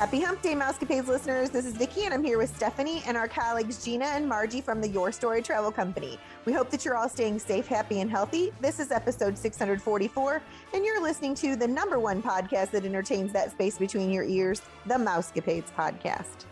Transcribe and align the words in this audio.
Happy 0.00 0.22
Hump 0.22 0.40
Day, 0.40 0.54
Mousecapades 0.54 1.08
listeners. 1.08 1.50
This 1.50 1.66
is 1.66 1.74
Vicki, 1.74 2.06
and 2.06 2.14
I'm 2.14 2.24
here 2.24 2.38
with 2.38 2.56
Stephanie 2.56 3.02
and 3.06 3.18
our 3.18 3.28
colleagues 3.28 3.84
Gina 3.84 4.06
and 4.06 4.26
Margie 4.26 4.62
from 4.62 4.80
the 4.80 4.88
Your 4.88 5.12
Story 5.12 5.42
Travel 5.42 5.70
Company. 5.70 6.18
We 6.46 6.54
hope 6.54 6.70
that 6.70 6.86
you're 6.86 6.96
all 6.96 7.10
staying 7.10 7.38
safe, 7.38 7.66
happy, 7.66 8.00
and 8.00 8.10
healthy. 8.10 8.50
This 8.62 8.80
is 8.80 8.92
episode 8.92 9.36
644, 9.36 10.40
and 10.72 10.86
you're 10.86 11.02
listening 11.02 11.34
to 11.34 11.54
the 11.54 11.68
number 11.68 11.98
one 11.98 12.22
podcast 12.22 12.70
that 12.70 12.86
entertains 12.86 13.30
that 13.34 13.50
space 13.50 13.76
between 13.76 14.10
your 14.10 14.24
ears, 14.24 14.62
the 14.86 14.94
Mousecapades 14.94 15.70
podcast. 15.76 16.46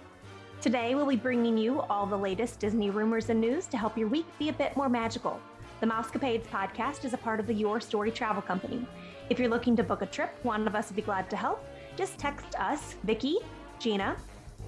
Today, 0.60 0.94
we'll 0.94 1.06
be 1.06 1.16
bringing 1.16 1.56
you 1.56 1.80
all 1.80 2.04
the 2.04 2.18
latest 2.18 2.60
Disney 2.60 2.90
rumors 2.90 3.30
and 3.30 3.40
news 3.40 3.66
to 3.68 3.78
help 3.78 3.96
your 3.96 4.08
week 4.08 4.26
be 4.38 4.50
a 4.50 4.52
bit 4.52 4.76
more 4.76 4.90
magical. 4.90 5.40
The 5.80 5.86
Mousecapades 5.86 6.46
podcast 6.48 7.06
is 7.06 7.14
a 7.14 7.18
part 7.18 7.40
of 7.40 7.46
the 7.46 7.54
Your 7.54 7.80
Story 7.80 8.10
Travel 8.10 8.42
Company. 8.42 8.86
If 9.30 9.38
you're 9.38 9.48
looking 9.48 9.74
to 9.76 9.82
book 9.82 10.02
a 10.02 10.06
trip, 10.06 10.36
one 10.42 10.66
of 10.66 10.74
us 10.74 10.90
would 10.90 10.96
be 10.96 11.02
glad 11.02 11.30
to 11.30 11.36
help 11.36 11.64
just 11.98 12.16
text 12.16 12.54
us, 12.60 12.94
Vicki, 13.02 13.38
Gina, 13.80 14.16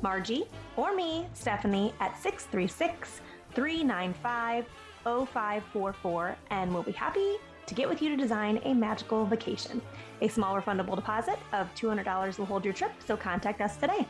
Margie, 0.02 0.44
or 0.76 0.94
me, 0.96 1.28
Stephanie, 1.32 1.94
at 2.00 2.20
636 2.20 3.20
395 3.54 4.66
0544, 5.04 6.36
and 6.50 6.74
we'll 6.74 6.82
be 6.82 6.92
happy 6.92 7.36
to 7.66 7.74
get 7.74 7.88
with 7.88 8.02
you 8.02 8.08
to 8.08 8.16
design 8.16 8.60
a 8.64 8.74
magical 8.74 9.24
vacation. 9.24 9.80
A 10.22 10.28
small 10.28 10.60
refundable 10.60 10.96
deposit 10.96 11.38
of 11.52 11.72
$200 11.76 12.36
will 12.36 12.46
hold 12.46 12.64
your 12.64 12.74
trip, 12.74 12.90
so 13.06 13.16
contact 13.16 13.60
us 13.60 13.76
today. 13.76 14.06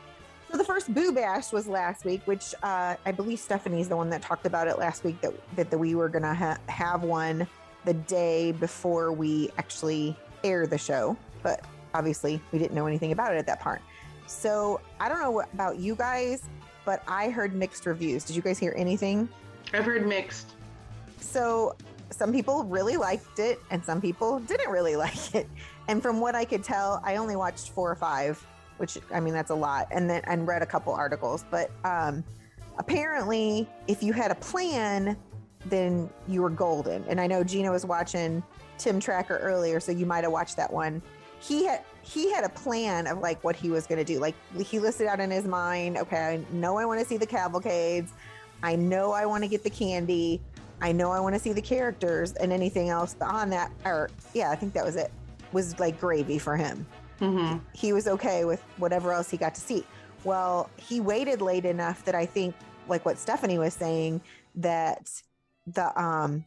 So 0.51 0.57
the 0.57 0.65
first 0.65 0.93
Boo 0.93 1.13
Bash 1.13 1.53
was 1.53 1.69
last 1.69 2.07
week, 2.07 2.23
which 2.25 2.55
uh, 2.63 2.97
I 3.05 3.13
believe 3.13 3.39
Stephanie's 3.39 3.89
the 3.89 3.97
one 3.97 4.09
that 4.11 4.23
talked 4.23 4.47
about 4.47 4.67
it 4.67 4.79
last 4.79 5.05
week 5.05 5.21
that 5.21 5.33
that 5.57 5.71
the, 5.71 5.79
we 5.79 5.95
were 5.95 6.09
gonna 6.09 6.35
ha- 6.35 6.59
have 6.69 7.05
one 7.05 7.47
the 7.85 7.95
day 7.95 8.51
before 8.53 9.13
we 9.13 9.51
actually 9.59 10.17
air 10.43 10.67
the 10.67 10.79
show, 10.79 11.17
but 11.45 11.65
obviously 11.95 12.41
we 12.53 12.59
didn't 12.59 12.75
know 12.75 12.87
anything 12.87 13.13
about 13.13 13.35
it 13.35 13.39
at 13.39 13.47
that 13.47 13.61
part. 13.61 13.83
So 14.27 14.81
I 15.01 15.09
don't 15.09 15.21
know 15.21 15.43
about 15.53 15.79
you 15.79 15.95
guys, 15.95 16.43
but 16.85 17.03
I 17.09 17.31
heard 17.31 17.55
mixed 17.55 17.87
reviews. 17.87 18.25
Did 18.25 18.37
you 18.37 18.43
guys 18.43 18.59
hear 18.59 18.75
anything? 18.77 19.29
I've 19.73 19.85
heard 19.85 20.07
mixed. 20.07 20.55
So 21.21 21.77
some 22.11 22.33
people 22.33 22.65
really 22.65 22.97
liked 22.97 23.39
it 23.39 23.61
and 23.71 23.85
some 23.85 24.01
people 24.01 24.41
didn't 24.41 24.71
really 24.71 24.97
like 25.05 25.35
it. 25.35 25.49
And 25.89 26.03
from 26.03 26.21
what 26.21 26.35
I 26.35 26.45
could 26.45 26.63
tell, 26.63 27.01
I 27.05 27.17
only 27.17 27.37
watched 27.37 27.71
four 27.71 27.91
or 27.91 27.97
five, 27.97 28.45
which 28.77 28.99
I 29.13 29.21
mean 29.21 29.35
that's 29.35 29.51
a 29.51 29.55
lot, 29.55 29.89
and 29.91 30.09
then 30.09 30.23
and 30.27 30.47
read 30.47 30.63
a 30.63 30.67
couple 30.67 30.93
articles. 30.93 31.45
But 31.51 31.71
um, 31.85 32.23
apparently, 32.79 33.69
if 33.89 34.03
you 34.03 34.13
had 34.13 34.31
a 34.31 34.37
plan, 34.37 35.17
then 35.67 36.09
you 36.29 36.43
were 36.43 36.51
golden. 36.51 37.05
And 37.09 37.21
I 37.21 37.27
know 37.27 37.43
Gina 37.43 37.71
was 37.71 37.85
watching 37.85 38.43
Tim 38.79 39.01
Tracker 39.01 39.39
earlier, 39.39 39.81
so 39.81 39.91
you 39.93 40.07
might 40.07 40.25
have 40.25 40.33
watched 40.33 40.57
that 40.57 40.73
one 40.73 41.03
he 41.41 41.65
had 41.65 41.83
he 42.03 42.31
had 42.33 42.45
a 42.45 42.49
plan 42.49 43.07
of 43.07 43.19
like 43.19 43.43
what 43.43 43.57
he 43.57 43.71
was 43.71 43.87
going 43.87 43.99
to 43.99 44.05
do. 44.05 44.19
Like 44.19 44.35
he 44.63 44.79
listed 44.79 45.07
out 45.07 45.21
in 45.21 45.31
his 45.31 45.47
mind, 45.47 45.97
okay, 45.97 46.17
I 46.17 46.55
know 46.55 46.77
I 46.77 46.85
want 46.85 47.01
to 47.01 47.07
see 47.07 47.17
the 47.17 47.27
cavalcades. 47.27 48.13
I 48.63 48.77
know 48.77 49.13
I 49.13 49.27
want 49.27 49.43
to 49.43 49.49
get 49.49 49.65
the 49.65 49.71
candy. 49.71 50.41
I 50.83 50.93
know 50.93 51.11
I 51.11 51.21
want 51.21 51.35
to 51.35 51.41
see 51.41 51.53
the 51.53 51.63
characters 51.63 52.33
and 52.35 52.53
anything 52.53 52.89
else 52.89 53.17
on 53.21 53.51
that 53.51 53.73
or 53.85 54.11
yeah, 54.35 54.51
I 54.51 54.57
think 54.57 54.73
that 54.75 54.85
was 54.85 54.97
it. 54.97 55.11
Was 55.53 55.79
like 55.81 55.99
gravy 55.99 56.39
for 56.39 56.57
him. 56.57 56.87
Mm-hmm. 57.21 57.59
He 57.75 57.93
was 57.93 58.07
okay 58.07 58.45
with 58.45 58.63
whatever 58.77 59.13
else 59.13 59.31
he 59.31 59.37
got 59.37 59.55
to 59.55 59.61
see. 59.61 59.85
Well, 60.25 60.71
he 60.77 61.01
waited 61.01 61.41
late 61.41 61.65
enough 61.65 62.05
that 62.05 62.15
I 62.15 62.27
think 62.27 62.55
like 62.89 63.05
what 63.05 63.19
Stephanie 63.19 63.59
was 63.59 63.75
saying 63.75 64.21
that 64.57 65.11
the 65.67 66.01
um 66.01 66.45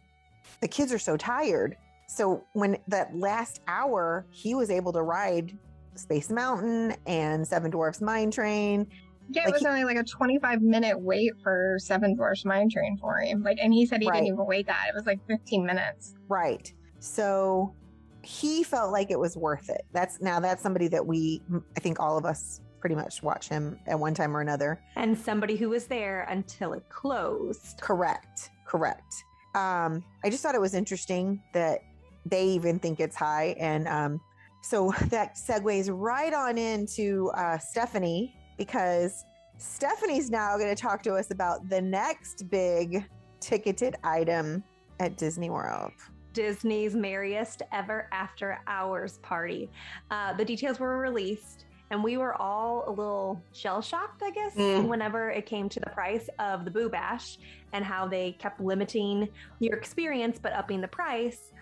the 0.61 0.67
kids 0.67 0.91
are 0.91 0.99
so 0.99 1.17
tired 1.17 1.77
so 2.13 2.43
when 2.53 2.77
that 2.89 3.15
last 3.17 3.61
hour, 3.67 4.27
he 4.29 4.53
was 4.53 4.69
able 4.69 4.93
to 4.93 5.01
ride 5.01 5.57
Space 5.95 6.29
Mountain 6.29 6.95
and 7.07 7.47
Seven 7.47 7.71
Dwarfs 7.71 8.01
Mine 8.01 8.29
Train. 8.29 8.85
Yeah, 9.31 9.45
like 9.45 9.49
it 9.49 9.53
was 9.53 9.61
he, 9.61 9.67
only 9.67 9.83
like 9.83 9.97
a 9.97 10.03
25 10.03 10.61
minute 10.61 10.99
wait 10.99 11.31
for 11.41 11.77
Seven 11.79 12.15
Dwarfs 12.15 12.45
Mine 12.45 12.69
Train 12.69 12.97
for 13.01 13.17
him. 13.17 13.41
Like, 13.41 13.57
and 13.59 13.73
he 13.73 13.87
said 13.87 14.01
he 14.01 14.07
right. 14.07 14.17
didn't 14.17 14.27
even 14.27 14.45
wait 14.45 14.67
that. 14.67 14.85
It 14.89 14.93
was 14.93 15.07
like 15.07 15.25
15 15.27 15.65
minutes. 15.65 16.13
Right. 16.27 16.71
So 16.99 17.73
he 18.21 18.63
felt 18.63 18.91
like 18.91 19.09
it 19.09 19.19
was 19.19 19.35
worth 19.35 19.69
it. 19.69 19.81
That's 19.91 20.21
now 20.21 20.39
that's 20.39 20.61
somebody 20.61 20.87
that 20.89 21.05
we, 21.05 21.41
I 21.75 21.79
think 21.79 21.99
all 21.99 22.15
of 22.15 22.25
us 22.25 22.61
pretty 22.79 22.95
much 22.95 23.23
watch 23.23 23.49
him 23.49 23.79
at 23.87 23.99
one 23.99 24.13
time 24.13 24.37
or 24.37 24.41
another. 24.41 24.79
And 24.97 25.17
somebody 25.17 25.55
who 25.55 25.69
was 25.69 25.87
there 25.87 26.27
until 26.29 26.73
it 26.73 26.87
closed. 26.89 27.79
Correct. 27.81 28.51
Correct. 28.67 29.23
Um, 29.55 30.03
I 30.23 30.29
just 30.29 30.43
thought 30.43 30.53
it 30.53 30.61
was 30.61 30.73
interesting 30.73 31.41
that 31.53 31.81
they 32.25 32.45
even 32.47 32.79
think 32.79 32.99
it's 32.99 33.15
high. 33.15 33.55
And 33.59 33.87
um, 33.87 34.21
so 34.61 34.93
that 35.09 35.35
segues 35.35 35.89
right 35.91 36.33
on 36.33 36.57
into 36.57 37.31
uh, 37.35 37.57
Stephanie 37.57 38.35
because 38.57 39.25
Stephanie's 39.57 40.29
now 40.29 40.57
going 40.57 40.73
to 40.73 40.81
talk 40.81 41.03
to 41.03 41.13
us 41.13 41.31
about 41.31 41.69
the 41.69 41.81
next 41.81 42.49
big 42.49 43.05
ticketed 43.39 43.95
item 44.03 44.63
at 44.99 45.17
Disney 45.17 45.49
World. 45.49 45.91
Disney's 46.33 46.95
merriest 46.95 47.61
ever 47.71 48.09
after 48.11 48.59
hours 48.67 49.19
party. 49.19 49.69
Uh, 50.09 50.33
the 50.33 50.43
details 50.43 50.79
were 50.79 50.97
released, 50.97 51.65
and 51.91 52.03
we 52.03 52.17
were 52.17 52.39
all 52.41 52.85
a 52.87 52.89
little 52.89 53.41
shell 53.53 53.81
shocked, 53.81 54.23
I 54.23 54.31
guess, 54.31 54.55
mm. 54.55 54.87
whenever 54.87 55.29
it 55.29 55.45
came 55.45 55.69
to 55.69 55.79
the 55.79 55.91
price 55.91 56.27
of 56.39 56.65
the 56.65 56.71
Boo 56.71 56.89
Bash 56.89 57.37
and 57.71 57.85
how 57.85 58.07
they 58.07 58.31
kept 58.33 58.59
limiting 58.59 59.29
your 59.59 59.77
experience 59.77 60.39
but 60.41 60.53
upping 60.53 60.81
the 60.81 60.87
price. 60.87 61.52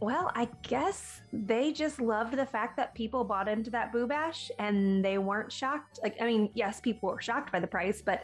Well, 0.00 0.30
I 0.36 0.48
guess 0.62 1.22
they 1.32 1.72
just 1.72 2.00
loved 2.00 2.36
the 2.36 2.46
fact 2.46 2.76
that 2.76 2.94
people 2.94 3.24
bought 3.24 3.48
into 3.48 3.68
that 3.70 3.92
Boo 3.92 4.06
Bash 4.06 4.48
and 4.60 5.04
they 5.04 5.18
weren't 5.18 5.50
shocked. 5.50 5.98
Like, 6.04 6.16
I 6.20 6.24
mean, 6.24 6.50
yes, 6.54 6.80
people 6.80 7.08
were 7.08 7.20
shocked 7.20 7.50
by 7.50 7.58
the 7.58 7.66
price, 7.66 8.00
but 8.00 8.22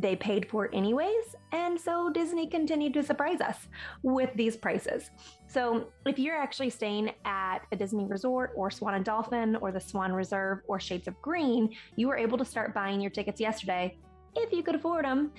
they 0.00 0.16
paid 0.16 0.50
for 0.50 0.64
it 0.64 0.74
anyways. 0.74 1.36
And 1.52 1.80
so 1.80 2.10
Disney 2.10 2.48
continued 2.48 2.94
to 2.94 3.02
surprise 3.04 3.40
us 3.40 3.68
with 4.02 4.30
these 4.34 4.56
prices. 4.56 5.10
So 5.46 5.86
if 6.04 6.18
you're 6.18 6.36
actually 6.36 6.70
staying 6.70 7.12
at 7.24 7.60
a 7.70 7.76
Disney 7.76 8.06
resort 8.06 8.50
or 8.56 8.72
Swan 8.72 8.94
and 8.94 9.04
Dolphin 9.04 9.54
or 9.54 9.70
the 9.70 9.80
Swan 9.80 10.12
Reserve 10.12 10.62
or 10.66 10.80
Shades 10.80 11.06
of 11.06 11.20
Green, 11.22 11.76
you 11.94 12.08
were 12.08 12.16
able 12.16 12.38
to 12.38 12.44
start 12.44 12.74
buying 12.74 13.00
your 13.00 13.12
tickets 13.12 13.40
yesterday 13.40 13.96
if 14.34 14.52
you 14.52 14.64
could 14.64 14.74
afford 14.74 15.04
them. 15.04 15.30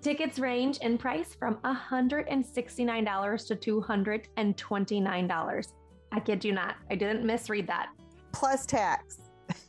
Tickets 0.00 0.38
range 0.38 0.78
in 0.78 0.96
price 0.96 1.34
from 1.34 1.56
$169 1.56 3.46
to 3.46 3.82
$229. 3.82 5.72
I 6.12 6.20
kid 6.20 6.44
you 6.44 6.52
not. 6.52 6.76
I 6.90 6.94
didn't 6.94 7.24
misread 7.24 7.66
that. 7.66 7.88
Plus 8.32 8.64
tax. 8.64 9.18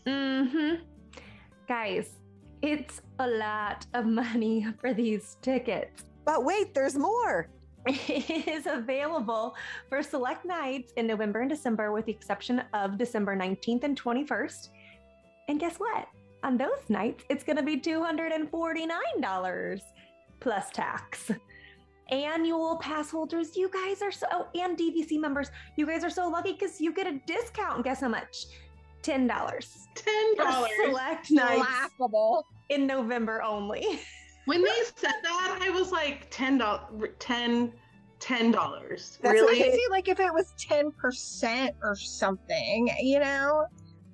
mm-hmm. 0.05 0.75
Guys, 1.67 2.11
it's 2.61 3.01
a 3.19 3.27
lot 3.27 3.85
of 3.93 4.05
money 4.05 4.67
for 4.79 4.93
these 4.93 5.37
tickets. 5.41 6.03
But 6.25 6.45
wait, 6.45 6.73
there's 6.73 6.95
more. 6.95 7.49
It 7.87 8.47
is 8.47 8.67
available 8.67 9.55
for 9.87 10.03
select 10.03 10.45
nights 10.45 10.93
in 10.97 11.07
November 11.07 11.39
and 11.39 11.49
December, 11.49 11.91
with 11.91 12.05
the 12.05 12.11
exception 12.11 12.61
of 12.73 12.97
December 12.97 13.35
19th 13.35 13.83
and 13.83 13.99
21st. 13.99 14.69
And 15.47 15.59
guess 15.59 15.77
what? 15.77 16.07
On 16.43 16.57
those 16.57 16.89
nights, 16.89 17.23
it's 17.29 17.43
going 17.43 17.55
to 17.55 17.63
be 17.63 17.79
$249 17.79 19.81
plus 20.39 20.69
tax. 20.71 21.31
Annual 22.11 22.77
pass 22.77 23.11
holders, 23.11 23.55
you 23.55 23.69
guys 23.69 24.01
are 24.01 24.11
so, 24.11 24.25
oh, 24.31 24.47
and 24.55 24.77
DVC 24.77 25.19
members, 25.19 25.51
you 25.75 25.85
guys 25.85 26.03
are 26.03 26.09
so 26.09 26.27
lucky 26.27 26.53
because 26.53 26.81
you 26.81 26.91
get 26.91 27.07
a 27.07 27.19
discount. 27.27 27.83
Guess 27.83 28.01
how 28.01 28.07
much? 28.07 28.47
$10. 29.03 29.27
$10. 29.27 30.67
Select 30.85 31.31
nights. 31.31 31.59
Laughable. 31.59 32.45
In 32.69 32.87
November 32.87 33.41
only. 33.43 33.99
when 34.45 34.63
they 34.63 34.69
said 34.95 35.13
that, 35.23 35.59
I 35.61 35.69
was 35.69 35.91
like, 35.91 36.31
$10, 36.31 37.19
10 37.19 37.73
ten 38.19 38.51
dollars. 38.51 39.17
Really? 39.23 39.59
Crazy. 39.59 39.81
Like 39.89 40.07
if 40.07 40.19
it 40.19 40.33
was 40.33 40.53
ten 40.57 40.91
percent 40.91 41.75
or 41.81 41.95
something, 41.95 42.89
you 43.01 43.19
know. 43.19 43.65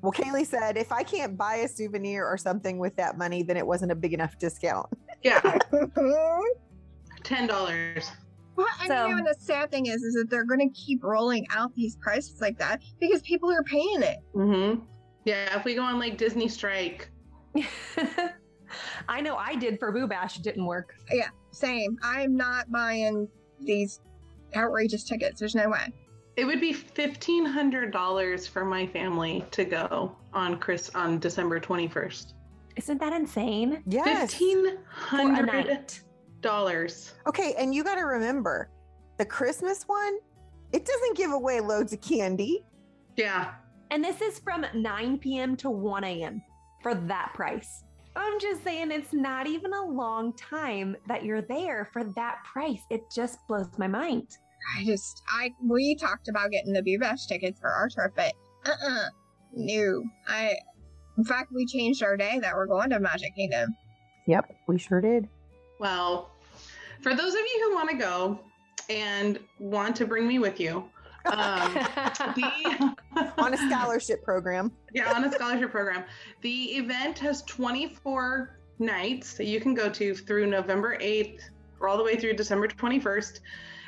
Well, 0.02 0.12
Kaylee 0.12 0.46
said, 0.46 0.78
if 0.78 0.92
I 0.92 1.02
can't 1.02 1.36
buy 1.36 1.56
a 1.56 1.68
souvenir 1.68 2.26
or 2.26 2.38
something 2.38 2.78
with 2.78 2.96
that 2.98 3.18
money, 3.18 3.42
then 3.42 3.58
it 3.58 3.66
wasn't 3.66 3.92
a 3.92 3.96
big 3.96 4.14
enough 4.14 4.38
discount. 4.38 4.88
Yeah. 5.26 5.58
Ten 7.24 7.48
dollars. 7.48 8.12
Well, 8.56 8.68
I 8.80 8.88
so, 8.88 9.08
mean, 9.08 9.24
the 9.24 9.36
sad 9.40 9.72
thing 9.72 9.88
is, 9.88 10.04
is 10.04 10.14
that 10.14 10.30
they're 10.30 10.46
going 10.46 10.60
to 10.60 10.74
keep 10.74 11.04
rolling 11.04 11.48
out 11.50 11.74
these 11.76 11.98
prices 11.98 12.40
like 12.40 12.60
that 12.60 12.82
because 13.00 13.22
people 13.24 13.52
are 13.52 13.64
paying 13.64 14.04
it. 14.04 14.20
Mm-hmm. 14.36 14.82
Yeah, 15.26 15.58
if 15.58 15.66
we 15.66 15.74
go 15.74 15.82
on 15.82 16.00
like 16.00 16.18
Disney 16.18 16.48
strike. 16.48 17.10
I 19.10 19.20
know 19.20 19.36
I 19.36 19.56
did 19.56 19.80
for 19.80 19.92
Boo 19.92 20.06
Bash. 20.06 20.38
It 20.38 20.44
didn't 20.44 20.66
work. 20.66 20.94
Yeah, 21.12 21.30
same. 21.52 21.98
I'm 22.04 22.38
not 22.38 22.72
buying 22.72 23.28
these 23.60 24.02
outrageous 24.56 25.04
tickets. 25.04 25.40
There's 25.40 25.56
no 25.56 25.70
way. 25.70 25.92
It 26.38 26.46
would 26.46 26.62
be 26.62 26.72
fifteen 26.72 27.46
hundred 27.46 27.92
dollars 27.92 28.46
for 28.46 28.64
my 28.64 28.86
family 28.86 29.44
to 29.52 29.66
go 29.66 30.16
on 30.34 30.60
Chris 30.60 30.92
on 30.94 31.18
December 31.18 31.60
twenty 31.60 31.88
first. 31.88 32.36
Isn't 32.76 33.00
that 33.00 33.14
insane? 33.14 33.84
Yes. 33.88 34.32
Fifteen 34.32 34.78
For 35.10 35.16
a 35.18 35.36
hundred 35.36 35.46
night. 35.68 36.02
dollars. 36.42 37.14
Okay, 37.28 37.54
and 37.58 37.74
you 37.74 37.84
got 37.84 37.96
to 37.96 38.02
remember 38.02 38.70
the 39.18 39.26
Christmas 39.26 39.84
one, 39.84 40.18
it 40.74 40.86
doesn't 40.86 41.18
give 41.18 41.32
away 41.32 41.60
loads 41.62 41.94
of 41.94 42.02
candy. 42.02 42.66
Yeah. 43.16 43.54
And 43.92 44.04
this 44.04 44.22
is 44.22 44.40
from 44.40 44.66
9 44.74 45.20
p.m. 45.20 45.56
to 45.58 45.70
1 45.70 46.04
a.m. 46.04 46.42
for 46.82 46.96
that 46.96 47.32
price. 47.34 47.84
I'm 48.16 48.40
just 48.40 48.64
saying 48.64 48.92
it's 48.92 49.14
not 49.14 49.48
even 49.48 49.74
a 49.74 49.86
long 49.86 50.34
time 50.36 50.96
that 51.08 51.24
you're 51.24 51.42
there 51.42 51.90
for 51.94 52.04
that 52.04 52.44
price. 52.44 52.82
It 52.90 53.04
just 53.14 53.40
blows 53.48 53.70
my 53.78 53.88
mind. 53.88 54.38
I 54.78 54.84
just, 54.84 55.22
I, 55.30 55.52
we 55.62 55.96
talked 55.96 56.28
about 56.28 56.52
getting 56.52 56.74
the 56.74 56.82
Boo 56.82 56.98
Bash 56.98 57.28
tickets 57.28 57.60
for 57.60 57.70
our 57.70 57.88
trip, 57.90 58.14
but 58.16 58.34
uh-uh, 58.66 59.10
no. 59.54 60.04
I, 60.28 60.56
in 61.18 61.24
fact, 61.24 61.52
we 61.54 61.66
changed 61.66 62.04
our 62.04 62.18
day 62.18 62.40
that 62.40 62.54
we're 62.56 62.66
going 62.66 62.90
to 62.90 63.00
Magic 63.00 63.36
Kingdom. 63.36 63.76
Yep, 64.28 64.56
we 64.68 64.78
sure 64.78 65.02
did. 65.02 65.28
Well, 65.80 66.32
for 67.02 67.14
those 67.16 67.34
of 67.34 67.40
you 67.40 67.70
who 67.70 67.76
want 67.76 67.90
to 67.90 67.98
go 67.98 68.40
and 68.90 69.40
want 69.60 69.96
to 69.98 70.06
bring 70.06 70.28
me 70.28 70.40
with 70.40 70.60
you, 70.60 70.90
um, 71.26 71.74
the 72.36 72.96
On 73.38 73.54
a 73.54 73.58
scholarship 73.58 74.24
program. 74.24 74.72
yeah, 74.94 75.12
on 75.14 75.24
a 75.24 75.32
scholarship 75.32 75.72
program. 75.72 76.04
The 76.42 76.64
event 76.78 77.18
has 77.20 77.42
24 77.44 78.58
nights 78.80 79.34
that 79.34 79.46
you 79.46 79.60
can 79.60 79.74
go 79.74 79.90
to 79.90 80.14
through 80.14 80.48
November 80.48 80.98
8th 80.98 81.42
or 81.80 81.88
all 81.88 81.98
the 81.98 82.04
way 82.04 82.16
through 82.16 82.34
December 82.34 82.68
21st. 82.68 83.40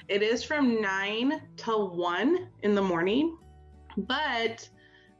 It 0.07 0.21
is 0.21 0.43
from 0.43 0.81
9 0.81 1.41
till 1.57 1.89
1 1.95 2.47
in 2.63 2.73
the 2.73 2.81
morning, 2.81 3.37
but 3.97 4.67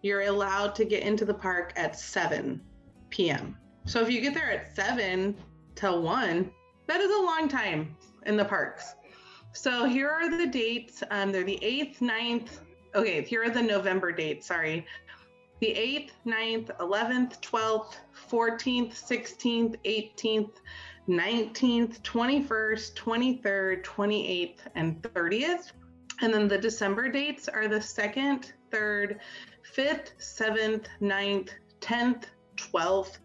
you're 0.02 0.22
allowed 0.22 0.76
to 0.76 0.86
get 0.86 1.04
into 1.04 1.26
the 1.26 1.34
park 1.34 1.74
at 1.76 1.98
7 1.98 2.62
p.m. 3.10 3.58
So 3.86 4.02
if 4.02 4.10
you 4.10 4.22
get 4.22 4.34
there 4.34 4.52
at 4.52 4.76
7 4.76 5.36
till 5.76 6.02
1, 6.02 6.52
that 6.88 7.02
is 7.02 7.12
a 7.12 7.22
long 7.24 7.48
time 7.48 7.96
in 8.26 8.38
the 8.38 8.46
parks. 8.46 8.96
So 9.54 9.86
here 9.86 10.10
are 10.10 10.30
the 10.30 10.48
dates. 10.48 11.04
Um, 11.10 11.32
they're 11.32 11.44
the 11.44 11.60
8th, 11.62 12.00
9th. 12.00 12.50
Okay, 12.96 13.24
here 13.24 13.44
are 13.44 13.50
the 13.50 13.62
November 13.62 14.12
dates. 14.12 14.48
Sorry 14.48 14.86
the 15.60 15.74
8th, 15.74 16.12
9th, 16.26 16.78
11th, 16.78 17.42
12th, 17.42 17.96
14th, 18.30 18.94
16th, 18.94 19.76
18th, 19.84 20.52
19th, 21.10 22.02
21st, 22.02 22.94
23rd, 22.94 23.84
28th, 23.84 24.60
and 24.76 25.02
30th. 25.02 25.72
And 26.22 26.34
then 26.34 26.48
the 26.48 26.58
December 26.58 27.10
dates 27.10 27.48
are 27.48 27.68
the 27.68 27.78
2nd, 27.78 28.52
3rd, 28.72 29.18
5th, 29.78 30.14
7th, 30.20 30.86
9th, 31.02 31.50
10th, 31.82 32.24
12th, 32.56 33.18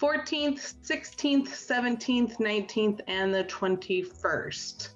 14th, 0.00 0.74
16th, 0.82 1.48
17th, 1.48 2.38
19th, 2.38 3.00
and 3.06 3.32
the 3.32 3.44
21st. 3.44 4.88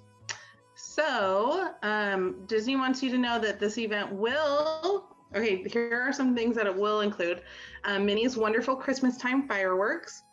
So, 0.75 1.69
um, 1.83 2.45
Disney 2.47 2.75
wants 2.75 3.03
you 3.03 3.11
to 3.11 3.17
know 3.17 3.39
that 3.39 3.59
this 3.59 3.77
event 3.77 4.11
will 4.11 5.07
Okay, 5.35 5.61
here 5.63 6.01
are 6.07 6.13
some 6.13 6.33
things 6.33 6.55
that 6.55 6.67
it 6.67 6.75
will 6.75 7.01
include 7.01 7.41
um, 7.83 8.05
Minnie's 8.05 8.37
Wonderful 8.37 8.77
Christmas 8.77 9.17
Time 9.17 9.45
fireworks 9.45 10.23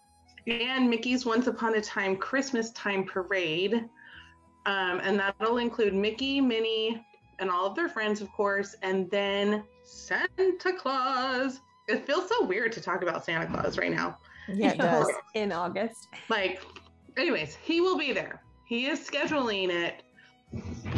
and 0.46 0.88
Mickey's 0.88 1.26
Once 1.26 1.49
Upon 1.49 1.75
a 1.75 1.81
Time 1.81 2.16
Christmas 2.16 2.70
Time 2.70 3.05
parade. 3.05 3.75
Um, 4.66 5.00
and 5.02 5.19
that'll 5.19 5.58
include 5.58 5.94
Mickey, 5.94 6.40
Minnie, 6.40 7.05
and 7.40 7.50
all 7.50 7.66
of 7.66 7.75
their 7.75 7.88
friends, 7.88 8.20
of 8.20 8.31
course, 8.32 8.76
and 8.82 9.11
then 9.11 9.64
Santa 9.84 10.72
Claus. 10.78 11.60
It 11.88 12.06
feels 12.06 12.28
so 12.28 12.44
weird 12.44 12.72
to 12.72 12.81
talk 12.81 13.02
about 13.02 13.25
Santa 13.25 13.46
Claus 13.46 13.78
right 13.78 13.92
now. 13.92 14.19
Yeah, 14.48 14.72
it 14.72 14.78
does. 14.78 15.10
In 15.34 15.52
August. 15.52 16.08
Like, 16.28 16.62
anyways, 17.16 17.56
he 17.56 17.81
will 17.81 17.98
be 17.98 18.12
there. 18.12 18.42
He 18.66 18.86
is 18.86 19.00
scheduling 19.06 19.69
it, 19.70 20.02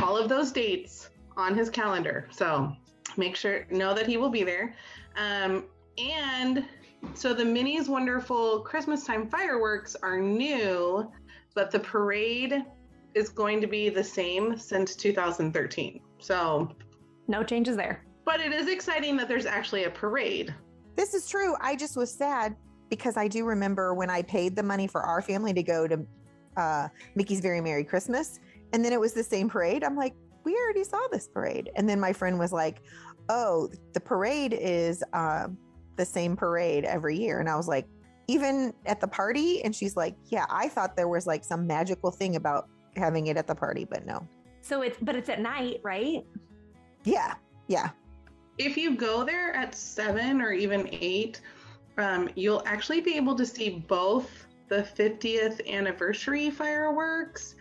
all 0.03 0.17
of 0.17 0.29
those 0.29 0.53
dates 0.53 1.11
on 1.37 1.55
his 1.55 1.69
calendar. 1.69 2.29
So 2.31 2.73
make 3.17 3.37
sure 3.37 3.67
know 3.71 3.95
that 3.95 4.07
he 4.07 4.17
will 4.17 4.31
be 4.31 4.45
there. 4.45 4.75
Um, 5.17 5.65
and 5.99 6.65
so 7.15 7.35
the 7.35 7.45
Minnie's 7.45 7.89
Wonderful 7.89 8.61
Christmas 8.61 9.05
Time 9.05 9.29
fireworks 9.29 9.97
are 10.03 10.21
new, 10.21 11.11
but 11.55 11.71
the 11.71 11.81
parade 11.81 12.65
is 13.15 13.29
going 13.31 13.61
to 13.61 13.67
be 13.67 13.89
the 13.89 14.05
same 14.05 14.59
since 14.59 14.95
2013. 14.95 16.01
So, 16.19 16.71
No 17.29 17.43
changes 17.43 17.77
there. 17.77 18.06
But 18.27 18.41
it 18.41 18.53
is 18.53 18.69
exciting 18.69 19.17
that 19.17 19.29
there's 19.29 19.47
actually 19.47 19.85
a 19.85 19.91
parade. 19.91 20.55
This 20.97 21.15
is 21.15 21.27
true. 21.27 21.55
I 21.63 21.77
just 21.77 21.97
was 21.97 22.13
sad 22.13 22.57
because 22.91 23.17
I 23.17 23.29
do 23.29 23.45
remember 23.45 23.95
when 23.95 24.11
I 24.11 24.21
paid 24.23 24.55
the 24.55 24.63
money 24.63 24.87
for 24.87 25.03
our 25.03 25.23
family 25.23 25.55
to 25.55 25.63
go 25.63 25.87
to 25.87 26.07
uh, 26.57 26.89
Mickey's 27.15 27.41
Very 27.41 27.61
Merry 27.61 27.85
Christmas, 27.85 28.41
and 28.73 28.85
then 28.85 28.93
it 28.93 29.01
was 29.01 29.13
the 29.13 29.23
same 29.23 29.49
parade. 29.49 29.85
I'm 29.85 29.97
like, 29.97 30.15
we 30.45 30.57
already 30.57 30.85
saw 30.85 31.01
this 31.11 31.29
parade. 31.29 31.71
And 31.77 31.89
then 31.89 32.01
my 32.01 32.13
friend 32.13 32.39
was 32.39 32.53
like, 32.53 32.83
oh, 33.29 33.71
the 33.95 34.01
parade 34.01 34.53
is 34.59 35.03
uh, 35.13 35.49
the 35.97 36.05
same 36.05 36.37
parade 36.37 36.85
every 36.85 37.19
year. 37.19 37.41
And 37.41 37.49
I 37.49 37.57
was 37.57 37.69
like, 37.69 37.87
even 38.29 38.73
at 38.87 39.01
the 39.01 39.09
party? 39.09 39.63
And 39.63 39.75
she's 39.75 39.97
like, 39.97 40.17
yeah, 40.27 40.47
I 40.51 40.69
thought 40.69 40.97
there 40.97 41.09
was 41.09 41.27
like 41.27 41.45
some 41.45 41.67
magical 41.67 42.11
thing 42.11 42.37
about 42.37 42.69
having 42.97 43.29
it 43.29 43.37
at 43.37 43.47
the 43.47 43.55
party, 43.55 43.85
but 43.85 44.05
no. 44.05 44.27
So 44.63 44.83
it's 44.83 44.99
but 45.01 45.15
it's 45.15 45.29
at 45.29 45.41
night, 45.41 45.81
right? 45.85 46.25
Yeah, 47.05 47.35
yeah. 47.69 47.91
If 48.59 48.77
you 48.77 48.97
go 48.97 49.25
there 49.25 49.55
at 49.55 49.75
seven 49.75 50.41
or 50.41 50.53
even 50.53 50.89
eight, 50.93 51.41
um, 51.99 52.31
you'll 52.35 52.63
actually 52.67 53.01
be 53.01 53.17
able 53.17 53.35
to 53.37 53.47
see 53.47 53.85
both 53.87 54.47
the 54.69 54.83
50th 54.83 55.67
anniversary 55.69 56.51
fireworks 56.51 57.55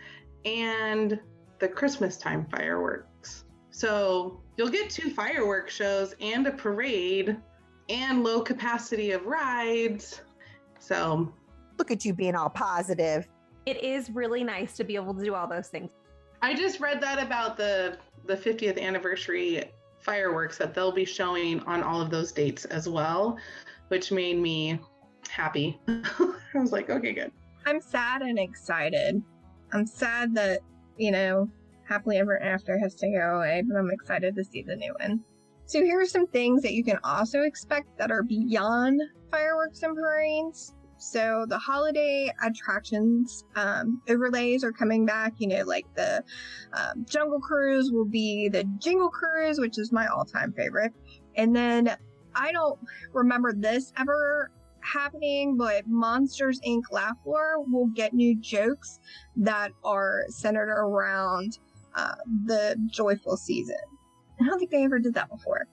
and 0.44 1.18
the 1.58 1.68
Christmas 1.68 2.16
time 2.16 2.46
fireworks. 2.50 3.44
So 3.70 4.40
you'll 4.56 4.70
get 4.70 4.90
two 4.90 5.10
fireworks 5.10 5.74
shows 5.74 6.14
and 6.20 6.46
a 6.46 6.52
parade 6.52 7.36
and 7.88 8.24
low 8.24 8.40
capacity 8.40 9.12
of 9.12 9.24
rides. 9.26 10.22
So 10.78 11.32
Look 11.78 11.90
at 11.90 12.04
you 12.04 12.14
being 12.14 12.34
all 12.34 12.48
positive. 12.48 13.28
It 13.66 13.82
is 13.82 14.10
really 14.10 14.44
nice 14.44 14.76
to 14.76 14.84
be 14.84 14.94
able 14.94 15.14
to 15.14 15.24
do 15.24 15.34
all 15.34 15.46
those 15.46 15.68
things. 15.68 15.90
I 16.42 16.54
just 16.54 16.80
read 16.80 17.00
that 17.02 17.22
about 17.22 17.56
the 17.56 17.98
the 18.24 18.36
50th 18.36 18.80
anniversary 18.80 19.70
fireworks 20.06 20.56
that 20.56 20.72
they'll 20.72 20.92
be 20.92 21.04
showing 21.04 21.60
on 21.64 21.82
all 21.82 22.00
of 22.00 22.10
those 22.10 22.30
dates 22.30 22.64
as 22.66 22.88
well, 22.88 23.36
which 23.88 24.12
made 24.12 24.38
me 24.38 24.78
happy. 25.28 25.80
I 25.88 26.32
was 26.54 26.70
like, 26.70 26.88
okay, 26.88 27.12
good. 27.12 27.32
I'm 27.66 27.80
sad 27.80 28.22
and 28.22 28.38
excited. 28.38 29.20
I'm 29.72 29.84
sad 29.84 30.32
that, 30.36 30.60
you 30.96 31.10
know, 31.10 31.50
Happily 31.82 32.18
Ever 32.18 32.40
After 32.40 32.78
has 32.78 32.94
to 32.94 33.08
go 33.10 33.38
away, 33.38 33.64
but 33.66 33.76
I'm 33.76 33.90
excited 33.90 34.36
to 34.36 34.44
see 34.44 34.62
the 34.62 34.76
new 34.76 34.94
one. 35.00 35.24
So 35.66 35.82
here 35.82 36.00
are 36.00 36.06
some 36.06 36.28
things 36.28 36.62
that 36.62 36.74
you 36.74 36.84
can 36.84 37.00
also 37.02 37.42
expect 37.42 37.98
that 37.98 38.12
are 38.12 38.22
beyond 38.22 39.02
fireworks 39.32 39.82
and 39.82 39.96
parades. 39.96 40.72
So 40.98 41.46
the 41.48 41.58
holiday 41.58 42.32
attractions 42.42 43.44
um, 43.54 44.00
overlays 44.08 44.64
are 44.64 44.72
coming 44.72 45.06
back. 45.06 45.34
You 45.38 45.48
know, 45.48 45.64
like 45.64 45.86
the 45.94 46.22
um, 46.72 47.04
Jungle 47.08 47.40
Cruise 47.40 47.90
will 47.92 48.08
be 48.08 48.48
the 48.48 48.64
Jingle 48.78 49.10
Cruise, 49.10 49.58
which 49.58 49.78
is 49.78 49.92
my 49.92 50.06
all-time 50.06 50.52
favorite. 50.52 50.92
And 51.36 51.54
then 51.54 51.96
I 52.34 52.52
don't 52.52 52.78
remember 53.12 53.52
this 53.54 53.92
ever 53.98 54.50
happening, 54.80 55.56
but 55.56 55.86
Monsters 55.86 56.60
Inc. 56.66 56.82
Laugh 56.90 57.16
Floor 57.24 57.62
will 57.70 57.88
get 57.94 58.14
new 58.14 58.38
jokes 58.40 59.00
that 59.36 59.72
are 59.84 60.22
centered 60.28 60.70
around 60.70 61.58
uh, 61.94 62.14
the 62.44 62.76
joyful 62.90 63.36
season. 63.36 63.76
I 64.40 64.44
don't 64.44 64.58
think 64.58 64.70
they 64.70 64.84
ever 64.84 64.98
did 64.98 65.14
that 65.14 65.30
before. 65.30 65.66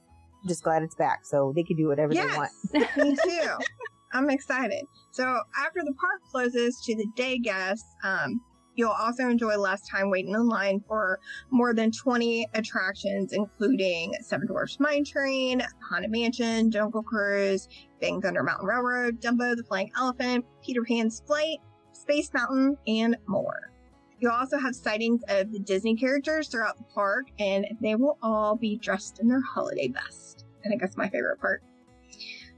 Just 0.48 0.64
glad 0.64 0.84
it's 0.84 0.96
back 0.96 1.26
so 1.26 1.54
they 1.56 1.64
can 1.64 1.78
do 1.78 1.88
whatever 1.88 2.14
they 2.14 2.26
want. 2.26 2.52
Yes, 2.74 2.98
me 2.98 3.16
too. 3.16 3.50
I'm 4.14 4.30
excited. 4.30 4.86
So 5.12 5.42
after 5.58 5.82
the 5.84 5.94
park 5.94 6.22
closes 6.32 6.80
to 6.86 6.96
the 6.96 7.08
day 7.16 7.40
guests, 7.40 7.96
um, 8.04 8.40
you'll 8.76 8.92
also 8.92 9.28
enjoy 9.28 9.58
less 9.58 9.88
time 9.88 10.10
waiting 10.10 10.34
in 10.34 10.48
line 10.48 10.84
for 10.88 11.20
more 11.50 11.74
than 11.74 11.92
20 11.92 12.48
attractions, 12.54 13.34
including 13.34 14.14
Seven 14.22 14.48
Dwarfs 14.48 14.80
Mine 14.80 15.04
Train, 15.04 15.64
Haunted 15.90 16.12
Mansion, 16.12 16.70
Jungle 16.70 17.04
Cruise, 17.04 17.68
Big 18.00 18.22
Thunder 18.22 18.44
Mountain 18.44 18.68
Railroad, 18.68 19.20
Dumbo 19.20 19.56
the 19.56 19.64
Flying 19.64 19.92
Elephant, 19.98 20.46
Peter 20.64 20.84
Pan's 20.84 21.22
Flight, 21.26 21.58
Space 21.92 22.32
Mountain, 22.34 22.78
and 22.88 23.18
more. 23.28 23.72
You'll 24.20 24.32
also 24.32 24.58
have 24.58 24.76
sightings 24.76 25.22
of 25.28 25.52
the 25.52 25.60
Disney 25.60 25.96
characters 25.96 26.48
throughout 26.48 26.78
the 26.78 26.86
park, 26.94 27.28
and 27.40 27.66
they 27.82 27.96
will 27.96 28.18
all 28.22 28.56
be 28.56 28.78
dressed 28.78 29.20
in 29.20 29.28
their 29.28 29.42
holiday 29.42 29.88
best. 29.90 30.46
And 30.64 30.74
I 30.74 30.78
that's 30.80 30.96
my 30.96 31.10
favorite 31.10 31.42
part. 31.42 31.62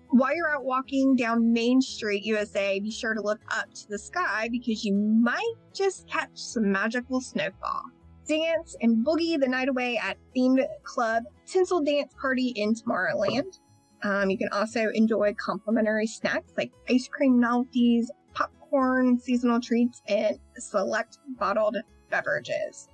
While 0.09 0.35
you're 0.35 0.55
out 0.55 0.63
walking 0.63 1.15
down 1.15 1.51
Main 1.51 1.81
Street, 1.81 2.23
USA, 2.23 2.79
be 2.79 2.91
sure 2.91 3.13
to 3.13 3.21
look 3.21 3.41
up 3.49 3.73
to 3.73 3.87
the 3.89 3.99
sky 3.99 4.47
because 4.51 4.85
you 4.85 4.93
might 4.93 5.55
just 5.73 6.07
catch 6.07 6.31
some 6.35 6.71
magical 6.71 7.19
snowfall. 7.21 7.83
dance 8.27 8.75
and 8.81 9.05
boogie 9.05 9.39
the 9.39 9.47
night 9.47 9.67
away 9.69 9.97
at 9.97 10.17
themed 10.35 10.65
club 10.83 11.23
Tinsel 11.45 11.83
Dance 11.83 12.13
Party 12.19 12.53
in 12.55 12.73
Tomorrowland. 12.73 13.59
Um, 14.03 14.29
you 14.29 14.37
can 14.37 14.49
also 14.51 14.89
enjoy 14.93 15.33
complimentary 15.35 16.07
snacks 16.07 16.51
like 16.57 16.71
ice 16.89 17.07
cream 17.07 17.39
novelties, 17.39 18.09
popcorn, 18.33 19.19
seasonal 19.19 19.59
treats, 19.59 20.01
and 20.07 20.37
select 20.57 21.17
bottled 21.39 21.77
beverages. 22.09 22.87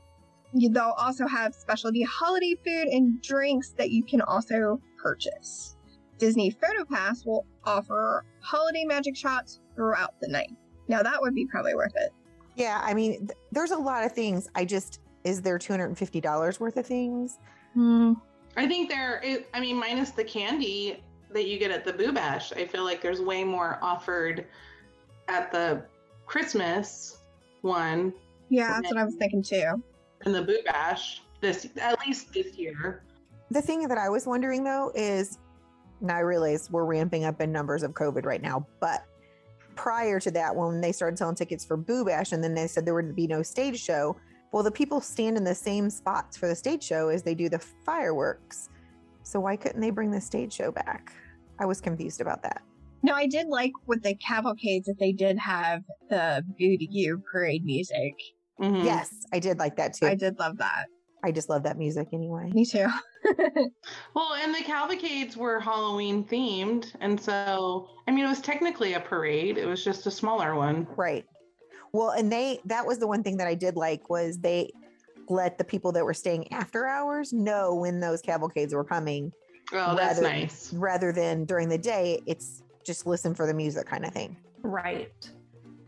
They'll 0.53 0.95
also 0.97 1.27
have 1.27 1.55
specialty 1.55 2.03
holiday 2.03 2.55
food 2.65 2.87
and 2.87 3.21
drinks 3.21 3.69
that 3.77 3.91
you 3.91 4.03
can 4.03 4.21
also 4.21 4.81
purchase. 5.01 5.77
Disney 6.21 6.51
PhotoPass 6.51 7.25
will 7.25 7.47
offer 7.63 8.23
holiday 8.41 8.85
magic 8.85 9.17
shots 9.17 9.59
throughout 9.75 10.13
the 10.21 10.27
night. 10.27 10.51
Now 10.87 11.01
that 11.01 11.19
would 11.19 11.33
be 11.33 11.47
probably 11.47 11.73
worth 11.73 11.95
it. 11.95 12.11
Yeah, 12.55 12.79
I 12.83 12.93
mean, 12.93 13.25
th- 13.27 13.31
there's 13.51 13.71
a 13.71 13.77
lot 13.77 14.05
of 14.05 14.11
things. 14.11 14.47
I 14.53 14.63
just 14.63 14.99
is 15.23 15.41
there 15.41 15.57
two 15.57 15.73
hundred 15.73 15.85
and 15.87 15.97
fifty 15.97 16.21
dollars 16.21 16.59
worth 16.59 16.77
of 16.77 16.85
things? 16.85 17.39
Hmm. 17.73 18.13
I 18.55 18.67
think 18.67 18.87
there 18.89 19.19
is, 19.23 19.39
I 19.55 19.59
mean, 19.59 19.77
minus 19.77 20.11
the 20.11 20.23
candy 20.23 21.01
that 21.31 21.47
you 21.47 21.57
get 21.57 21.71
at 21.71 21.85
the 21.85 21.93
Boo 21.93 22.11
Bash, 22.11 22.51
I 22.53 22.67
feel 22.67 22.83
like 22.83 23.01
there's 23.01 23.21
way 23.21 23.43
more 23.43 23.79
offered 23.81 24.45
at 25.27 25.51
the 25.51 25.85
Christmas 26.27 27.17
one 27.61 28.13
Yeah, 28.49 28.67
that's 28.81 28.93
what 28.93 28.97
I 28.97 29.05
was 29.05 29.15
thinking 29.15 29.41
too. 29.41 29.81
and 30.25 30.35
the 30.35 30.41
Boo 30.43 30.59
Bash 30.65 31.21
this, 31.39 31.67
at 31.79 31.99
least 32.05 32.31
this 32.33 32.55
year. 32.57 33.01
The 33.49 33.61
thing 33.61 33.87
that 33.87 33.97
I 33.97 34.07
was 34.09 34.27
wondering 34.27 34.63
though 34.63 34.91
is, 34.93 35.39
now 36.01 36.15
I 36.15 36.19
realize 36.19 36.69
we're 36.71 36.85
ramping 36.85 37.25
up 37.25 37.41
in 37.41 37.51
numbers 37.51 37.83
of 37.83 37.91
COVID 37.91 38.25
right 38.25 38.41
now, 38.41 38.65
but 38.79 39.05
prior 39.75 40.19
to 40.19 40.31
that, 40.31 40.55
when 40.55 40.81
they 40.81 40.91
started 40.91 41.17
selling 41.17 41.35
tickets 41.35 41.63
for 41.63 41.77
Boo 41.77 42.03
Bash, 42.05 42.31
and 42.31 42.43
then 42.43 42.53
they 42.53 42.67
said 42.67 42.85
there 42.85 42.93
would 42.93 43.15
be 43.15 43.27
no 43.27 43.41
stage 43.41 43.79
show. 43.79 44.17
Well, 44.51 44.63
the 44.63 44.71
people 44.71 44.99
stand 44.99 45.37
in 45.37 45.43
the 45.43 45.55
same 45.55 45.89
spots 45.89 46.35
for 46.37 46.47
the 46.47 46.55
stage 46.55 46.83
show 46.83 47.07
as 47.07 47.23
they 47.23 47.35
do 47.35 47.47
the 47.47 47.59
fireworks. 47.59 48.69
So 49.23 49.39
why 49.39 49.55
couldn't 49.55 49.79
they 49.79 49.91
bring 49.91 50.11
the 50.11 50.19
stage 50.19 50.51
show 50.53 50.71
back? 50.71 51.13
I 51.59 51.65
was 51.65 51.79
confused 51.79 52.19
about 52.21 52.43
that. 52.43 52.61
No, 53.03 53.13
I 53.13 53.27
did 53.27 53.47
like 53.47 53.71
with 53.87 54.03
the 54.03 54.15
cavalcades 54.15 54.87
that 54.87 54.99
they 54.99 55.11
did 55.11 55.37
have 55.39 55.83
the 56.09 56.43
Boo 56.59 56.77
to 56.77 56.87
You 56.89 57.23
parade 57.31 57.63
music. 57.65 58.13
Mhm. 58.59 58.83
Yes, 58.83 59.25
I 59.33 59.39
did 59.39 59.57
like 59.57 59.75
that 59.77 59.93
too. 59.93 60.05
I 60.05 60.11
I, 60.11 60.15
did 60.15 60.37
love 60.37 60.57
that. 60.57 60.87
Just 61.29 61.49
love 61.49 61.61
that 61.63 61.77
music 61.77 62.07
anyway. 62.13 62.49
Me 62.53 62.65
too. 62.65 62.87
Well, 64.15 64.33
and 64.33 64.53
the 64.55 64.63
cavalcades 64.63 65.37
were 65.37 65.59
Halloween 65.59 66.23
themed. 66.23 66.91
And 67.01 67.19
so, 67.21 67.87
I 68.07 68.11
mean, 68.11 68.25
it 68.25 68.27
was 68.29 68.41
technically 68.41 68.93
a 68.95 68.99
parade, 68.99 69.57
it 69.59 69.65
was 69.67 69.83
just 69.83 70.07
a 70.07 70.11
smaller 70.11 70.55
one. 70.55 70.87
Right. 70.97 71.25
Well, 71.93 72.09
and 72.11 72.31
they 72.31 72.59
that 72.65 72.85
was 72.85 72.97
the 72.97 73.07
one 73.07 73.21
thing 73.21 73.37
that 73.37 73.47
I 73.47 73.53
did 73.53 73.75
like 73.75 74.09
was 74.09 74.39
they 74.39 74.71
let 75.29 75.57
the 75.57 75.63
people 75.63 75.91
that 75.91 76.03
were 76.03 76.13
staying 76.15 76.51
after 76.51 76.87
hours 76.87 77.31
know 77.31 77.75
when 77.75 77.99
those 77.99 78.21
cavalcades 78.21 78.73
were 78.73 78.83
coming 78.83 79.31
Oh, 79.73 79.95
that's 79.95 80.19
Rather- 80.19 80.21
nice. 80.23 80.73
rather 80.73 81.11
than 81.13 81.45
during 81.45 81.69
the 81.69 81.77
day 81.77 82.21
it's 82.25 82.63
just 82.83 83.05
listen 83.05 83.33
for 83.35 83.45
the 83.45 83.53
music 83.53 83.85
kind 83.85 84.03
of 84.05 84.11
thing. 84.13 84.35
Right. 84.63 85.13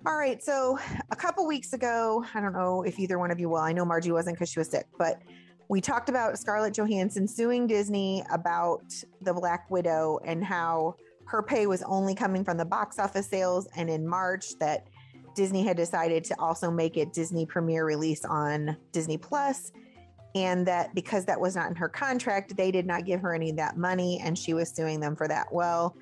All 0.06 0.18
right, 0.18 0.44
so 0.44 0.78
a 1.12 1.16
couple 1.16 1.48
weeks 1.48 1.72
ago, 1.72 2.26
I 2.34 2.42
don't 2.42 2.52
know 2.52 2.84
if 2.84 3.00
either 3.00 3.18
one 3.18 3.32
of 3.32 3.40
you 3.40 3.48
will. 3.48 3.60
I 3.60 3.72
know 3.72 3.86
Margie 3.86 4.12
wasn't 4.12 4.38
cuz 4.38 4.50
she 4.50 4.60
was 4.60 4.70
sick, 4.70 4.86
but 4.98 5.22
we 5.70 5.80
talked 5.80 6.10
about 6.10 6.38
Scarlett 6.38 6.74
Johansson 6.74 7.26
suing 7.26 7.68
Disney 7.68 8.22
about 8.30 8.84
the 9.22 9.34
Black 9.34 9.72
Widow 9.72 10.20
and 10.26 10.44
how 10.44 10.96
her 11.28 11.42
pay 11.42 11.68
was 11.68 11.84
only 11.84 12.16
coming 12.16 12.44
from 12.44 12.58
the 12.58 12.66
box 12.66 13.00
office 13.00 13.28
sales 13.28 13.70
and 13.78 13.90
in 13.90 14.06
March 14.06 14.60
that 14.60 14.88
Disney 15.36 15.64
had 15.64 15.78
decided 15.78 16.26
to 16.26 16.36
also 16.38 16.70
make 16.70 16.98
it 16.98 17.14
Disney 17.14 17.46
premiere 17.46 17.86
release 17.86 18.26
on 18.26 18.76
Disney 18.92 19.18
Plus 19.18 19.72
and 20.36 20.68
that 20.68 20.94
because 20.94 21.24
that 21.26 21.40
was 21.40 21.56
not 21.56 21.70
in 21.70 21.76
her 21.76 21.88
contract, 21.88 22.58
they 22.58 22.72
did 22.72 22.86
not 22.86 23.06
give 23.06 23.22
her 23.22 23.34
any 23.34 23.52
of 23.52 23.56
that 23.56 23.78
money 23.78 24.20
and 24.22 24.38
she 24.38 24.54
was 24.54 24.70
suing 24.70 25.00
them 25.00 25.16
for 25.16 25.30
that. 25.30 25.48
Well, 25.54 25.96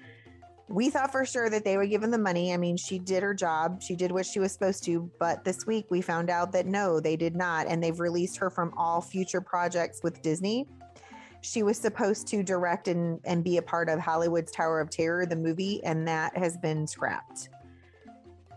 we 0.71 0.89
thought 0.89 1.11
for 1.11 1.25
sure 1.25 1.49
that 1.49 1.65
they 1.65 1.77
would 1.77 1.89
give 1.89 2.01
the 2.01 2.17
money. 2.17 2.53
I 2.53 2.57
mean, 2.57 2.77
she 2.77 2.97
did 2.97 3.23
her 3.23 3.33
job, 3.33 3.81
she 3.81 3.95
did 3.95 4.11
what 4.11 4.25
she 4.25 4.39
was 4.39 4.51
supposed 4.51 4.83
to. 4.85 5.11
But 5.19 5.43
this 5.43 5.65
week 5.65 5.85
we 5.89 6.01
found 6.01 6.29
out 6.29 6.51
that 6.53 6.65
no, 6.65 6.99
they 6.99 7.15
did 7.15 7.35
not. 7.35 7.67
And 7.67 7.83
they've 7.83 7.99
released 7.99 8.37
her 8.37 8.49
from 8.49 8.73
all 8.77 9.01
future 9.01 9.41
projects 9.41 10.01
with 10.03 10.21
Disney. 10.21 10.67
She 11.41 11.63
was 11.63 11.77
supposed 11.77 12.27
to 12.27 12.43
direct 12.43 12.87
and, 12.87 13.19
and 13.25 13.43
be 13.43 13.57
a 13.57 13.61
part 13.61 13.89
of 13.89 13.99
Hollywood's 13.99 14.51
Tower 14.51 14.79
of 14.79 14.89
Terror, 14.89 15.25
the 15.25 15.35
movie, 15.35 15.83
and 15.83 16.07
that 16.07 16.37
has 16.37 16.57
been 16.57 16.85
scrapped. 16.85 17.49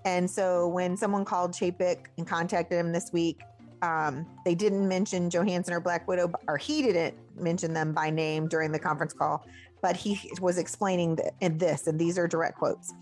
And 0.04 0.30
so 0.30 0.68
when 0.68 0.96
someone 0.96 1.24
called 1.24 1.52
Chapek 1.52 2.06
and 2.18 2.26
contacted 2.26 2.78
him 2.78 2.92
this 2.92 3.10
week, 3.10 3.40
um, 3.80 4.26
they 4.44 4.54
didn't 4.54 4.86
mention 4.86 5.30
Johansson 5.30 5.74
or 5.74 5.80
Black 5.80 6.06
Widow, 6.06 6.30
or 6.46 6.58
he 6.58 6.82
didn't 6.82 7.14
mention 7.36 7.72
them 7.72 7.92
by 7.92 8.10
name 8.10 8.48
during 8.48 8.70
the 8.70 8.78
conference 8.78 9.12
call 9.12 9.46
but 9.84 9.98
he 9.98 10.30
was 10.40 10.56
explaining 10.56 11.18
in 11.42 11.58
this, 11.58 11.88
and 11.88 11.98
these 12.00 12.16
are 12.16 12.26
direct 12.26 12.56
quotes. 12.56 12.94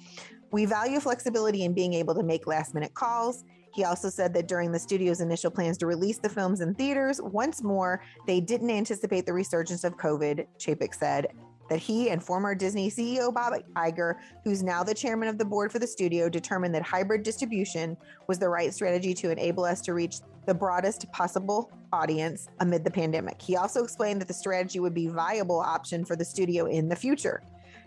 We 0.50 0.64
value 0.64 0.98
flexibility 0.98 1.62
in 1.62 1.74
being 1.74 1.94
able 1.94 2.12
to 2.16 2.24
make 2.24 2.48
last 2.48 2.74
minute 2.74 2.92
calls. 2.92 3.44
He 3.72 3.84
also 3.84 4.10
said 4.10 4.34
that 4.34 4.48
during 4.48 4.72
the 4.72 4.80
studio's 4.80 5.20
initial 5.20 5.52
plans 5.52 5.78
to 5.78 5.86
release 5.86 6.18
the 6.18 6.28
films 6.28 6.60
in 6.60 6.74
theaters, 6.74 7.20
once 7.22 7.62
more, 7.62 8.02
they 8.26 8.40
didn't 8.40 8.70
anticipate 8.70 9.26
the 9.26 9.32
resurgence 9.32 9.84
of 9.84 9.96
COVID, 9.96 10.44
Chapek 10.58 10.92
said. 10.92 11.28
That 11.70 11.78
he 11.78 12.10
and 12.10 12.20
former 12.20 12.52
Disney 12.52 12.90
CEO 12.90 13.32
Bob 13.32 13.54
Iger, 13.76 14.16
who's 14.42 14.64
now 14.64 14.82
the 14.82 14.92
chairman 14.92 15.28
of 15.28 15.38
the 15.38 15.44
board 15.44 15.70
for 15.70 15.78
the 15.78 15.86
studio, 15.86 16.28
determined 16.28 16.74
that 16.74 16.82
hybrid 16.82 17.22
distribution 17.22 17.96
was 18.26 18.40
the 18.40 18.48
right 18.48 18.74
strategy 18.74 19.14
to 19.14 19.30
enable 19.30 19.64
us 19.64 19.80
to 19.82 19.94
reach 19.94 20.16
the 20.46 20.54
broadest 20.54 21.10
possible 21.12 21.70
audience 21.92 22.48
amid 22.60 22.84
the 22.84 22.90
pandemic. 22.90 23.40
He 23.40 23.56
also 23.56 23.82
explained 23.82 24.20
that 24.20 24.28
the 24.28 24.34
strategy 24.34 24.80
would 24.80 24.94
be 24.94 25.08
viable 25.08 25.60
option 25.60 26.04
for 26.04 26.16
the 26.16 26.24
studio 26.24 26.66
in 26.66 26.88
the 26.88 26.96
future. 26.96 27.42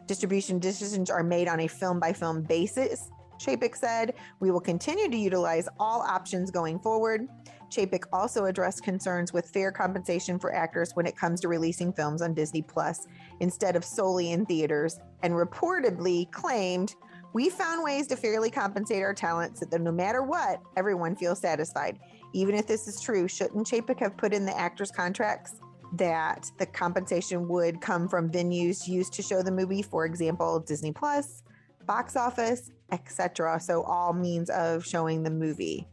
Distribution 0.08 0.60
decisions 0.60 1.10
are 1.10 1.24
made 1.24 1.48
on 1.48 1.62
a 1.62 1.68
film 1.68 2.00
by 2.00 2.14
film 2.14 2.44
basis. 2.44 3.10
Chapek 3.40 3.76
said, 3.76 4.14
We 4.40 4.52
will 4.52 4.62
continue 4.62 5.10
to 5.10 5.18
utilize 5.18 5.68
all 5.80 6.02
options 6.02 6.52
going 6.52 6.80
forward. 6.80 7.28
Chapek 7.70 8.04
also 8.14 8.46
addressed 8.46 8.84
concerns 8.84 9.34
with 9.34 9.50
fair 9.50 9.72
compensation 9.72 10.40
for 10.40 10.54
actors 10.54 10.92
when 10.94 11.06
it 11.06 11.18
comes 11.18 11.42
to 11.42 11.48
releasing 11.48 11.92
films 11.92 12.22
on 12.22 12.34
Disney 12.34 12.62
Plus 12.62 13.08
instead 13.40 13.76
of 13.76 13.84
solely 13.84 14.32
in 14.32 14.46
theaters, 14.46 15.00
and 15.24 15.34
reportedly 15.34 16.32
claimed, 16.32 16.96
We 17.34 17.50
found 17.50 17.84
ways 17.84 18.08
to 18.08 18.16
fairly 18.16 18.50
compensate 18.50 19.04
our 19.04 19.14
talent 19.14 19.58
so 19.58 19.66
that 19.66 19.82
no 19.82 19.92
matter 19.92 20.24
what, 20.24 20.62
everyone 20.78 21.16
feels 21.16 21.40
satisfied. 21.40 22.00
Even 22.36 22.54
if 22.54 22.68
this 22.68 22.86
is 22.90 23.00
true, 23.00 23.30
shouldn't 23.30 23.66
Chapek 23.66 23.98
have 24.02 24.18
put 24.18 24.34
in 24.34 24.46
the 24.46 24.58
actors' 24.58 24.92
contracts 24.92 25.62
that 25.94 26.52
the 26.58 26.66
compensation 26.66 27.48
would 27.48 27.80
come 27.80 28.10
from 28.10 28.30
venues 28.30 28.90
used 28.90 29.14
to 29.14 29.22
show 29.22 29.42
the 29.42 29.52
movie, 29.52 29.82
for 29.82 30.06
example, 30.06 30.60
Disney 30.60 30.92
Plus, 30.92 31.44
box 31.86 32.18
office, 32.18 32.72
etc. 32.92 33.58
So 33.62 33.84
all 33.84 34.12
means 34.12 34.50
of 34.50 34.86
showing 34.86 35.24
the 35.24 35.30
movie. 35.30 35.88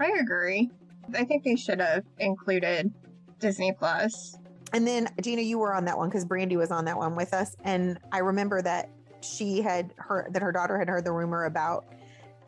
I 0.00 0.16
agree. 0.20 0.68
I 1.14 1.22
think 1.22 1.44
they 1.44 1.54
should 1.54 1.80
have 1.80 2.02
included 2.18 2.92
Disney 3.38 3.70
Plus. 3.70 4.36
And 4.72 4.84
then 4.84 5.08
Gina, 5.22 5.42
you 5.42 5.60
were 5.60 5.72
on 5.72 5.84
that 5.84 5.96
one 5.96 6.08
because 6.08 6.24
Brandy 6.24 6.56
was 6.56 6.72
on 6.72 6.86
that 6.86 6.96
one 6.96 7.14
with 7.14 7.32
us, 7.32 7.56
and 7.62 8.00
I 8.10 8.18
remember 8.18 8.62
that 8.62 8.90
she 9.20 9.62
had 9.62 9.94
heard 9.96 10.34
that 10.34 10.42
her 10.42 10.50
daughter 10.50 10.76
had 10.76 10.88
heard 10.88 11.04
the 11.04 11.12
rumor 11.12 11.44
about 11.44 11.86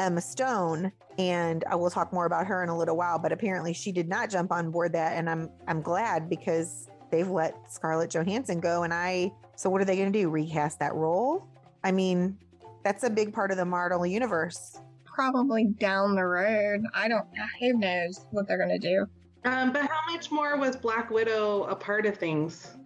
Emma 0.01 0.21
Stone, 0.21 0.91
and 1.19 1.63
I 1.69 1.77
will 1.77 1.91
talk 1.91 2.13
more 2.13 2.27
about 2.27 2.47
her 2.47 2.63
in 2.63 2.69
a 2.69 2.77
little 2.77 2.97
while. 2.97 3.19
But 3.19 3.33
apparently, 3.33 3.73
she 3.73 3.93
did 3.93 4.09
not 4.09 4.31
jump 4.31 4.51
on 4.51 4.71
board 4.71 4.93
that, 4.95 5.17
and 5.17 5.29
I'm 5.29 5.51
I'm 5.69 5.83
glad 5.83 6.29
because 6.29 6.89
they've 7.11 7.29
let 7.29 7.55
Scarlett 7.71 8.11
Johansson 8.11 8.61
go, 8.61 8.83
and 8.83 8.93
I. 8.93 9.33
So 9.57 9.69
what 9.69 9.83
are 9.83 9.85
they 9.85 9.97
going 9.97 10.13
to 10.13 10.19
do? 10.19 10.31
Recast 10.31 10.79
that 10.79 10.95
role? 10.95 11.47
I 11.85 11.93
mean, 11.93 12.39
that's 12.83 13.05
a 13.05 13.11
big 13.11 13.33
part 13.33 13.51
of 13.51 13.57
the 13.57 13.65
Marvel 13.65 14.07
universe. 14.07 14.81
Probably 15.05 15.67
down 15.67 16.15
the 16.15 16.25
road. 16.25 16.85
I 16.95 17.09
don't. 17.09 17.27
Who 17.61 17.75
knows 17.75 18.27
what 18.31 18.49
they're 18.49 18.59
gonna 18.59 18.79
do? 18.79 19.07
Um, 19.45 19.73
but 19.73 19.83
how 19.83 20.01
much 20.09 20.31
more 20.31 20.57
was 20.57 20.77
Black 20.77 21.11
Widow 21.11 21.65
a 21.65 21.75
part 21.75 22.07
of 22.07 22.17
things? 22.17 22.77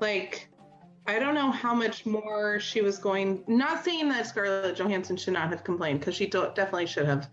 Like, 0.00 0.48
I 1.08 1.18
don't 1.18 1.34
know 1.34 1.50
how 1.50 1.74
much 1.74 2.04
more 2.04 2.58
she 2.58 2.80
was 2.80 2.98
going. 2.98 3.44
Not 3.46 3.84
saying 3.84 4.08
that 4.08 4.26
Scarlett 4.26 4.76
Johansson 4.76 5.16
should 5.16 5.34
not 5.34 5.50
have 5.50 5.62
complained, 5.62 6.00
because 6.00 6.16
she 6.16 6.26
definitely 6.26 6.86
should 6.86 7.06
have 7.06 7.28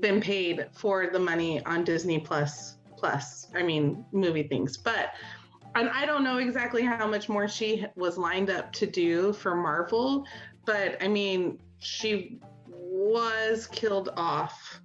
been 0.00 0.20
paid 0.20 0.66
for 0.72 1.08
the 1.12 1.20
money 1.20 1.64
on 1.64 1.84
Disney 1.84 2.18
Plus. 2.18 2.76
Plus, 2.96 3.48
I 3.54 3.62
mean, 3.62 4.04
movie 4.12 4.44
things. 4.44 4.76
But 4.76 5.14
and 5.74 5.90
I 5.90 6.06
don't 6.06 6.24
know 6.24 6.38
exactly 6.38 6.82
how 6.82 7.06
much 7.06 7.28
more 7.28 7.48
she 7.48 7.84
was 7.96 8.16
lined 8.16 8.50
up 8.50 8.72
to 8.74 8.86
do 8.86 9.32
for 9.32 9.54
Marvel. 9.54 10.24
But 10.64 11.02
I 11.02 11.08
mean, 11.08 11.58
she 11.78 12.40
was 12.68 13.66
killed 13.66 14.10
off 14.16 14.80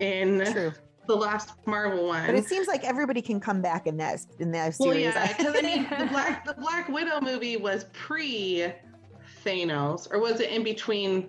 in 0.00 0.44
True, 0.52 0.72
the 1.06 1.14
last 1.16 1.50
Marvel 1.66 2.06
one. 2.06 2.26
but 2.26 2.34
it 2.34 2.46
seems 2.46 2.66
like 2.66 2.84
everybody 2.84 3.20
can 3.22 3.40
come 3.40 3.60
back 3.60 3.86
in 3.86 3.96
that 3.98 4.20
in 4.38 4.50
that 4.52 4.74
Well, 4.78 4.92
series. 4.92 5.14
yeah, 5.14 5.34
because 5.36 5.54
I 5.56 5.62
mean, 5.62 5.86
the 5.98 6.06
Black 6.10 6.44
the 6.44 6.54
Black 6.54 6.88
Widow 6.88 7.20
movie 7.20 7.56
was 7.56 7.84
pre 7.92 8.72
Thanos, 9.44 10.08
or 10.10 10.18
was 10.20 10.40
it 10.40 10.50
in 10.50 10.62
between? 10.64 11.28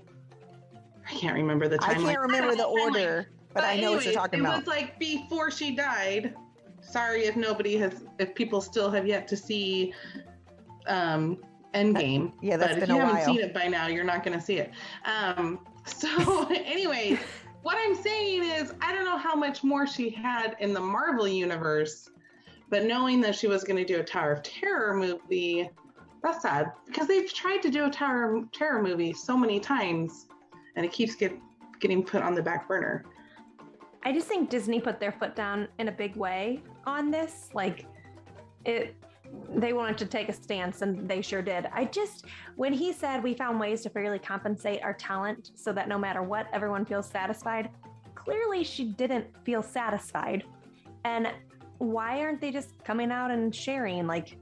I 1.07 1.13
can't 1.13 1.35
remember 1.35 1.67
the 1.67 1.77
time. 1.77 1.99
I 1.99 2.03
can't 2.11 2.19
remember 2.19 2.55
the 2.55 2.63
timeline. 2.63 2.81
order, 2.81 3.29
but, 3.53 3.63
I 3.63 3.79
know 3.79 3.91
what 3.91 4.03
you're 4.05 4.13
talking 4.13 4.39
it 4.39 4.41
about. 4.41 4.53
It 4.55 4.57
was 4.59 4.67
like 4.67 4.97
before 4.97 5.51
she 5.51 5.75
died, 5.75 6.33
sorry 6.81 7.25
if 7.25 7.35
nobody 7.35 7.77
has, 7.77 8.03
if 8.17 8.33
people 8.33 8.59
still 8.61 8.89
have 8.89 9.05
yet 9.05 9.27
to 9.27 9.37
see 9.37 9.93
um, 10.87 11.37
Endgame. 11.75 12.31
yeah, 12.41 12.57
that's 12.57 12.73
but 12.73 12.81
if 12.83 12.87
been 12.87 12.95
you 12.95 13.01
a 13.01 13.05
haven't 13.05 13.25
seen 13.25 13.39
it 13.41 13.53
by 13.53 13.67
now, 13.67 13.87
you're 13.87 14.03
not 14.03 14.23
going 14.23 14.37
to 14.37 14.43
see 14.43 14.57
it. 14.57 14.71
Um, 15.05 15.59
so, 15.85 16.47
anyways, 16.49 17.19
what 17.65 17.79
I'm 17.79 17.95
saying 17.95 18.43
is, 18.43 18.75
I 18.79 18.93
don't 18.93 19.05
know 19.05 19.17
how 19.17 19.33
much 19.33 19.63
more 19.63 19.87
she 19.87 20.11
had 20.11 20.55
in 20.59 20.71
the 20.71 20.79
Marvel 20.79 21.27
universe, 21.27 22.11
but 22.69 22.85
knowing 22.85 23.21
that 23.21 23.33
she 23.33 23.47
was 23.47 23.63
going 23.63 23.83
to 23.83 23.83
do 23.83 23.99
a 23.99 24.03
Tower 24.03 24.33
of 24.33 24.43
Terror 24.43 24.95
movie, 24.95 25.67
that's 26.21 26.43
sad 26.43 26.71
because 26.85 27.07
they've 27.07 27.33
tried 27.33 27.63
to 27.63 27.71
do 27.71 27.85
a 27.85 27.89
Tower 27.89 28.35
of 28.35 28.51
Terror 28.51 28.83
movie 28.83 29.13
so 29.13 29.35
many 29.35 29.59
times, 29.59 30.27
and 30.75 30.85
it 30.85 30.91
keeps 30.91 31.15
get, 31.15 31.33
getting 31.79 32.03
put 32.03 32.21
on 32.21 32.35
the 32.35 32.41
back 32.43 32.67
burner. 32.67 33.03
I 34.03 34.13
just 34.13 34.27
think 34.27 34.51
Disney 34.51 34.79
put 34.79 34.99
their 34.99 35.13
foot 35.13 35.35
down 35.35 35.67
in 35.79 35.87
a 35.87 35.91
big 35.91 36.15
way 36.15 36.61
on 36.85 37.09
this. 37.09 37.49
Like 37.55 37.87
it 38.63 38.95
they 39.55 39.73
wanted 39.73 39.97
to 39.99 40.05
take 40.05 40.29
a 40.29 40.33
stance 40.33 40.81
and 40.81 41.07
they 41.07 41.21
sure 41.21 41.41
did. 41.41 41.67
I 41.73 41.85
just 41.85 42.25
when 42.55 42.73
he 42.73 42.91
said 42.91 43.23
we 43.23 43.33
found 43.33 43.59
ways 43.59 43.81
to 43.83 43.89
fairly 43.89 44.19
compensate 44.19 44.83
our 44.83 44.93
talent 44.93 45.51
so 45.55 45.71
that 45.73 45.87
no 45.87 45.97
matter 45.97 46.21
what 46.21 46.47
everyone 46.53 46.85
feels 46.85 47.07
satisfied, 47.07 47.69
clearly 48.13 48.63
she 48.63 48.85
didn't 48.85 49.25
feel 49.43 49.63
satisfied. 49.63 50.43
And 51.03 51.27
why 51.77 52.21
aren't 52.21 52.41
they 52.41 52.51
just 52.51 52.83
coming 52.83 53.11
out 53.11 53.31
and 53.31 53.53
sharing 53.53 54.07
like 54.07 54.37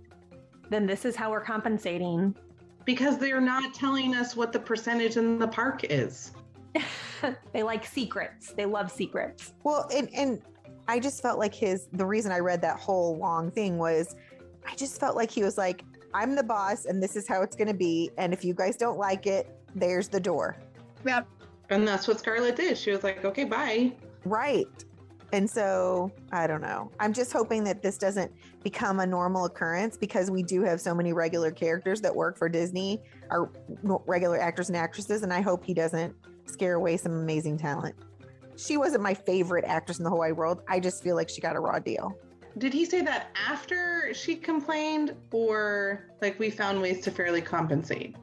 then 0.70 0.86
this 0.86 1.06
is 1.06 1.16
how 1.16 1.32
we're 1.32 1.42
compensating? 1.42 2.36
Because 2.86 3.18
they're 3.18 3.42
not 3.42 3.74
telling 3.74 4.16
us 4.16 4.36
what 4.36 4.52
the 4.52 4.60
percentage 4.60 5.18
in 5.18 5.40
the 5.40 5.48
park 5.48 5.86
is. 5.90 6.32
they 7.54 7.64
like 7.64 7.86
secrets. 7.86 8.54
They 8.54 8.66
love 8.66 8.92
secrets. 8.92 9.54
Well, 9.64 9.88
and 9.94 10.10
and 10.14 10.42
I 10.88 11.00
just 11.00 11.22
felt 11.22 11.40
like 11.40 11.54
his 11.54 11.88
the 11.94 12.06
reason 12.06 12.32
I 12.32 12.40
read 12.40 12.62
that 12.62 12.80
whole 12.80 13.18
long 13.18 13.52
thing 13.52 13.78
was 13.78 14.16
I 14.68 14.76
just 14.76 15.00
felt 15.00 15.16
like 15.16 15.32
he 15.32 15.44
was 15.44 15.58
like, 15.58 15.84
I'm 16.14 16.36
the 16.36 16.44
boss 16.44 16.86
and 16.86 17.02
this 17.02 17.16
is 17.16 17.28
how 17.28 17.42
it's 17.42 17.56
gonna 17.56 17.74
be. 17.74 18.12
And 18.18 18.34
if 18.34 18.46
you 18.46 18.54
guys 18.54 18.78
don't 18.78 18.98
like 18.98 19.26
it, 19.26 19.50
there's 19.76 20.08
the 20.08 20.20
door. 20.20 20.58
Yep. 21.06 21.28
And 21.70 21.88
that's 21.88 22.08
what 22.08 22.20
Scarlett 22.20 22.56
did. 22.56 22.78
She 22.78 22.92
was 22.92 23.04
like, 23.04 23.26
okay, 23.26 23.46
bye. 23.46 23.94
Right. 24.26 24.68
And 25.32 25.50
so 25.50 26.12
I 26.32 26.46
don't 26.46 26.62
know. 26.62 26.92
I'm 27.00 27.12
just 27.12 27.34
hoping 27.34 27.64
that 27.64 27.82
this 27.82 27.98
doesn't 27.98 28.32
become 28.64 29.00
a 29.00 29.06
normal 29.06 29.46
occurrence 29.46 29.98
because 29.98 30.30
we 30.30 30.44
do 30.44 30.62
have 30.62 30.80
so 30.80 30.94
many 30.94 31.12
regular 31.12 31.50
characters 31.50 32.02
that 32.02 32.16
work 32.16 32.38
for 32.38 32.48
Disney, 32.48 33.02
our 33.32 33.50
regular 34.06 34.40
actors 34.40 34.70
and 34.70 34.78
actresses. 34.78 35.24
And 35.24 35.34
I 35.34 35.42
hope 35.42 35.66
he 35.66 35.74
doesn't 35.74 36.16
scare 36.46 36.76
away 36.76 36.98
some 36.98 37.14
amazing 37.14 37.58
talent. 37.58 37.96
She 38.56 38.78
wasn't 38.78 39.02
my 39.02 39.16
favorite 39.16 39.66
actress 39.66 39.98
in 39.98 40.04
the 40.04 40.12
whole 40.12 40.20
wide 40.20 40.38
world. 40.38 40.62
I 40.68 40.80
just 40.80 41.02
feel 41.02 41.16
like 41.16 41.30
she 41.30 41.42
got 41.42 41.56
a 41.56 41.60
raw 41.60 41.80
deal. 41.80 42.16
Did 42.58 42.74
he 42.74 42.86
say 42.86 43.02
that 43.02 43.36
after 43.48 44.14
she 44.14 44.36
complained, 44.36 45.16
or 45.32 46.06
like 46.22 46.40
we 46.40 46.50
found 46.50 46.82
ways 46.82 47.02
to 47.02 47.12
fairly 47.12 47.42
compensate? 47.42 48.16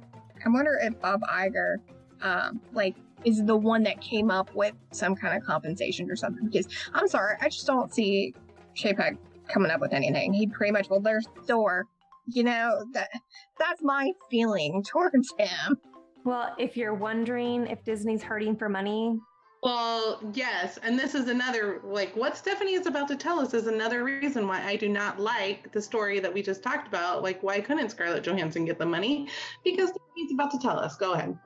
I 0.44 0.48
wonder 0.48 0.78
if 0.80 1.00
Bob 1.00 1.22
Iger, 1.22 1.76
um, 2.22 2.60
like, 2.72 2.96
is 3.24 3.44
the 3.44 3.56
one 3.56 3.82
that 3.82 4.00
came 4.00 4.30
up 4.30 4.54
with 4.54 4.74
some 4.92 5.14
kind 5.14 5.36
of 5.36 5.44
compensation 5.44 6.10
or 6.10 6.16
something. 6.16 6.46
Because 6.46 6.68
I'm 6.94 7.08
sorry, 7.08 7.36
I 7.40 7.48
just 7.48 7.66
don't 7.66 7.92
see 7.92 8.34
Chapek 8.74 9.18
coming 9.48 9.70
up 9.70 9.80
with 9.80 9.92
anything. 9.92 10.32
He 10.32 10.46
pretty 10.46 10.72
much, 10.72 10.88
well, 10.88 11.00
there's 11.00 11.26
Thor. 11.46 11.86
You 12.26 12.44
know 12.44 12.84
that 12.92 13.10
that's 13.58 13.82
my 13.82 14.12
feeling 14.30 14.82
towards 14.88 15.34
him. 15.38 15.76
Well, 16.24 16.54
if 16.58 16.76
you're 16.76 16.94
wondering 16.94 17.66
if 17.66 17.82
Disney's 17.82 18.22
hurting 18.22 18.56
for 18.56 18.68
money, 18.68 19.18
Well, 19.62 20.20
yes, 20.32 20.78
and 20.82 20.98
this 20.98 21.14
is 21.14 21.28
another 21.28 21.80
like 21.84 22.16
what 22.16 22.36
Stephanie 22.36 22.72
is 22.72 22.86
about 22.86 23.08
to 23.08 23.16
tell 23.16 23.38
us 23.38 23.52
is 23.52 23.66
another 23.66 24.04
reason 24.04 24.48
why 24.48 24.64
I 24.64 24.76
do 24.76 24.88
not 24.88 25.20
like 25.20 25.70
the 25.72 25.82
story 25.82 26.18
that 26.18 26.32
we 26.32 26.42
just 26.42 26.62
talked 26.62 26.88
about. 26.88 27.22
Like, 27.22 27.42
why 27.42 27.60
couldn't 27.60 27.90
Scarlett 27.90 28.24
Johansson 28.24 28.64
get 28.64 28.78
the 28.78 28.86
money? 28.86 29.28
Because 29.62 29.90
Stephanie's 29.90 30.32
about 30.32 30.50
to 30.52 30.58
tell 30.58 30.78
us. 30.78 30.96
Go 30.96 31.12
ahead. 31.12 31.38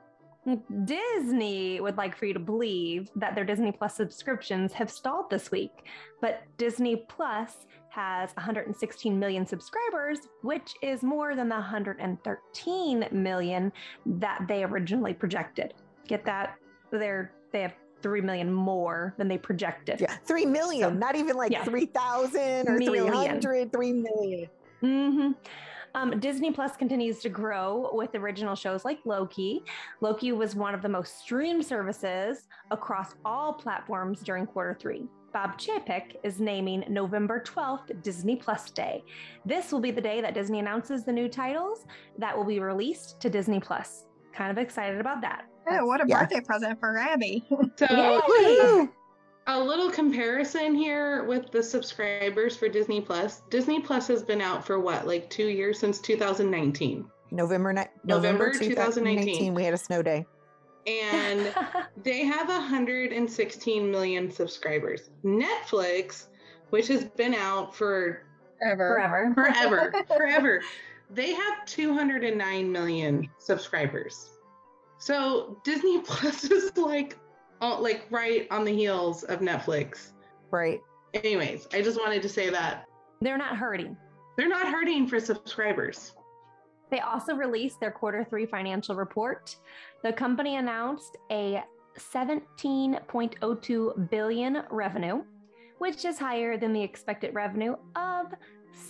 Disney 0.85 1.81
would 1.81 1.97
like 1.97 2.15
for 2.15 2.25
you 2.25 2.33
to 2.33 2.39
believe 2.39 3.09
that 3.15 3.35
their 3.35 3.43
Disney 3.43 3.71
Plus 3.71 3.95
subscriptions 3.95 4.71
have 4.73 4.91
stalled 4.91 5.29
this 5.29 5.51
week, 5.51 5.71
but 6.21 6.43
Disney 6.57 6.95
Plus 6.95 7.65
has 7.89 8.31
116 8.35 9.17
million 9.17 9.45
subscribers, 9.45 10.19
which 10.41 10.75
is 10.81 11.01
more 11.01 11.35
than 11.35 11.49
the 11.49 11.55
113 11.55 13.07
million 13.11 13.71
that 14.05 14.45
they 14.47 14.63
originally 14.63 15.13
projected. 15.13 15.73
Get 16.07 16.23
that? 16.25 16.55
They're 16.91 17.31
they 17.51 17.61
have 17.61 17.73
3 18.05 18.21
million 18.21 18.53
more 18.53 19.15
than 19.17 19.27
they 19.27 19.37
projected. 19.39 19.99
Yeah. 19.99 20.15
Three 20.25 20.45
million, 20.45 20.91
So- 20.91 20.95
not 20.95 21.15
even 21.15 21.35
like 21.35 21.51
yeah. 21.51 21.63
3,000 21.63 22.69
or 22.69 22.77
Million. 22.77 23.07
300, 23.41 23.73
3 23.73 23.93
million. 23.93 24.49
hmm 24.81 25.31
Um, 25.95 26.19
Disney 26.19 26.51
Plus 26.51 26.77
continues 26.77 27.19
to 27.21 27.29
grow 27.29 27.89
with 27.93 28.13
original 28.13 28.53
shows 28.53 28.85
like 28.85 28.99
Loki. 29.05 29.63
Loki 30.01 30.33
was 30.33 30.53
one 30.55 30.75
of 30.75 30.83
the 30.83 30.89
most 30.89 31.17
streamed 31.19 31.65
services 31.65 32.47
across 32.69 33.15
all 33.25 33.53
platforms 33.53 34.21
during 34.21 34.45
quarter 34.45 34.75
three. 34.79 35.07
Bob 35.33 35.57
Chapek 35.57 36.17
is 36.23 36.39
naming 36.39 36.85
November 36.87 37.41
12th 37.41 38.03
Disney 38.03 38.35
Plus 38.35 38.69
Day. 38.69 39.03
This 39.47 39.71
will 39.71 39.79
be 39.81 39.89
the 39.89 39.99
day 39.99 40.21
that 40.21 40.35
Disney 40.35 40.59
announces 40.59 41.03
the 41.05 41.11
new 41.11 41.27
titles 41.27 41.87
that 42.19 42.37
will 42.37 42.45
be 42.45 42.59
released 42.59 43.19
to 43.21 43.29
Disney 43.31 43.59
Plus. 43.59 44.05
Kind 44.31 44.51
of 44.51 44.57
excited 44.59 44.99
about 45.01 45.21
that. 45.21 45.45
Oh, 45.67 45.85
what 45.85 46.01
a 46.01 46.05
Yeah. 46.07 46.21
birthday 46.21 46.41
present 46.41 46.79
for 46.79 46.97
Abby. 46.97 47.43
So 47.77 47.87
Woohoo! 47.87 48.89
a 49.47 49.59
little 49.59 49.91
comparison 49.91 50.73
here 50.75 51.23
with 51.25 51.51
the 51.51 51.61
subscribers 51.61 52.57
for 52.57 52.67
Disney 52.67 53.01
Plus. 53.01 53.41
Disney 53.49 53.79
Plus 53.79 54.07
has 54.07 54.23
been 54.23 54.41
out 54.41 54.65
for 54.65 54.79
what, 54.79 55.05
like 55.07 55.29
two 55.29 55.47
years 55.47 55.77
since 55.79 55.99
2019, 55.99 57.05
November, 57.31 57.73
ni- 57.73 57.81
November 58.03 58.47
November 58.47 58.51
2019. 58.53 59.25
2019, 59.25 59.53
we 59.53 59.63
had 59.63 59.73
a 59.73 59.77
snow 59.77 60.01
day. 60.01 60.25
and 60.87 61.53
they 62.03 62.23
have 62.25 62.47
116 62.47 63.91
million 63.91 64.31
subscribers. 64.31 65.09
Netflix, 65.23 66.27
which 66.69 66.87
has 66.87 67.03
been 67.05 67.33
out 67.35 67.75
for 67.75 68.21
Ever. 68.61 68.95
Forever. 68.95 69.33
forever, 69.33 69.93
forever. 70.07 70.61
They 71.11 71.33
have 71.33 71.65
209 71.67 72.71
million 72.71 73.29
subscribers. 73.37 74.31
So 75.05 75.61
Disney 75.63 76.01
Plus 76.01 76.43
is 76.45 76.75
like, 76.75 77.15
uh, 77.61 77.79
like 77.79 78.07
right 78.09 78.47
on 78.49 78.65
the 78.65 78.73
heels 78.73 79.21
of 79.21 79.39
Netflix. 79.39 80.13
Right. 80.49 80.81
Anyways, 81.13 81.67
I 81.73 81.83
just 81.83 81.99
wanted 81.99 82.23
to 82.23 82.29
say 82.29 82.49
that 82.49 82.85
They're 83.21 83.37
not 83.37 83.55
hurting. 83.55 83.95
they're 84.35 84.49
not 84.49 84.67
hurting 84.67 85.07
for 85.07 85.19
subscribers. 85.19 86.13
They 86.89 87.01
also 87.01 87.35
released 87.35 87.79
their 87.79 87.91
quarter 87.91 88.25
three 88.27 88.47
financial 88.47 88.95
report. 88.95 89.55
The 90.01 90.11
company 90.11 90.55
announced 90.55 91.17
a 91.31 91.63
17.02 91.99 94.09
billion 94.09 94.63
revenue, 94.71 95.23
which 95.77 96.03
is 96.03 96.17
higher 96.17 96.57
than 96.57 96.73
the 96.73 96.81
expected 96.81 97.35
revenue 97.35 97.75
of 97.95 98.33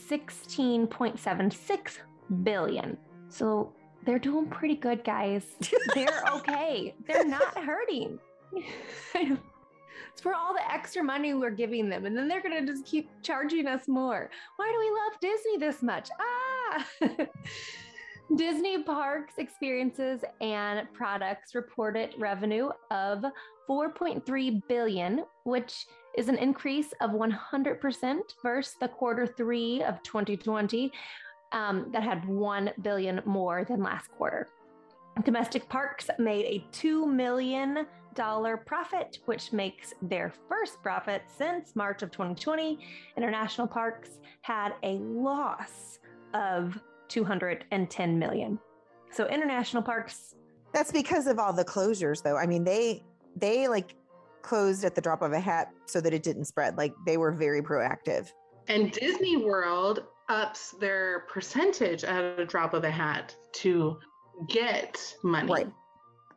16.76 0.09 1.97
billion. 2.43 2.97
So 3.27 3.73
they're 4.05 4.19
doing 4.19 4.47
pretty 4.47 4.75
good, 4.75 5.03
guys. 5.03 5.43
They're 5.93 6.23
okay. 6.33 6.95
they're 7.07 7.25
not 7.25 7.57
hurting. 7.63 8.19
it's 8.53 10.21
for 10.21 10.33
all 10.33 10.53
the 10.53 10.71
extra 10.71 11.03
money 11.03 11.33
we're 11.33 11.49
giving 11.49 11.89
them, 11.89 12.05
and 12.05 12.17
then 12.17 12.27
they're 12.27 12.41
gonna 12.41 12.65
just 12.65 12.85
keep 12.85 13.09
charging 13.21 13.67
us 13.67 13.87
more. 13.87 14.29
Why 14.57 14.71
do 14.71 14.79
we 14.79 14.89
love 14.91 15.19
Disney 15.19 15.57
this 15.57 15.81
much? 15.81 16.09
Ah. 16.19 16.87
Disney 18.35 18.81
Parks 18.81 19.35
Experiences 19.37 20.21
and 20.41 20.91
Products 20.93 21.53
reported 21.53 22.15
revenue 22.17 22.69
of 22.89 23.23
4.3 23.69 24.61
billion, 24.67 25.23
which 25.43 25.85
is 26.17 26.27
an 26.27 26.37
increase 26.37 26.91
of 27.01 27.11
100% 27.11 28.19
versus 28.41 28.75
the 28.79 28.87
quarter 28.87 29.27
three 29.27 29.83
of 29.83 30.01
2020 30.01 30.91
um, 31.51 31.87
that 31.91 32.03
had 32.03 32.27
1 32.27 32.71
billion 32.81 33.21
more 33.25 33.63
than 33.63 33.81
last 33.81 34.11
quarter. 34.11 34.47
Domestic 35.23 35.69
parks 35.69 36.09
made 36.19 36.45
a 36.45 36.65
$2 36.75 37.07
million 37.07 37.87
profit, 38.65 39.19
which 39.25 39.53
makes 39.53 39.93
their 40.01 40.33
first 40.49 40.81
profit 40.81 41.23
since 41.27 41.75
March 41.75 42.01
of 42.01 42.11
2020. 42.11 42.79
International 43.15 43.67
parks 43.67 44.19
had 44.41 44.73
a 44.83 44.97
loss 44.99 45.99
of 46.33 46.77
210 47.07 48.19
million. 48.19 48.59
So 49.11 49.27
international 49.27 49.83
parks, 49.83 50.35
That's 50.73 50.91
because 50.91 51.27
of 51.27 51.39
all 51.39 51.53
the 51.53 51.63
closures, 51.63 52.21
though. 52.21 52.37
I 52.37 52.45
mean, 52.45 52.63
they 52.63 53.03
they 53.37 53.67
like 53.67 53.95
closed 54.41 54.83
at 54.83 54.95
the 54.95 55.01
drop 55.01 55.21
of 55.21 55.31
a 55.33 55.39
hat 55.39 55.71
so 55.85 56.01
that 56.01 56.13
it 56.13 56.23
didn't 56.23 56.45
spread. 56.45 56.77
Like 56.77 56.93
they 57.05 57.17
were 57.17 57.31
very 57.31 57.61
proactive. 57.61 58.31
And 58.67 58.91
Disney 58.91 59.37
World 59.37 60.03
ups 60.29 60.71
their 60.79 61.21
percentage 61.29 62.03
at 62.03 62.39
a 62.39 62.45
drop 62.45 62.73
of 62.73 62.83
a 62.83 62.89
hat 62.91 63.35
to 63.53 63.97
get 64.47 65.13
money. 65.23 65.51
Right. 65.51 65.71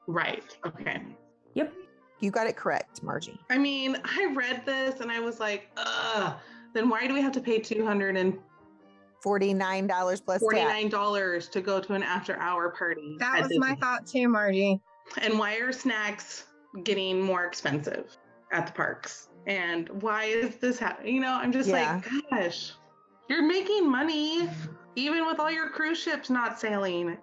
Right. 0.07 0.57
Okay. 0.67 1.03
yep, 1.55 1.73
You 2.21 2.31
got 2.31 2.47
it 2.47 2.57
correct, 2.57 3.03
Margie. 3.03 3.39
I 3.51 3.59
mean, 3.59 3.97
I 4.05 4.33
read 4.35 4.65
this 4.65 5.01
and 5.01 5.11
I 5.11 5.21
was 5.21 5.39
like, 5.41 5.71
ugh. 5.77 6.35
then 6.75 6.89
why 6.89 7.07
do 7.07 7.15
we 7.15 7.21
have 7.21 7.33
to 7.33 7.41
pay 7.41 7.59
two 7.59 7.85
hundred 7.85 8.17
and 8.17 8.39
Forty-nine 9.21 9.89
dollars 9.89 10.21
plus 10.21 10.41
forty 10.41 10.59
tax. 10.61 10.71
nine 10.71 10.89
dollars 10.89 11.49
to 11.49 11.61
go 11.61 11.81
to 11.81 11.95
an 11.95 12.05
after 12.05 12.39
hour 12.39 12.71
party? 12.71 13.17
That 13.19 13.41
at 13.43 13.49
was 13.49 13.59
my 13.59 13.75
thought 13.75 14.07
too, 14.07 14.29
Margie. 14.29 14.81
And 15.21 15.39
why 15.39 15.57
are 15.57 15.73
snacks 15.73 16.45
getting 16.85 17.21
more 17.21 17.45
expensive 17.45 18.17
at 18.53 18.67
the 18.69 18.73
parks? 18.73 19.29
And 19.49 19.89
why 20.03 20.25
is 20.25 20.57
this 20.57 20.79
happening? 20.79 21.17
You 21.17 21.21
know, 21.23 21.33
I'm 21.35 21.51
just 21.51 21.69
Yeah. 21.69 22.01
like, 22.05 22.31
gosh, 22.31 22.73
you're 23.29 23.47
making 23.47 23.91
money 23.91 24.49
even 24.97 25.27
with 25.27 25.39
all 25.39 25.51
your 25.51 25.69
cruise 25.71 25.99
ships 25.99 26.31
not 26.31 26.59
sailing. 26.59 27.17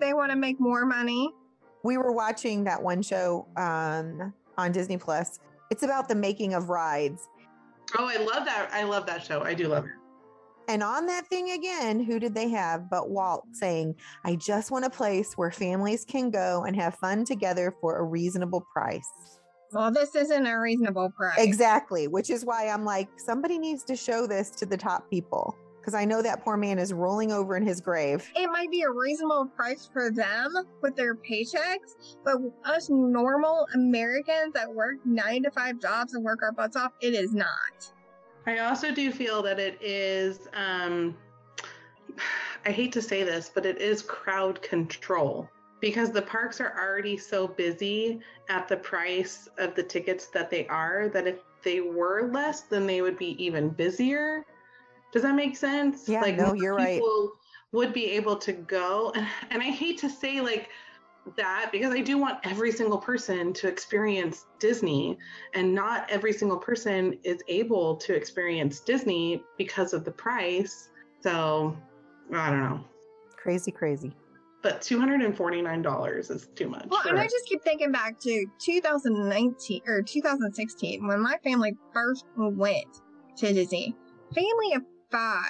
They 0.00 0.12
want 0.12 0.30
to 0.30 0.36
make 0.36 0.60
more 0.60 0.84
money. 0.84 1.30
we 1.84 1.96
were 1.96 2.12
watching 2.12 2.64
that 2.64 2.82
one 2.82 3.02
show 3.02 3.46
um, 3.56 4.32
on 4.58 4.72
Disney 4.72 4.96
Plus. 4.96 5.40
It's 5.70 5.82
about 5.82 6.08
the 6.08 6.14
making 6.14 6.54
of 6.54 6.68
rides. 6.68 7.28
Oh, 7.98 8.06
I 8.06 8.18
love 8.18 8.44
that. 8.44 8.68
I 8.72 8.84
love 8.84 9.06
that 9.06 9.24
show. 9.24 9.42
I 9.42 9.54
do 9.54 9.68
love 9.68 9.84
it. 9.84 9.90
And 10.68 10.82
on 10.82 11.06
that 11.06 11.26
thing 11.26 11.50
again, 11.50 12.02
who 12.02 12.20
did 12.20 12.34
they 12.34 12.48
have 12.50 12.88
but 12.88 13.10
Walt 13.10 13.44
saying, 13.52 13.96
I 14.24 14.36
just 14.36 14.70
want 14.70 14.84
a 14.84 14.90
place 14.90 15.34
where 15.36 15.50
families 15.50 16.04
can 16.04 16.30
go 16.30 16.64
and 16.64 16.76
have 16.76 16.94
fun 16.96 17.24
together 17.24 17.74
for 17.80 17.98
a 17.98 18.04
reasonable 18.04 18.64
price. 18.72 19.10
Well, 19.72 19.90
this 19.90 20.14
isn't 20.14 20.46
a 20.46 20.58
reasonable 20.58 21.10
price. 21.10 21.38
Exactly, 21.38 22.06
which 22.06 22.28
is 22.30 22.44
why 22.44 22.68
I'm 22.68 22.84
like, 22.84 23.08
somebody 23.16 23.58
needs 23.58 23.82
to 23.84 23.96
show 23.96 24.26
this 24.26 24.50
to 24.50 24.66
the 24.66 24.76
top 24.76 25.08
people 25.08 25.56
because 25.82 25.94
I 25.94 26.04
know 26.04 26.22
that 26.22 26.44
poor 26.44 26.56
man 26.56 26.78
is 26.78 26.92
rolling 26.92 27.32
over 27.32 27.56
in 27.56 27.66
his 27.66 27.80
grave. 27.80 28.30
It 28.36 28.46
might 28.48 28.70
be 28.70 28.82
a 28.82 28.90
reasonable 28.90 29.46
price 29.56 29.88
for 29.92 30.12
them 30.12 30.52
with 30.80 30.94
their 30.94 31.16
paychecks, 31.16 32.16
but 32.24 32.36
us 32.64 32.88
normal 32.88 33.66
Americans 33.74 34.52
that 34.54 34.72
work 34.72 34.98
nine 35.04 35.42
to 35.42 35.50
five 35.50 35.80
jobs 35.80 36.14
and 36.14 36.22
work 36.22 36.40
our 36.42 36.52
butts 36.52 36.76
off, 36.76 36.92
it 37.00 37.14
is 37.14 37.34
not. 37.34 37.92
I 38.46 38.58
also 38.58 38.92
do 38.92 39.10
feel 39.10 39.42
that 39.42 39.58
it 39.58 39.76
is, 39.82 40.48
um, 40.54 41.16
I 42.64 42.70
hate 42.70 42.92
to 42.92 43.02
say 43.02 43.24
this, 43.24 43.50
but 43.52 43.66
it 43.66 43.80
is 43.80 44.02
crowd 44.02 44.62
control 44.62 45.48
because 45.82 46.12
the 46.12 46.22
parks 46.22 46.60
are 46.60 46.72
already 46.78 47.18
so 47.18 47.46
busy 47.46 48.20
at 48.48 48.68
the 48.68 48.76
price 48.76 49.48
of 49.58 49.74
the 49.74 49.82
tickets 49.82 50.26
that 50.26 50.48
they 50.48 50.66
are 50.68 51.10
that 51.12 51.26
if 51.26 51.40
they 51.64 51.80
were 51.80 52.30
less, 52.32 52.62
then 52.62 52.86
they 52.86 53.02
would 53.02 53.18
be 53.18 53.44
even 53.44 53.68
busier. 53.68 54.46
Does 55.12 55.22
that 55.22 55.34
make 55.34 55.56
sense? 55.56 56.08
Yeah, 56.08 56.20
no, 56.20 56.54
you're 56.54 56.74
right. 56.74 56.94
people 56.94 57.32
Would 57.72 57.92
be 57.92 58.06
able 58.12 58.36
to 58.36 58.52
go, 58.52 59.12
and, 59.14 59.26
and 59.50 59.60
I 59.60 59.66
hate 59.66 59.98
to 59.98 60.08
say 60.08 60.40
like 60.40 60.70
that 61.36 61.70
because 61.72 61.92
I 61.92 62.00
do 62.00 62.16
want 62.16 62.38
every 62.44 62.70
single 62.70 62.98
person 62.98 63.52
to 63.54 63.68
experience 63.68 64.46
Disney, 64.60 65.18
and 65.52 65.74
not 65.74 66.08
every 66.08 66.32
single 66.32 66.58
person 66.58 67.18
is 67.24 67.42
able 67.48 67.96
to 67.96 68.14
experience 68.14 68.80
Disney 68.80 69.42
because 69.58 69.92
of 69.92 70.04
the 70.04 70.12
price. 70.12 70.90
So 71.22 71.76
I 72.32 72.50
don't 72.50 72.60
know. 72.60 72.84
Crazy, 73.36 73.72
crazy. 73.72 74.12
But 74.62 74.80
$249 74.80 76.30
is 76.30 76.48
too 76.54 76.68
much. 76.68 76.86
Well, 76.88 77.02
and 77.08 77.18
I 77.18 77.24
just 77.24 77.46
keep 77.46 77.62
thinking 77.62 77.90
back 77.90 78.20
to 78.20 78.46
2019 78.60 79.82
or 79.86 80.02
2016 80.02 81.06
when 81.06 81.20
my 81.20 81.36
family 81.42 81.76
first 81.92 82.24
went 82.36 82.86
to 83.38 83.52
Disney. 83.52 83.96
Family 84.34 84.74
of 84.74 84.82
five. 85.10 85.42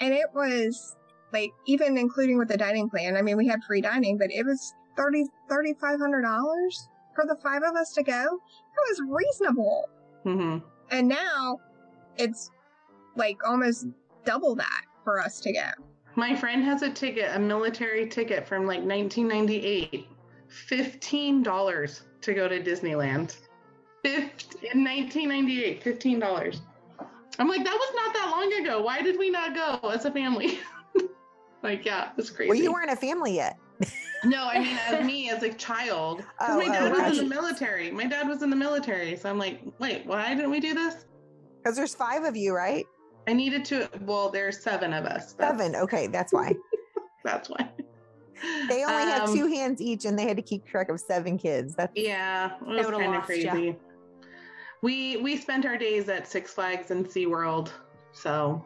And 0.00 0.12
it 0.12 0.26
was 0.34 0.96
like, 1.32 1.50
even 1.66 1.96
including 1.96 2.36
with 2.38 2.48
the 2.48 2.56
dining 2.58 2.90
plan. 2.90 3.16
I 3.16 3.22
mean, 3.22 3.36
we 3.36 3.46
had 3.48 3.64
free 3.64 3.80
dining, 3.80 4.18
but 4.18 4.28
it 4.30 4.44
was 4.44 4.74
thirty 4.96 5.24
thirty 5.48 5.74
five 5.80 5.98
hundred 5.98 6.22
dollars 6.22 6.88
for 7.14 7.24
the 7.26 7.36
five 7.42 7.62
of 7.62 7.74
us 7.74 7.92
to 7.94 8.02
go. 8.02 8.22
It 8.22 8.90
was 8.90 9.00
reasonable. 9.08 9.84
Mhm. 10.24 10.62
And 10.90 11.08
now 11.08 11.58
it's 12.16 12.50
like 13.16 13.38
almost 13.46 13.86
double 14.24 14.54
that 14.56 14.82
for 15.04 15.20
us 15.20 15.40
to 15.40 15.52
go. 15.52 15.70
My 16.18 16.34
friend 16.34 16.64
has 16.64 16.82
a 16.82 16.90
ticket, 16.90 17.30
a 17.32 17.38
military 17.38 18.08
ticket 18.08 18.44
from 18.44 18.66
like 18.66 18.82
1998. 18.82 20.08
$15 20.68 22.00
to 22.22 22.34
go 22.34 22.48
to 22.48 22.60
Disneyland. 22.60 23.36
Fif- 24.02 24.32
in 24.74 24.82
1998, 24.82 25.84
$15. 25.84 26.60
I'm 27.38 27.46
like, 27.46 27.62
that 27.62 27.72
was 27.72 27.92
not 27.94 28.14
that 28.14 28.30
long 28.32 28.52
ago. 28.54 28.82
Why 28.82 29.00
did 29.00 29.16
we 29.16 29.30
not 29.30 29.54
go 29.54 29.90
as 29.90 30.06
a 30.06 30.10
family? 30.10 30.58
like, 31.62 31.84
yeah, 31.84 32.10
it's 32.18 32.30
crazy. 32.30 32.48
Well, 32.48 32.58
you 32.58 32.72
weren't 32.72 32.90
a 32.90 32.96
family 32.96 33.36
yet. 33.36 33.56
No, 34.24 34.48
I 34.48 34.58
mean, 34.58 34.76
as 34.88 35.06
me 35.06 35.30
as 35.30 35.44
a 35.44 35.52
child. 35.52 36.24
Because 36.36 36.36
Oh, 36.50 36.56
my 36.56 36.64
oh, 36.64 36.72
dad 36.72 36.90
was 36.90 36.98
gotcha. 36.98 37.20
in 37.20 37.28
the 37.28 37.32
military. 37.32 37.92
My 37.92 38.06
dad 38.06 38.26
was 38.26 38.42
in 38.42 38.50
the 38.50 38.56
military. 38.56 39.16
So 39.16 39.30
I'm 39.30 39.38
like, 39.38 39.60
wait, 39.78 40.04
why 40.04 40.34
didn't 40.34 40.50
we 40.50 40.58
do 40.58 40.74
this? 40.74 41.06
Because 41.62 41.76
there's 41.76 41.94
five 41.94 42.24
of 42.24 42.36
you, 42.36 42.56
right? 42.56 42.84
I 43.28 43.32
needed 43.34 43.64
to, 43.66 43.88
well, 44.00 44.30
there's 44.30 44.58
seven 44.58 44.92
of 44.94 45.04
us. 45.04 45.34
That's- 45.34 45.58
Seven. 45.58 45.76
Okay, 45.76 46.06
that's 46.06 46.32
why. 46.32 46.54
That's 47.24 47.50
why. 47.50 47.68
They 48.68 48.84
only 48.84 49.02
had 49.02 49.22
Um, 49.22 49.34
two 49.36 49.48
hands 49.48 49.82
each 49.82 50.04
and 50.06 50.16
they 50.18 50.26
had 50.26 50.36
to 50.36 50.42
keep 50.42 50.64
track 50.64 50.88
of 50.88 50.98
seven 51.00 51.36
kids. 51.36 51.74
That's 51.74 51.92
Yeah, 51.94 52.54
it 52.54 52.66
was 52.66 52.86
would've 52.86 53.00
kind 53.00 53.14
of 53.16 53.28
lost 53.28 53.36
ya. 53.36 53.50
crazy. 53.52 53.76
We 54.82 55.16
we 55.18 55.36
spent 55.36 55.66
our 55.66 55.76
days 55.76 56.08
at 56.08 56.26
Six 56.28 56.54
Flags 56.54 56.90
and 56.92 57.04
SeaWorld, 57.04 57.70
so 58.12 58.64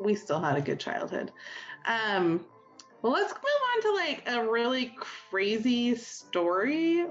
we 0.00 0.14
still 0.16 0.40
had 0.40 0.58
a 0.58 0.60
good 0.60 0.80
childhood. 0.80 1.30
Um, 1.86 2.44
well, 3.00 3.12
let's 3.12 3.32
move 3.32 3.42
on 3.76 3.82
to 3.82 3.94
like 3.94 4.22
a 4.28 4.50
really 4.50 4.92
crazy 5.30 5.94
story. 5.94 7.06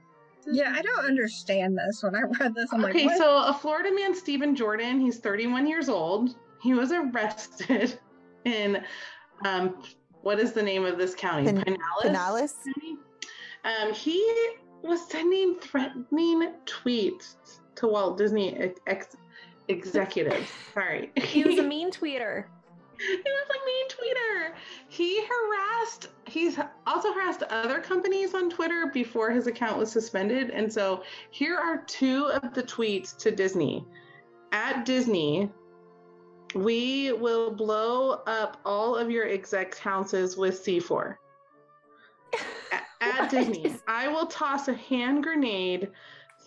Yeah, 0.46 0.74
I 0.76 0.82
don't 0.82 1.06
understand 1.06 1.78
this. 1.78 2.04
When 2.04 2.14
I 2.14 2.22
read 2.40 2.54
this, 2.54 2.70
I'm 2.74 2.84
okay, 2.86 3.06
like, 3.06 3.18
what? 3.18 3.18
so 3.18 3.38
a 3.48 3.54
Florida 3.54 3.90
man, 3.96 4.14
Stephen 4.14 4.54
Jordan, 4.56 5.00
he's 5.00 5.18
31 5.20 5.66
years 5.66 5.88
old. 5.90 6.36
He 6.62 6.74
was 6.74 6.92
arrested 6.92 8.00
in 8.46 8.84
um, 9.46 9.82
what 10.22 10.40
is 10.40 10.54
the 10.54 10.64
name 10.64 10.86
of 10.86 10.98
this 10.98 11.14
county? 11.16 11.46
Pin- 11.52 11.78
Pinellas. 12.04 12.04
Pinellas. 12.04 12.54
Um, 13.64 13.94
he 13.94 14.20
was 14.82 15.08
sending 15.10 15.56
threatening 15.60 16.54
tweets 16.66 17.36
to 17.76 17.88
Walt 17.88 18.18
Disney 18.18 18.72
ex- 18.88 19.16
executives. 19.68 20.50
Sorry, 20.74 21.12
He 21.16 21.44
was 21.44 21.58
a 21.60 21.64
mean 21.68 21.92
tweeter. 21.92 22.46
he 23.00 23.16
was 23.18 23.50
a 23.50 23.66
mean 23.66 23.88
tweeter. 23.90 24.54
He 24.88 25.22
harassed. 25.26 26.10
He's 26.28 26.58
also 26.88 27.14
harassed 27.14 27.44
other 27.44 27.80
companies 27.80 28.34
on 28.34 28.50
Twitter 28.50 28.90
before 28.94 29.30
his 29.32 29.48
account 29.48 29.78
was 29.78 29.92
suspended. 29.92 30.50
And 30.50 30.72
so 30.72 31.04
here 31.32 31.56
are 31.58 31.84
two 31.86 32.26
of 32.28 32.54
the 32.54 32.64
tweets 32.64 33.16
to 33.18 33.32
Disney. 33.32 33.86
At 34.52 34.86
Disney, 34.86 35.52
we 36.56 37.12
will 37.14 37.52
blow 37.52 38.22
up 38.28 38.60
all 38.66 38.96
of 38.96 39.12
your 39.12 39.28
exec 39.28 39.78
houses 39.78 40.38
with 40.38 40.64
C4. 40.64 41.16
A- 42.34 42.78
At 43.02 43.30
Disney, 43.30 43.76
I 43.88 44.08
will 44.08 44.26
toss 44.26 44.68
a 44.68 44.74
hand 44.74 45.24
grenade 45.24 45.92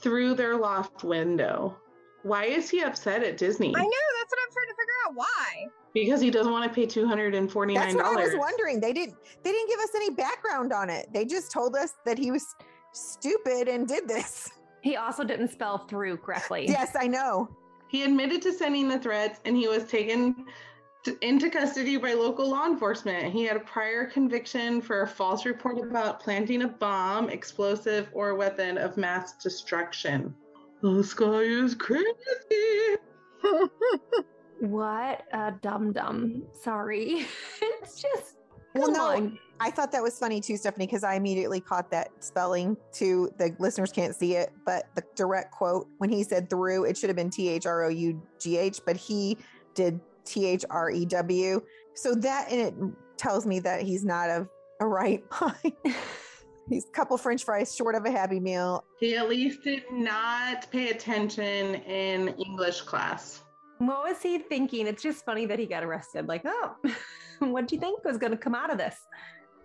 through 0.00 0.34
their 0.34 0.56
loft 0.56 1.04
window. 1.04 1.76
Why 2.22 2.44
is 2.44 2.68
he 2.68 2.82
upset 2.82 3.22
at 3.22 3.38
Disney? 3.38 3.68
I 3.74 3.80
know, 3.80 3.88
that's 4.18 4.30
what 4.30 4.38
I'm 4.44 4.52
trying 4.52 4.66
to 4.66 4.74
figure 4.74 4.92
out. 5.06 5.14
Why? 5.14 5.66
Because 5.94 6.20
he 6.20 6.30
doesn't 6.30 6.52
want 6.52 6.70
to 6.70 6.74
pay 6.74 6.86
two 6.86 7.06
hundred 7.06 7.34
and 7.34 7.50
forty 7.50 7.74
That's 7.74 7.94
what 7.94 8.04
I 8.04 8.14
was 8.14 8.34
wondering. 8.36 8.80
They 8.80 8.92
didn't 8.92 9.16
they 9.42 9.52
didn't 9.52 9.68
give 9.68 9.80
us 9.80 9.90
any 9.94 10.10
background 10.10 10.72
on 10.72 10.90
it. 10.90 11.08
They 11.12 11.24
just 11.24 11.50
told 11.50 11.74
us 11.76 11.94
that 12.04 12.18
he 12.18 12.30
was 12.30 12.44
stupid 12.92 13.68
and 13.68 13.88
did 13.88 14.06
this. 14.06 14.50
He 14.82 14.96
also 14.96 15.24
didn't 15.24 15.48
spell 15.48 15.78
through 15.78 16.18
correctly. 16.18 16.66
Yes, 16.68 16.94
I 16.98 17.06
know. 17.06 17.48
He 17.90 18.05
admitted 18.05 18.40
to 18.42 18.53
sending 18.53 18.88
the 18.88 18.98
threats, 18.98 19.40
and 19.44 19.57
he 19.57 19.66
was 19.66 19.85
taken 19.85 20.46
to, 21.05 21.18
into 21.26 21.50
custody 21.50 21.96
by 21.96 22.14
local 22.14 22.48
law 22.48 22.66
enforcement. 22.66 23.33
He 23.33 23.44
had 23.44 23.57
a 23.57 23.61
prior 23.61 24.07
conviction 24.07 24.81
for 24.81 25.03
a 25.03 25.09
false 25.09 25.44
report 25.44 25.79
about 25.79 26.20
planting 26.20 26.62
a 26.62 26.68
bomb, 26.68 27.29
explosive, 27.29 28.09
or 28.12 28.35
weapon 28.37 28.79
of 28.79 28.96
mass 28.96 29.33
destruction. 29.42 30.35
The 30.83 31.03
sky 31.03 31.40
is 31.40 31.74
crazy. 31.74 32.96
What 34.61 35.24
a 35.33 35.55
dum 35.62 35.92
dum. 35.92 36.42
Sorry. 36.53 37.26
it's 37.62 38.03
just 38.03 38.37
Well, 38.74 38.90
no. 38.90 39.33
I 39.62 39.70
thought 39.70 39.92
that 39.92 40.02
was 40.02 40.18
funny 40.18 40.40
too, 40.40 40.56
Stephanie, 40.56 40.87
because 40.87 41.04
I 41.04 41.14
immediately 41.14 41.61
caught 41.61 41.90
that 41.90 42.11
spelling 42.20 42.76
too. 42.92 43.30
The 43.37 43.54
listeners 43.59 43.92
can't 43.92 44.14
see 44.14 44.35
it, 44.35 44.52
but 44.64 44.88
the 44.94 45.02
direct 45.14 45.52
quote 45.52 45.87
when 45.98 46.09
he 46.09 46.22
said 46.22 46.48
through, 46.48 46.85
it 46.85 46.96
should 46.96 47.11
have 47.11 47.16
been 47.16 47.28
T 47.30 47.48
H 47.48 47.66
R 47.66 47.85
O 47.85 47.88
U 47.88 48.22
G 48.40 48.56
H, 48.56 48.80
but 48.87 48.96
he 48.96 49.37
did 49.74 50.00
T 50.24 50.46
H 50.46 50.64
R 50.70 50.90
E 50.90 51.04
W. 51.04 51.61
So 51.94 52.14
that 52.14 52.50
in 52.50 52.59
it 52.59 52.74
tells 53.18 53.44
me 53.44 53.61
that 53.61 53.83
he's 53.83 54.02
not 54.04 54.30
of 54.30 54.48
a 54.80 54.87
right 54.87 55.22
mind. 55.40 55.74
he's 56.70 56.87
a 56.87 56.90
couple 56.92 57.18
French 57.18 57.44
fries 57.44 57.74
short 57.74 57.94
of 57.94 58.06
a 58.06 58.11
Happy 58.11 58.40
Meal. 58.40 58.85
He 58.98 59.16
at 59.16 59.28
least 59.28 59.62
did 59.62 59.83
not 59.92 60.70
pay 60.70 60.88
attention 60.88 61.74
in 61.74 62.28
English 62.28 62.80
class. 62.83 63.42
What 63.76 64.04
was 64.04 64.22
he 64.22 64.38
thinking? 64.38 64.87
It's 64.87 65.02
just 65.02 65.24
funny 65.24 65.44
that 65.46 65.59
he 65.59 65.66
got 65.66 65.83
arrested. 65.83 66.28
Like, 66.28 66.42
oh, 66.46 66.76
what 67.53 67.68
do 67.68 67.74
you 67.74 67.81
think 67.81 68.05
was 68.05 68.18
going 68.18 68.33
to 68.33 68.38
come 68.38 68.55
out 68.55 68.70
of 68.70 68.79
this? 68.79 68.96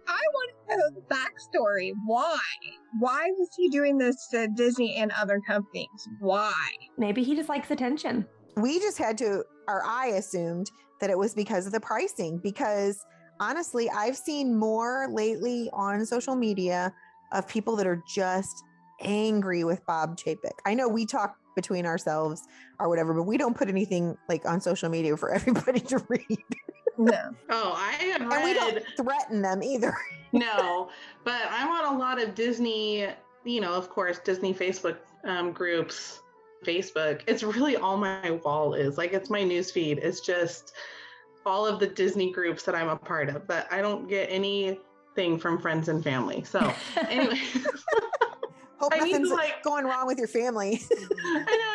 I 0.08 0.22
want 0.34 0.52
to 0.70 0.78
know 0.78 1.02
the 1.02 1.16
backstory. 1.16 1.92
Why? 2.06 2.38
Why 3.00 3.28
was 3.38 3.50
he 3.58 3.70
doing 3.70 3.98
this 3.98 4.28
to 4.32 4.48
Disney 4.48 4.98
and 4.98 5.12
other 5.12 5.42
companies? 5.48 5.88
Why? 6.20 6.54
Maybe 6.98 7.24
he 7.24 7.36
just 7.36 7.50
likes 7.50 7.72
attention. 7.72 8.26
We 8.56 8.80
just 8.80 8.98
had 8.98 9.18
to 9.20 9.44
or 9.68 9.84
I 9.86 10.08
assumed 10.08 10.72
that 11.02 11.10
it 11.10 11.18
was 11.18 11.34
because 11.34 11.66
of 11.66 11.72
the 11.72 11.80
pricing. 11.80 12.40
Because 12.42 13.04
honestly, 13.40 13.90
I've 13.90 14.18
seen 14.18 14.58
more 14.58 15.08
lately 15.12 15.70
on 15.74 16.06
social 16.06 16.36
media 16.36 16.94
of 17.32 17.48
people 17.48 17.76
that 17.78 17.88
are 17.88 18.02
just 18.08 18.64
angry 19.02 19.64
with 19.64 19.86
Bob 19.86 20.18
Chapek. 20.18 20.54
I 20.66 20.74
know 20.74 20.88
we 20.88 21.06
talk 21.06 21.36
between 21.56 21.86
ourselves 21.86 22.44
or 22.80 22.90
whatever, 22.90 23.14
but 23.14 23.24
we 23.24 23.38
don't 23.38 23.56
put 23.56 23.70
anything 23.70 24.18
like 24.30 24.46
on 24.46 24.62
social 24.62 24.90
media 24.90 25.16
for 25.18 25.32
everybody 25.34 25.80
to 25.80 26.04
read. 26.10 26.38
No. 26.98 27.36
Oh, 27.50 27.74
I 27.76 27.92
have 28.06 28.22
read. 28.22 28.34
And 28.34 28.44
we 28.44 28.54
don't 28.54 28.84
threaten 28.98 29.42
them 29.42 29.62
either. 29.64 29.96
no, 30.32 30.90
but 31.24 31.42
I'm 31.50 31.70
on 31.70 31.96
a 31.96 31.98
lot 31.98 32.22
of 32.22 32.36
Disney, 32.36 33.08
you 33.44 33.62
know, 33.62 33.74
of 33.74 33.90
course, 33.90 34.20
Disney 34.20 34.54
Facebook 34.54 34.98
um, 35.24 35.52
groups. 35.52 36.22
Facebook. 36.66 37.22
It's 37.28 37.44
really 37.44 37.76
all 37.76 37.96
my 37.98 38.32
wall 38.44 38.74
is. 38.74 38.98
Like 38.98 39.14
it's 39.14 39.30
my 39.30 39.44
news 39.44 39.70
feed. 39.72 40.00
It's 40.00 40.20
just 40.20 40.74
all 41.46 41.68
of 41.68 41.80
the 41.80 41.86
Disney 41.86 42.32
groups 42.32 42.64
that 42.64 42.74
I'm 42.74 42.90
a 42.90 42.96
part 42.96 43.30
of. 43.30 43.46
But 43.46 43.72
I 43.72 43.82
don't 43.82 44.08
get 44.08 44.28
anything 44.32 45.38
from 45.38 45.60
friends 45.60 45.90
and 45.90 46.04
family. 46.04 46.44
So 46.44 46.74
anyway, 47.10 47.40
Hope 48.78 48.94
I 48.94 49.00
need 49.00 49.14
to, 49.14 49.20
nothing's 49.20 49.32
like- 49.32 49.62
going 49.64 49.86
wrong 49.86 50.08
with 50.08 50.18
your 50.18 50.28
family. 50.28 50.82
I 50.92 51.34
know 51.36 51.46
I 51.48 51.75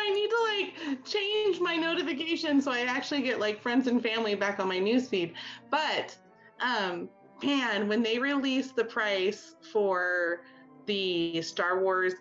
like 0.63 1.05
change 1.05 1.59
my 1.59 1.75
notifications 1.75 2.65
so 2.65 2.71
I 2.71 2.81
actually 2.81 3.21
get 3.21 3.39
like 3.39 3.61
friends 3.61 3.87
and 3.87 4.01
family 4.01 4.35
back 4.35 4.59
on 4.59 4.67
my 4.67 4.79
newsfeed. 4.79 5.33
But 5.69 6.15
um 6.59 7.09
man, 7.43 7.87
when 7.87 8.03
they 8.03 8.19
released 8.19 8.75
the 8.75 8.85
price 8.85 9.55
for 9.71 10.41
the 10.85 11.41
Star 11.41 11.81
Wars 11.81 12.13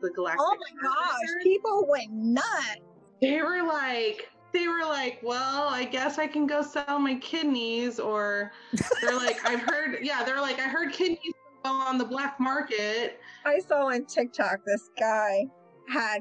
the 0.00 0.10
Galactic 0.10 0.40
Oh 0.40 0.56
my 0.56 0.88
gosh, 0.88 1.42
people 1.42 1.86
went 1.88 2.10
nuts. 2.12 2.76
they 3.20 3.40
were 3.42 3.62
like 3.62 4.28
they 4.52 4.68
were 4.68 4.84
like, 4.84 5.18
well, 5.22 5.68
I 5.68 5.84
guess 5.84 6.18
I 6.18 6.26
can 6.26 6.46
go 6.46 6.60
sell 6.60 6.98
my 6.98 7.14
kidneys 7.16 7.98
or 7.98 8.52
they're 9.00 9.16
like 9.16 9.38
I've 9.48 9.60
heard 9.68 9.98
yeah, 10.02 10.24
they're 10.24 10.40
like 10.40 10.58
I 10.58 10.68
heard 10.68 10.92
kidneys 10.92 11.32
go 11.64 11.70
on 11.70 11.98
the 11.98 12.04
black 12.04 12.38
market. 12.40 13.20
I 13.46 13.58
saw 13.60 13.86
on 13.86 14.04
TikTok 14.04 14.58
this 14.66 14.90
guy 14.98 15.46
had 15.88 16.20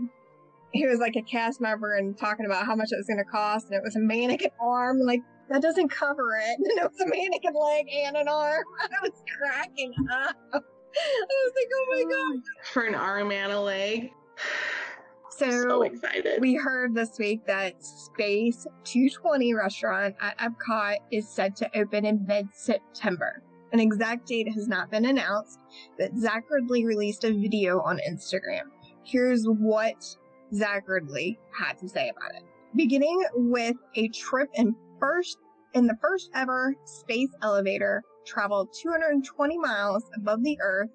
he 0.73 0.87
was 0.87 0.99
like 0.99 1.15
a 1.15 1.21
cast 1.21 1.61
member 1.61 1.95
and 1.95 2.17
talking 2.17 2.45
about 2.45 2.65
how 2.65 2.75
much 2.75 2.89
it 2.91 2.97
was 2.97 3.07
going 3.07 3.17
to 3.17 3.25
cost, 3.25 3.67
and 3.67 3.75
it 3.75 3.83
was 3.83 3.95
a 3.95 3.99
mannequin 3.99 4.51
arm. 4.59 4.99
Like 4.99 5.21
that 5.49 5.61
doesn't 5.61 5.89
cover 5.89 6.37
it, 6.37 6.57
and 6.57 6.79
it 6.79 6.91
was 6.91 6.99
a 7.01 7.07
mannequin 7.07 7.53
leg 7.53 7.85
and 7.93 8.15
an 8.15 8.27
arm. 8.27 8.63
I 8.81 9.01
was 9.01 9.23
cracking 9.37 9.93
up. 10.11 10.35
I 10.53 10.57
was 10.57 11.53
like, 11.55 11.67
oh 11.73 11.85
my 11.91 12.03
god! 12.03 12.43
for 12.73 12.83
an 12.83 12.95
arm 12.95 13.31
and 13.31 13.51
a 13.51 13.59
leg. 13.59 14.11
So, 15.37 15.49
so 15.49 15.81
excited. 15.81 16.39
we 16.39 16.53
heard 16.53 16.93
this 16.93 17.17
week 17.17 17.47
that 17.47 17.83
Space 17.83 18.67
220 18.83 19.55
restaurant 19.55 20.13
at 20.21 20.37
Epcot 20.37 20.97
is 21.11 21.27
set 21.27 21.55
to 21.55 21.79
open 21.79 22.05
in 22.05 22.23
mid 22.27 22.49
September. 22.53 23.41
An 23.73 23.79
exact 23.79 24.27
date 24.27 24.49
has 24.53 24.67
not 24.67 24.91
been 24.91 25.05
announced, 25.05 25.61
but 25.97 26.15
Zach 26.15 26.43
Riddley 26.51 26.85
released 26.85 27.23
a 27.23 27.31
video 27.31 27.79
on 27.81 27.99
Instagram. 28.07 28.65
Here's 29.03 29.45
what 29.45 30.15
Zach 30.53 30.87
Riddley 30.87 31.37
had 31.57 31.77
to 31.79 31.89
say 31.89 32.09
about 32.09 32.35
it. 32.35 32.43
Beginning 32.75 33.23
with 33.33 33.75
a 33.95 34.07
trip 34.09 34.49
in 34.53 34.75
first 34.99 35.37
in 35.73 35.87
the 35.87 35.97
first 36.01 36.29
ever 36.33 36.75
space 36.85 37.29
elevator 37.41 38.03
traveled 38.25 38.69
220 38.81 39.57
miles 39.57 40.03
above 40.15 40.43
the 40.43 40.57
earth 40.61 40.89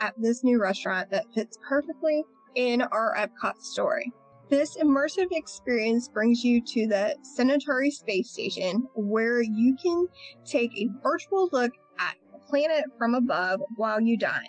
at 0.00 0.14
this 0.18 0.44
new 0.44 0.60
restaurant 0.60 1.10
that 1.10 1.32
fits 1.34 1.58
perfectly 1.66 2.22
in 2.54 2.82
our 2.82 3.14
Epcot 3.16 3.58
story. 3.60 4.12
This 4.48 4.76
immersive 4.78 5.28
experience 5.32 6.08
brings 6.08 6.42
you 6.42 6.62
to 6.62 6.86
the 6.86 7.16
Centauri 7.22 7.90
Space 7.90 8.30
Station, 8.30 8.88
where 8.94 9.42
you 9.42 9.76
can 9.82 10.06
take 10.46 10.72
a 10.76 10.88
virtual 11.02 11.50
look 11.52 11.72
at 11.98 12.16
the 12.32 12.38
planet 12.38 12.84
from 12.96 13.14
above 13.14 13.60
while 13.76 14.00
you 14.00 14.16
dine. 14.16 14.48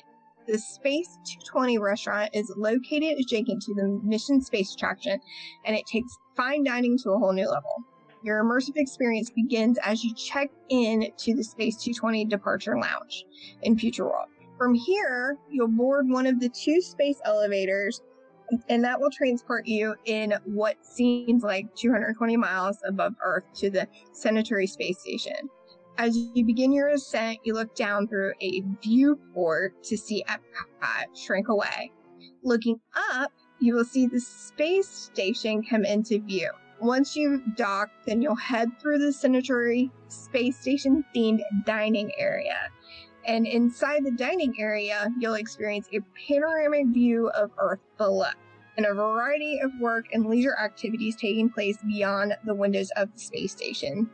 The 0.49 0.57
Space 0.57 1.19
220 1.25 1.77
restaurant 1.77 2.31
is 2.33 2.51
located 2.57 3.19
adjacent 3.19 3.61
to 3.61 3.75
the 3.75 4.01
Mission 4.03 4.41
Space 4.41 4.73
attraction, 4.73 5.19
and 5.63 5.75
it 5.75 5.85
takes 5.85 6.17
fine 6.35 6.63
dining 6.63 6.97
to 7.03 7.11
a 7.11 7.19
whole 7.19 7.33
new 7.33 7.47
level. 7.47 7.83
Your 8.23 8.43
immersive 8.43 8.75
experience 8.75 9.29
begins 9.29 9.77
as 9.83 10.03
you 10.03 10.11
check 10.15 10.49
in 10.69 11.11
to 11.17 11.35
the 11.35 11.43
Space 11.43 11.75
220 11.75 12.25
Departure 12.25 12.79
Lounge 12.79 13.25
in 13.61 13.77
Future 13.77 14.05
World. 14.05 14.29
From 14.57 14.73
here, 14.73 15.37
you'll 15.51 15.67
board 15.67 16.09
one 16.09 16.25
of 16.25 16.39
the 16.39 16.49
two 16.49 16.81
space 16.81 17.21
elevators, 17.25 18.01
and 18.69 18.83
that 18.83 18.99
will 18.99 19.11
transport 19.11 19.67
you 19.67 19.93
in 20.05 20.33
what 20.45 20.83
seems 20.83 21.43
like 21.43 21.75
220 21.75 22.37
miles 22.37 22.79
above 22.87 23.13
Earth 23.23 23.43
to 23.57 23.69
the 23.69 23.87
Centauri 24.13 24.65
Space 24.65 24.99
Station. 24.99 25.47
As 25.99 26.15
you 26.33 26.45
begin 26.45 26.71
your 26.71 26.87
ascent, 26.87 27.39
you 27.43 27.53
look 27.53 27.75
down 27.75 28.07
through 28.07 28.31
a 28.39 28.63
viewport 28.81 29.83
to 29.83 29.97
see 29.97 30.23
Epcot 30.29 31.13
shrink 31.13 31.49
away. 31.49 31.91
Looking 32.41 32.79
up, 33.11 33.33
you 33.59 33.75
will 33.75 33.83
see 33.83 34.07
the 34.07 34.21
space 34.21 34.87
station 34.87 35.61
come 35.61 35.83
into 35.83 36.21
view. 36.21 36.51
Once 36.79 37.17
you've 37.17 37.41
docked, 37.57 38.05
then 38.05 38.21
you'll 38.21 38.37
head 38.37 38.69
through 38.79 38.99
the 38.99 39.11
Centauri 39.11 39.91
Space 40.07 40.57
Station 40.57 41.03
themed 41.13 41.41
dining 41.65 42.13
area. 42.17 42.69
And 43.25 43.45
inside 43.45 44.05
the 44.05 44.11
dining 44.11 44.55
area, 44.57 45.09
you'll 45.19 45.33
experience 45.33 45.89
a 45.91 45.99
panoramic 46.29 46.87
view 46.93 47.27
of 47.31 47.51
Earth 47.57 47.81
below 47.97 48.29
and 48.77 48.85
a 48.85 48.93
variety 48.93 49.59
of 49.59 49.71
work 49.81 50.05
and 50.13 50.27
leisure 50.27 50.55
activities 50.57 51.17
taking 51.17 51.49
place 51.49 51.77
beyond 51.85 52.37
the 52.45 52.55
windows 52.55 52.89
of 52.95 53.11
the 53.11 53.19
space 53.19 53.51
station. 53.51 54.09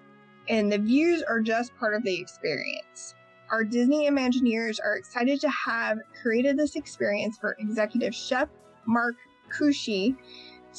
And 0.50 0.72
the 0.72 0.78
views 0.78 1.24
are 1.24 1.42
just 1.42 1.76
part 1.78 1.96
of 1.96 2.04
the 2.04 2.20
experience. 2.20 3.16
Our 3.52 3.64
Disney 3.64 4.10
Imagineers 4.10 4.80
are 4.84 4.96
excited 4.96 5.40
to 5.42 5.50
have 5.50 6.00
created 6.22 6.58
this 6.58 6.76
experience 6.76 7.38
for 7.38 7.56
executive 7.60 8.14
chef 8.14 8.50
Marc 8.86 9.16
Kusche 9.50 10.16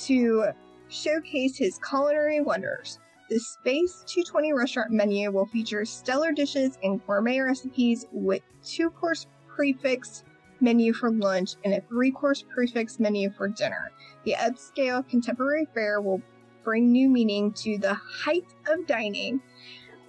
to 0.05 0.47
showcase 0.89 1.57
his 1.57 1.79
culinary 1.79 2.41
wonders. 2.41 2.99
The 3.29 3.41
Space 3.41 4.05
220 4.07 4.53
restaurant 4.53 4.93
menu 4.93 5.33
will 5.33 5.47
feature 5.47 5.85
stellar 5.85 6.33
dishes 6.33 6.79
and 6.83 7.05
gourmet 7.07 7.41
recipes 7.41 8.07
with 8.13 8.43
two 8.65 8.91
course 8.91 9.27
prefix 9.49 10.23
menu 10.61 10.93
for 10.93 11.11
lunch 11.11 11.55
and 11.65 11.75
a 11.75 11.81
three 11.83 12.11
course 12.11 12.45
prefix 12.55 13.01
menu 13.01 13.31
for 13.31 13.49
dinner. 13.49 13.91
The 14.25 14.35
upscale 14.35 15.09
contemporary 15.09 15.67
fare 15.75 16.01
will 16.01 16.23
bring 16.67 16.91
new 16.91 17.09
meaning 17.09 17.53
to 17.53 17.79
the 17.79 17.95
height 17.95 18.45
of 18.69 18.87
dining. 18.89 19.41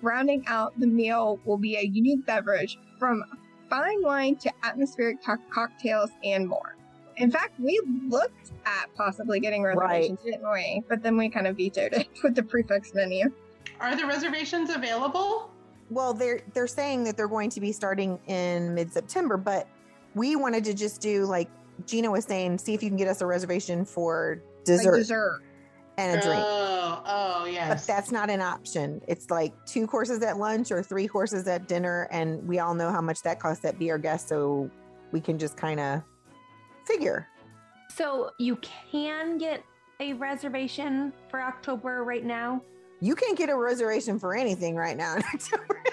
Rounding 0.02 0.44
out 0.48 0.78
the 0.80 0.88
meal 0.88 1.40
will 1.46 1.58
be 1.58 1.78
a 1.78 1.84
unique 1.84 2.26
beverage 2.26 2.80
from 3.00 3.24
fine 3.70 4.02
wine 4.02 4.36
to 4.38 4.52
atmospheric 4.64 5.24
co- 5.24 5.38
cocktails 5.54 6.10
and 6.24 6.50
more. 6.50 6.76
In 7.18 7.30
fact, 7.32 7.60
we 7.60 7.80
looked 8.08 8.52
at 8.66 8.94
possibly 8.96 9.40
getting 9.40 9.64
reservations, 9.64 10.20
didn't 10.24 10.52
we? 10.52 10.84
But 10.90 11.04
then 11.04 11.16
we 11.16 11.30
kind 11.30 11.46
of 11.48 11.58
vetoed 11.58 11.94
it 11.94 12.10
with 12.24 12.34
the 12.36 12.44
prefix 12.44 12.94
menu. 12.94 13.32
Are 13.80 13.96
the 13.96 14.08
reservations 14.08 14.72
available? 14.72 15.52
Well, 15.92 16.14
they're 16.14 16.42
they're 16.54 16.68
saying 16.68 17.04
that 17.06 17.18
they're 17.18 17.28
going 17.28 17.52
to 17.52 17.62
be 17.62 17.72
starting 17.72 18.20
in 18.28 18.74
mid 18.74 18.92
September, 18.92 19.38
but 19.38 19.68
we 20.16 20.36
wanted 20.36 20.64
to 20.66 20.74
just 20.74 21.02
do 21.02 21.26
like 21.26 21.50
Gina 21.86 22.10
was 22.10 22.26
saying, 22.26 22.58
see 22.58 22.74
if 22.74 22.82
you 22.82 22.90
can 22.90 22.98
get 22.98 23.08
us 23.08 23.22
a 23.22 23.26
reservation 23.26 23.86
for 23.86 24.42
dessert, 24.66 24.92
Like 24.92 25.00
dessert. 25.00 25.42
And 25.98 26.20
a 26.20 26.22
drink. 26.24 26.44
Oh, 26.46 27.02
oh 27.06 27.56
But 27.68 27.86
that's 27.86 28.12
not 28.12 28.30
an 28.30 28.42
option. 28.42 29.02
It's 29.08 29.30
like 29.30 29.54
two 29.66 29.88
courses 29.88 30.22
at 30.22 30.38
lunch 30.38 30.72
or 30.72 30.84
three 30.84 31.08
courses 31.08 31.48
at 31.48 31.68
dinner, 31.68 32.08
and 32.12 32.48
we 32.48 32.60
all 32.60 32.74
know 32.74 32.92
how 32.92 33.02
much 33.02 33.24
that 33.24 33.40
costs 33.40 33.66
at 33.66 33.80
Be 33.80 33.92
Our 33.92 33.98
Guest, 33.98 34.30
so 34.30 34.70
we 35.12 35.20
can 35.20 35.40
just 35.40 35.58
kind 35.58 35.80
of 35.80 36.04
figure. 36.86 37.28
So 37.96 38.32
you 38.38 38.58
can 38.58 39.38
get 39.38 39.64
a 40.00 40.14
reservation 40.14 41.12
for 41.30 41.42
October 41.42 42.04
right 42.04 42.24
now. 42.24 42.62
You 43.00 43.16
can't 43.16 43.38
get 43.38 43.50
a 43.50 43.56
reservation 43.56 44.20
for 44.20 44.36
anything 44.36 44.76
right 44.76 44.96
now 44.96 45.16
in 45.16 45.24
October. 45.34 45.84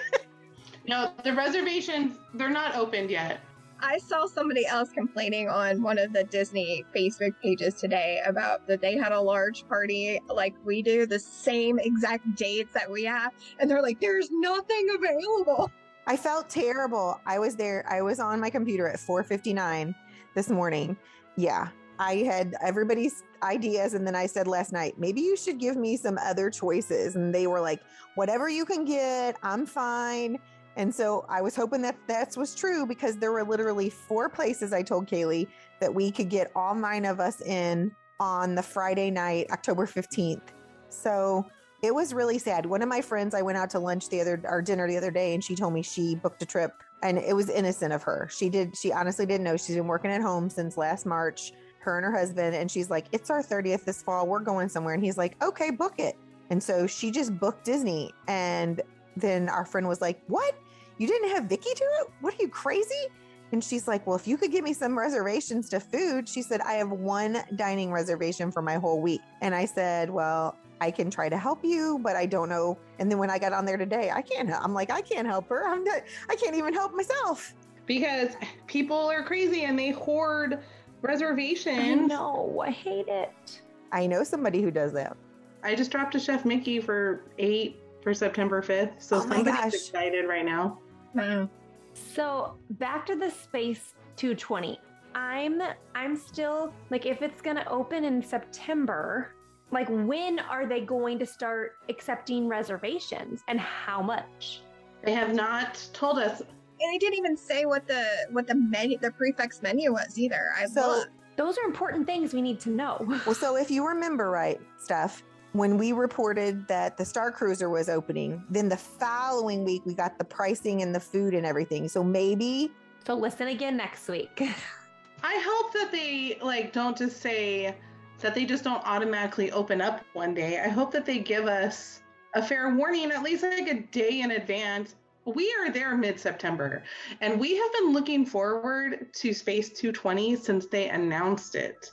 no, 0.87 1.11
the 1.23 1.33
reservations 1.33 2.17
they're 2.35 2.49
not 2.49 2.75
opened 2.75 3.09
yet. 3.09 3.39
I 3.79 3.97
saw 3.97 4.25
somebody 4.25 4.65
else 4.65 4.89
complaining 4.91 5.49
on 5.49 5.81
one 5.81 5.97
of 5.97 6.13
the 6.13 6.23
Disney 6.23 6.85
Facebook 6.95 7.33
pages 7.41 7.75
today 7.75 8.21
about 8.25 8.67
that 8.67 8.81
they 8.81 8.95
had 8.95 9.11
a 9.11 9.19
large 9.19 9.67
party 9.67 10.19
like 10.27 10.55
we 10.63 10.81
do, 10.81 11.05
the 11.05 11.19
same 11.19 11.79
exact 11.79 12.35
dates 12.35 12.73
that 12.73 12.89
we 12.89 13.03
have, 13.03 13.33
and 13.59 13.69
they're 13.69 13.81
like, 13.81 13.99
there's 13.99 14.29
nothing 14.31 14.87
available. 14.95 15.69
I 16.07 16.17
felt 16.17 16.49
terrible. 16.49 17.19
I 17.25 17.39
was 17.39 17.55
there. 17.55 17.85
I 17.89 18.01
was 18.01 18.19
on 18.19 18.39
my 18.39 18.49
computer 18.49 18.87
at 18.87 18.99
4:59 18.99 19.93
this 20.35 20.49
morning. 20.49 20.97
Yeah, 21.35 21.69
I 21.99 22.17
had 22.17 22.55
everybody's 22.61 23.23
ideas, 23.43 23.93
and 23.93 24.05
then 24.05 24.15
I 24.15 24.25
said 24.25 24.47
last 24.47 24.71
night, 24.71 24.95
maybe 24.97 25.21
you 25.21 25.35
should 25.35 25.59
give 25.59 25.75
me 25.75 25.97
some 25.97 26.17
other 26.17 26.49
choices. 26.49 27.15
And 27.15 27.33
they 27.33 27.47
were 27.47 27.59
like, 27.59 27.81
whatever 28.15 28.49
you 28.49 28.65
can 28.65 28.85
get, 28.85 29.37
I'm 29.43 29.65
fine. 29.65 30.39
And 30.77 30.93
so 30.93 31.25
I 31.29 31.41
was 31.41 31.55
hoping 31.55 31.81
that 31.83 31.97
that 32.07 32.35
was 32.35 32.53
true 32.53 32.85
because 32.85 33.17
there 33.17 33.31
were 33.31 33.43
literally 33.43 33.89
four 33.89 34.29
places 34.29 34.73
I 34.73 34.81
told 34.83 35.07
Kaylee 35.07 35.47
that 35.79 35.93
we 35.93 36.11
could 36.11 36.29
get 36.29 36.51
all 36.55 36.75
nine 36.75 37.05
of 37.05 37.19
us 37.19 37.41
in 37.41 37.95
on 38.19 38.55
the 38.55 38.63
Friday 38.63 39.09
night, 39.09 39.47
October 39.51 39.85
15th. 39.85 40.41
So 40.89 41.45
It 41.85 41.93
was 41.93 42.15
really 42.15 42.39
sad. 42.39 42.65
One 42.65 42.81
of 42.81 42.89
my 42.89 42.99
friends, 42.99 43.35
I 43.35 43.43
went 43.43 43.59
out 43.59 43.69
to 43.71 43.79
lunch 43.79 44.09
the 44.09 44.19
other 44.19 44.41
or 44.45 44.59
dinner 44.61 44.87
the 44.87 44.97
other 44.97 45.11
day, 45.11 45.35
and 45.35 45.43
she 45.43 45.55
told 45.55 45.71
me 45.71 45.83
she 45.83 46.15
booked 46.15 46.41
a 46.41 46.45
trip, 46.45 46.71
and 47.03 47.19
it 47.19 47.35
was 47.35 47.47
innocent 47.47 47.93
of 47.93 48.01
her. 48.01 48.27
She 48.31 48.49
did. 48.49 48.75
She 48.75 48.91
honestly 48.91 49.27
didn't 49.27 49.43
know. 49.43 49.55
She's 49.55 49.75
been 49.75 49.85
working 49.85 50.09
at 50.09 50.21
home 50.21 50.49
since 50.49 50.77
last 50.77 51.05
March. 51.05 51.51
Her 51.79 51.97
and 51.97 52.05
her 52.05 52.11
husband, 52.11 52.55
and 52.55 52.71
she's 52.71 52.89
like, 52.89 53.05
"It's 53.11 53.29
our 53.29 53.43
thirtieth 53.43 53.85
this 53.85 54.01
fall. 54.01 54.25
We're 54.25 54.39
going 54.39 54.69
somewhere." 54.69 54.95
And 54.95 55.03
he's 55.03 55.17
like, 55.17 55.35
"Okay, 55.43 55.69
book 55.69 55.99
it." 55.99 56.15
And 56.49 56.63
so 56.63 56.87
she 56.87 57.11
just 57.11 57.37
booked 57.37 57.65
Disney, 57.65 58.11
and 58.27 58.81
then 59.15 59.47
our 59.47 59.65
friend 59.65 59.87
was 59.87 60.01
like, 60.01 60.19
"What? 60.25 60.55
You 60.97 61.07
didn't 61.07 61.29
have 61.29 61.45
Vicky 61.45 61.69
do 61.75 61.85
it? 62.01 62.09
What 62.21 62.33
are 62.33 62.41
you 62.41 62.49
crazy?" 62.49 63.07
And 63.51 63.63
she's 63.63 63.87
like, 63.87 64.05
Well, 64.07 64.15
if 64.15 64.27
you 64.27 64.37
could 64.37 64.51
give 64.51 64.63
me 64.63 64.73
some 64.73 64.97
reservations 64.97 65.69
to 65.69 65.79
food, 65.79 66.27
she 66.27 66.41
said, 66.41 66.61
I 66.61 66.73
have 66.73 66.91
one 66.91 67.37
dining 67.55 67.91
reservation 67.91 68.51
for 68.51 68.61
my 68.61 68.75
whole 68.75 68.99
week. 69.01 69.21
And 69.41 69.53
I 69.53 69.65
said, 69.65 70.09
Well, 70.09 70.57
I 70.81 70.91
can 70.91 71.09
try 71.11 71.29
to 71.29 71.37
help 71.37 71.63
you, 71.63 71.99
but 72.03 72.15
I 72.15 72.25
don't 72.25 72.49
know. 72.49 72.77
And 72.99 73.09
then 73.09 73.17
when 73.19 73.29
I 73.29 73.37
got 73.37 73.53
on 73.53 73.63
there 73.65 73.77
today, 73.77 74.11
I 74.11 74.21
can't. 74.23 74.49
I'm 74.51 74.73
like, 74.73 74.89
I 74.91 74.99
can't 75.01 75.27
help 75.27 75.47
her. 75.49 75.67
I'm 75.67 75.83
not. 75.83 76.01
I 76.27 76.35
can't 76.35 76.55
even 76.55 76.73
help 76.73 76.93
myself. 76.93 77.53
Because 77.85 78.35
people 78.67 78.97
are 79.09 79.23
crazy 79.23 79.63
and 79.65 79.77
they 79.77 79.91
hoard 79.91 80.55
I 80.55 81.07
reservations. 81.07 82.09
know. 82.09 82.63
I 82.65 82.71
hate 82.71 83.07
it. 83.07 83.61
I 83.91 84.07
know 84.07 84.23
somebody 84.23 84.61
who 84.63 84.71
does 84.71 84.91
that. 84.93 85.15
I 85.63 85.75
just 85.75 85.91
dropped 85.91 86.15
a 86.15 86.19
Chef 86.19 86.45
Mickey 86.45 86.81
for 86.81 87.25
eight 87.37 87.79
for 88.01 88.13
September 88.13 88.61
5th. 88.61 89.01
So 89.01 89.17
Oh 89.17 89.27
my 89.27 89.35
somebody's 89.35 89.61
gosh. 89.61 89.73
excited 89.75 90.27
right 90.27 90.45
now. 90.45 90.79
Wow. 91.15 91.49
So 91.93 92.55
back 92.71 93.05
to 93.07 93.15
the 93.15 93.29
space 93.31 93.93
220. 94.17 94.79
I'm 95.15 95.61
I'm 95.95 96.15
still 96.17 96.73
like 96.89 97.05
if 97.05 97.21
it's 97.21 97.41
gonna 97.41 97.65
open 97.69 98.03
in 98.03 98.21
September, 98.21 99.31
like 99.71 99.87
when 99.89 100.39
are 100.39 100.65
they 100.67 100.81
going 100.81 101.17
to 101.19 101.25
start 101.25 101.77
accepting 101.89 102.47
reservations 102.47 103.41
and 103.47 103.59
how 103.59 104.01
much? 104.01 104.61
They 105.03 105.13
have 105.13 105.33
not 105.33 105.81
told 105.93 106.19
us. 106.19 106.41
And 106.41 106.93
they 106.93 106.97
didn't 106.97 107.17
even 107.17 107.37
say 107.37 107.65
what 107.65 107.87
the 107.87 108.05
what 108.31 108.47
the 108.47 108.55
menu 108.55 108.97
the 108.97 109.11
prix 109.11 109.31
fixe 109.31 109.61
menu 109.61 109.93
was 109.93 110.19
either. 110.19 110.49
I 110.57 110.65
So- 110.65 110.87
looked. 110.87 111.11
Those 111.37 111.57
are 111.57 111.65
important 111.65 112.05
things 112.05 112.33
we 112.33 112.41
need 112.41 112.61
to 112.61 112.69
know. 112.69 113.05
Well, 113.25 113.35
so 113.35 113.57
if 113.57 113.69
you 113.69 113.85
remember 113.85 114.29
right, 114.29 114.57
Steph, 114.77 115.21
when 115.55 115.77
we 115.77 115.93
reported 115.93 116.67
that 116.67 116.97
the 116.97 117.05
Star 117.05 117.31
Cruiser 117.31 117.69
was 117.69 117.87
opening, 117.87 118.43
then 118.49 118.67
the 118.67 118.75
following 118.75 119.63
week 119.63 119.85
we 119.85 119.93
got 119.93 120.17
the 120.17 120.25
pricing 120.25 120.81
and 120.81 120.93
the 120.93 120.99
food 120.99 121.33
and 121.33 121.45
everything. 121.45 121.87
So 121.87 122.03
maybe 122.03 122.71
So 123.05 123.15
listen 123.15 123.47
again 123.47 123.77
next 123.77 124.09
week. 124.09 124.41
I 125.23 125.41
hope 125.43 125.71
that 125.73 125.93
they 125.93 126.37
like 126.41 126.73
don't 126.73 126.97
just 126.97 127.21
say 127.21 127.75
that 128.19 128.35
they 128.35 128.45
just 128.45 128.65
don't 128.65 128.83
automatically 128.85 129.51
open 129.51 129.79
up 129.79 130.01
one 130.11 130.33
day. 130.33 130.59
I 130.59 130.67
hope 130.67 130.91
that 130.91 131.05
they 131.05 131.19
give 131.19 131.45
us 131.45 132.01
a 132.33 132.43
fair 132.43 132.75
warning, 132.75 133.11
at 133.11 133.23
least 133.23 133.43
like 133.43 133.69
a 133.69 133.79
day 133.79 134.21
in 134.21 134.31
advance. 134.31 134.95
We 135.23 135.51
are 135.59 135.71
there 135.71 135.95
mid 135.95 136.19
September, 136.19 136.83
and 137.21 137.39
we 137.39 137.55
have 137.55 137.71
been 137.73 137.93
looking 137.93 138.25
forward 138.25 139.07
to 139.13 139.33
Space 139.33 139.69
220 139.69 140.35
since 140.35 140.67
they 140.67 140.89
announced 140.89 141.55
it. 141.55 141.89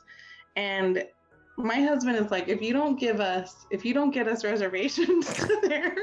And 0.57 1.05
my 1.63 1.81
husband 1.81 2.17
is 2.17 2.31
like, 2.31 2.49
if 2.49 2.61
you 2.63 2.73
don't 2.73 2.99
give 2.99 3.21
us, 3.21 3.67
if 3.71 3.85
you 3.85 3.95
don't 3.95 4.11
get 4.11 4.29
us 4.29 4.45
reservations 4.45 5.35
there, 5.63 5.95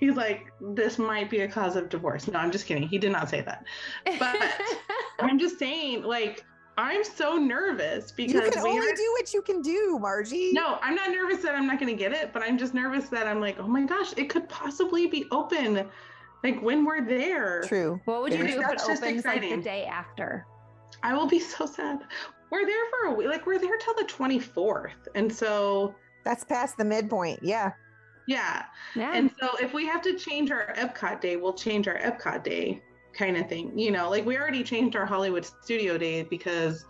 he's 0.00 0.14
like, 0.16 0.46
this 0.60 0.98
might 0.98 1.30
be 1.30 1.40
a 1.40 1.48
cause 1.48 1.76
of 1.76 1.88
divorce. 1.88 2.28
No, 2.28 2.38
I'm 2.38 2.50
just 2.50 2.66
kidding. 2.66 2.86
He 2.88 2.98
did 2.98 3.12
not 3.12 3.28
say 3.28 3.40
that. 3.42 3.64
But 4.18 4.36
I'm 5.20 5.38
just 5.38 5.58
saying, 5.58 6.02
like, 6.02 6.44
I'm 6.78 7.04
so 7.04 7.36
nervous 7.36 8.12
because 8.12 8.32
you 8.32 8.40
because 8.40 8.54
can 8.54 8.64
we 8.64 8.70
only 8.70 8.88
are- 8.90 8.96
do 8.96 9.14
what 9.18 9.34
you 9.34 9.42
can 9.42 9.60
do, 9.60 9.98
Margie. 10.00 10.52
no, 10.52 10.78
I'm 10.80 10.94
not 10.94 11.10
nervous 11.10 11.42
that 11.42 11.54
I'm 11.54 11.66
not 11.66 11.78
going 11.78 11.94
to 11.94 11.98
get 11.98 12.12
it, 12.12 12.32
but 12.32 12.42
I'm 12.42 12.56
just 12.56 12.72
nervous 12.72 13.08
that 13.10 13.26
I'm 13.26 13.40
like, 13.40 13.58
oh 13.58 13.68
my 13.68 13.84
gosh, 13.84 14.14
it 14.16 14.30
could 14.30 14.48
possibly 14.48 15.06
be 15.06 15.26
open, 15.30 15.86
like 16.42 16.60
when 16.62 16.84
we're 16.84 17.04
there. 17.06 17.62
True. 17.66 18.00
what 18.06 18.22
would 18.22 18.32
you 18.32 18.38
do 18.38 18.44
if 18.44 18.54
it 18.56 18.60
that's 18.60 18.86
just 18.86 19.02
opens 19.02 19.24
like 19.26 19.42
the 19.42 19.58
day 19.58 19.84
after? 19.84 20.46
I 21.02 21.14
will 21.14 21.26
be 21.26 21.40
so 21.40 21.66
sad. 21.66 22.00
We're 22.52 22.66
there 22.66 22.84
for 22.90 23.06
a 23.06 23.14
week, 23.14 23.28
like 23.28 23.46
we're 23.46 23.58
there 23.58 23.78
till 23.78 23.94
the 23.94 24.04
24th, 24.04 25.08
and 25.14 25.32
so 25.32 25.94
That's 26.22 26.44
past 26.44 26.76
the 26.76 26.84
midpoint. 26.84 27.40
Yeah. 27.42 27.72
yeah, 28.26 28.64
Yeah. 28.94 29.12
and 29.14 29.30
so 29.40 29.56
if 29.58 29.72
we 29.72 29.86
have 29.86 30.02
to 30.02 30.18
change 30.18 30.50
our 30.50 30.74
Epcot 30.76 31.22
day, 31.22 31.36
we'll 31.36 31.54
change 31.54 31.88
our 31.88 31.96
Epcot 31.96 32.44
day, 32.44 32.82
kind 33.14 33.38
of 33.38 33.48
thing. 33.48 33.76
You 33.78 33.90
know, 33.90 34.10
like 34.10 34.26
we 34.26 34.36
already 34.36 34.62
changed 34.62 34.96
our 34.96 35.06
Hollywood 35.06 35.46
Studio 35.46 35.96
day 35.96 36.24
because 36.24 36.84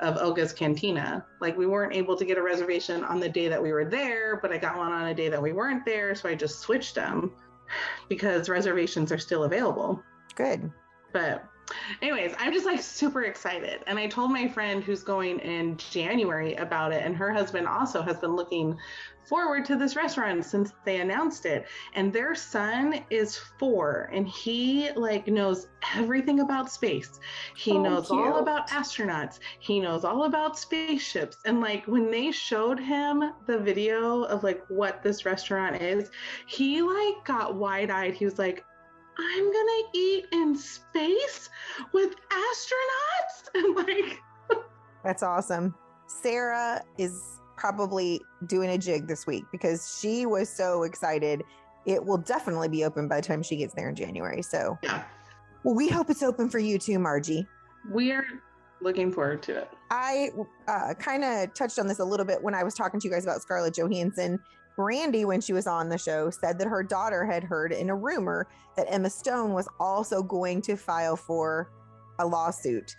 of 0.00 0.16
Oga's 0.16 0.54
Cantina. 0.54 1.26
Like 1.42 1.58
we 1.58 1.66
weren't 1.66 1.94
able 1.94 2.16
to 2.16 2.24
get 2.24 2.38
a 2.38 2.42
reservation 2.42 3.04
on 3.04 3.20
the 3.20 3.28
day 3.28 3.48
that 3.48 3.62
we 3.62 3.72
were 3.72 3.84
there, 3.84 4.36
but 4.40 4.50
I 4.50 4.56
got 4.56 4.78
one 4.78 4.92
on 4.92 5.08
a 5.08 5.14
day 5.14 5.28
that 5.28 5.42
we 5.42 5.52
weren't 5.52 5.84
there, 5.84 6.14
so 6.14 6.26
I 6.30 6.34
just 6.34 6.60
switched 6.60 6.94
them 6.94 7.32
because 8.08 8.48
reservations 8.48 9.12
are 9.12 9.18
still 9.18 9.44
available. 9.44 10.02
Good. 10.36 10.72
But 11.12 11.44
anyways, 12.02 12.34
I'm 12.38 12.52
just 12.52 12.66
like 12.66 12.80
super 12.80 13.22
excited. 13.24 13.80
And 13.86 13.98
I 13.98 14.06
told 14.06 14.30
my 14.30 14.48
friend 14.48 14.82
who's 14.82 15.02
going 15.02 15.40
in 15.40 15.76
January 15.76 16.54
about 16.54 16.92
it, 16.92 17.02
and 17.04 17.16
her 17.16 17.32
husband 17.32 17.66
also 17.66 18.02
has 18.02 18.18
been 18.18 18.34
looking 18.36 18.76
forward 19.28 19.64
to 19.64 19.74
this 19.74 19.96
restaurant 19.96 20.44
since 20.44 20.72
they 20.84 21.00
announced 21.00 21.46
it. 21.46 21.66
And 21.94 22.12
their 22.12 22.36
son 22.36 23.04
is 23.10 23.36
four, 23.58 24.08
and 24.12 24.28
he 24.28 24.90
like 24.92 25.26
knows 25.26 25.66
everything 25.96 26.40
about 26.40 26.70
space. 26.70 27.18
He 27.56 27.72
Oh, 27.72 27.82
knows 27.82 28.10
all 28.10 28.38
about 28.38 28.68
astronauts. 28.68 29.40
He 29.58 29.80
knows 29.80 30.04
all 30.04 30.24
about 30.24 30.56
spaceships. 30.58 31.38
And 31.44 31.60
like 31.60 31.86
when 31.86 32.10
they 32.10 32.30
showed 32.30 32.78
him 32.78 33.32
the 33.46 33.58
video 33.58 34.22
of 34.22 34.44
like 34.44 34.64
what 34.68 35.02
this 35.02 35.26
restaurant 35.26 35.82
is, 35.82 36.10
he 36.46 36.80
like 36.80 37.24
got 37.24 37.56
wide-eyed. 37.56 38.14
He 38.14 38.24
was 38.24 38.38
like, 38.38 38.64
I'm 39.18 39.52
gonna 39.52 39.82
eat 39.94 40.26
in 40.32 40.56
space 40.56 41.50
with 41.92 42.14
astronauts 42.30 43.54
and 43.54 43.76
like 43.76 44.22
That's 45.04 45.22
awesome. 45.22 45.74
Sarah 46.06 46.82
is 46.98 47.40
probably 47.56 48.20
doing 48.46 48.70
a 48.70 48.78
jig 48.78 49.06
this 49.06 49.26
week 49.26 49.44
because 49.50 49.98
she 50.00 50.26
was 50.26 50.48
so 50.48 50.82
excited. 50.82 51.42
It 51.86 52.04
will 52.04 52.18
definitely 52.18 52.68
be 52.68 52.84
open 52.84 53.08
by 53.08 53.20
the 53.20 53.26
time 53.26 53.42
she 53.42 53.56
gets 53.56 53.74
there 53.74 53.88
in 53.88 53.94
January. 53.94 54.42
So, 54.42 54.76
yeah 54.82 55.04
well, 55.66 55.74
we 55.74 55.88
hope 55.88 56.10
it's 56.10 56.22
open 56.22 56.48
for 56.48 56.60
you 56.60 56.78
too, 56.78 56.98
Margie. 57.00 57.44
we're 57.90 58.24
looking 58.80 59.10
forward 59.10 59.42
to 59.42 59.56
it 59.56 59.70
I 59.90 60.30
uh, 60.68 60.94
kind 60.94 61.24
of 61.24 61.52
touched 61.54 61.78
on 61.78 61.88
this 61.88 61.98
a 61.98 62.04
little 62.04 62.26
bit 62.26 62.40
when 62.42 62.54
I 62.54 62.62
was 62.62 62.74
talking 62.74 63.00
to 63.00 63.08
you 63.08 63.12
guys 63.12 63.24
about 63.24 63.42
Scarlett 63.42 63.76
Johansson. 63.76 64.38
Brandy, 64.76 65.24
when 65.24 65.40
she 65.40 65.52
was 65.52 65.66
on 65.66 65.88
the 65.88 65.98
show, 65.98 66.30
said 66.30 66.58
that 66.58 66.68
her 66.68 66.82
daughter 66.82 67.24
had 67.24 67.42
heard 67.42 67.72
in 67.72 67.90
a 67.90 67.94
rumor 67.96 68.46
that 68.76 68.86
Emma 68.90 69.08
Stone 69.08 69.52
was 69.52 69.68
also 69.80 70.22
going 70.22 70.60
to 70.62 70.76
file 70.76 71.16
for 71.16 71.70
a 72.18 72.26
lawsuit 72.26 72.94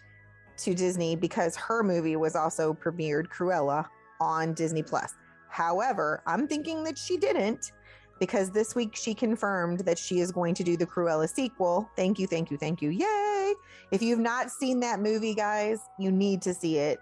to 0.57 0.73
Disney 0.73 1.15
because 1.15 1.55
her 1.55 1.83
movie 1.83 2.15
was 2.15 2.35
also 2.35 2.73
premiered 2.73 3.27
Cruella 3.27 3.85
on 4.19 4.53
Disney 4.53 4.81
Plus. 4.81 5.13
However, 5.49 6.23
I'm 6.25 6.47
thinking 6.47 6.83
that 6.83 6.97
she 6.97 7.17
didn't 7.17 7.71
because 8.19 8.49
this 8.49 8.73
week 8.73 8.95
she 8.95 9.13
confirmed 9.13 9.81
that 9.81 9.99
she 9.99 10.19
is 10.19 10.31
going 10.31 10.55
to 10.55 10.63
do 10.63 10.75
the 10.75 10.85
Cruella 10.87 11.29
sequel. 11.29 11.87
Thank 11.95 12.17
you, 12.17 12.25
thank 12.25 12.49
you, 12.49 12.57
thank 12.57 12.81
you. 12.81 12.89
Yay! 12.89 13.53
If 13.91 14.01
you've 14.01 14.19
not 14.19 14.49
seen 14.49 14.79
that 14.79 14.99
movie, 14.99 15.35
guys, 15.35 15.79
you 15.99 16.11
need 16.11 16.41
to 16.41 16.53
see 16.53 16.77
it. 16.77 16.99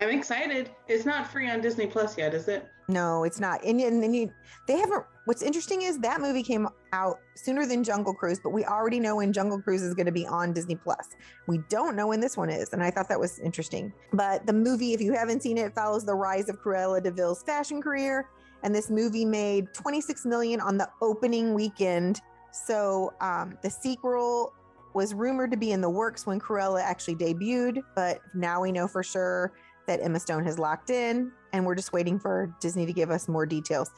i'm 0.00 0.08
excited 0.10 0.70
it's 0.88 1.04
not 1.04 1.30
free 1.30 1.48
on 1.48 1.60
disney 1.60 1.86
plus 1.86 2.18
yet 2.18 2.34
is 2.34 2.48
it 2.48 2.68
No, 2.88 3.24
it's 3.24 3.40
not. 3.40 3.64
And, 3.64 3.80
and 3.80 4.02
then 4.02 4.12
you, 4.12 4.30
they 4.66 4.78
haven't. 4.78 5.04
What's 5.24 5.42
interesting 5.42 5.82
is 5.82 5.98
that 6.00 6.20
movie 6.20 6.42
came 6.42 6.68
out 6.92 7.18
sooner 7.34 7.64
than 7.64 7.82
Jungle 7.82 8.12
Cruise, 8.12 8.40
but 8.42 8.50
we 8.50 8.64
already 8.64 9.00
know 9.00 9.16
when 9.16 9.32
Jungle 9.32 9.60
Cruise 9.60 9.82
is 9.82 9.94
going 9.94 10.06
to 10.06 10.12
be 10.12 10.26
on 10.26 10.52
Disney 10.52 10.76
Plus. 10.76 11.16
We 11.46 11.58
don't 11.70 11.96
know 11.96 12.08
when 12.08 12.20
this 12.20 12.36
one 12.36 12.50
is, 12.50 12.74
and 12.74 12.82
I 12.82 12.90
thought 12.90 13.08
that 13.08 13.18
was 13.18 13.38
interesting. 13.38 13.92
But 14.12 14.46
the 14.46 14.52
movie, 14.52 14.92
if 14.92 15.00
you 15.00 15.14
haven't 15.14 15.42
seen 15.42 15.56
it, 15.56 15.74
follows 15.74 16.04
the 16.04 16.14
rise 16.14 16.50
of 16.50 16.60
Cruella 16.60 17.02
de 17.02 17.10
Vil's 17.10 17.42
fashion 17.42 17.80
career, 17.80 18.28
and 18.62 18.74
this 18.74 18.90
movie 18.90 19.24
made 19.24 19.72
26 19.72 20.26
million 20.26 20.60
on 20.60 20.76
the 20.76 20.88
opening 21.00 21.54
weekend. 21.54 22.20
So 22.52 23.14
um, 23.22 23.56
the 23.62 23.70
sequel 23.70 24.52
was 24.94 25.14
rumored 25.14 25.50
to 25.50 25.56
be 25.56 25.72
in 25.72 25.80
the 25.80 25.90
works 25.90 26.26
when 26.26 26.38
Cruella 26.38 26.82
actually 26.82 27.16
debuted, 27.16 27.82
but 27.96 28.20
now 28.34 28.60
we 28.60 28.72
know 28.72 28.86
for 28.86 29.02
sure 29.02 29.52
that 29.86 30.00
Emma 30.02 30.20
Stone 30.20 30.44
has 30.44 30.58
locked 30.58 30.90
in, 30.90 31.32
and 31.54 31.64
we're 31.64 31.76
just 31.76 31.92
waiting 31.92 32.18
for 32.18 32.52
Disney 32.60 32.84
to 32.84 32.92
give 32.92 33.10
us 33.10 33.28
more 33.28 33.46
details. 33.46 33.92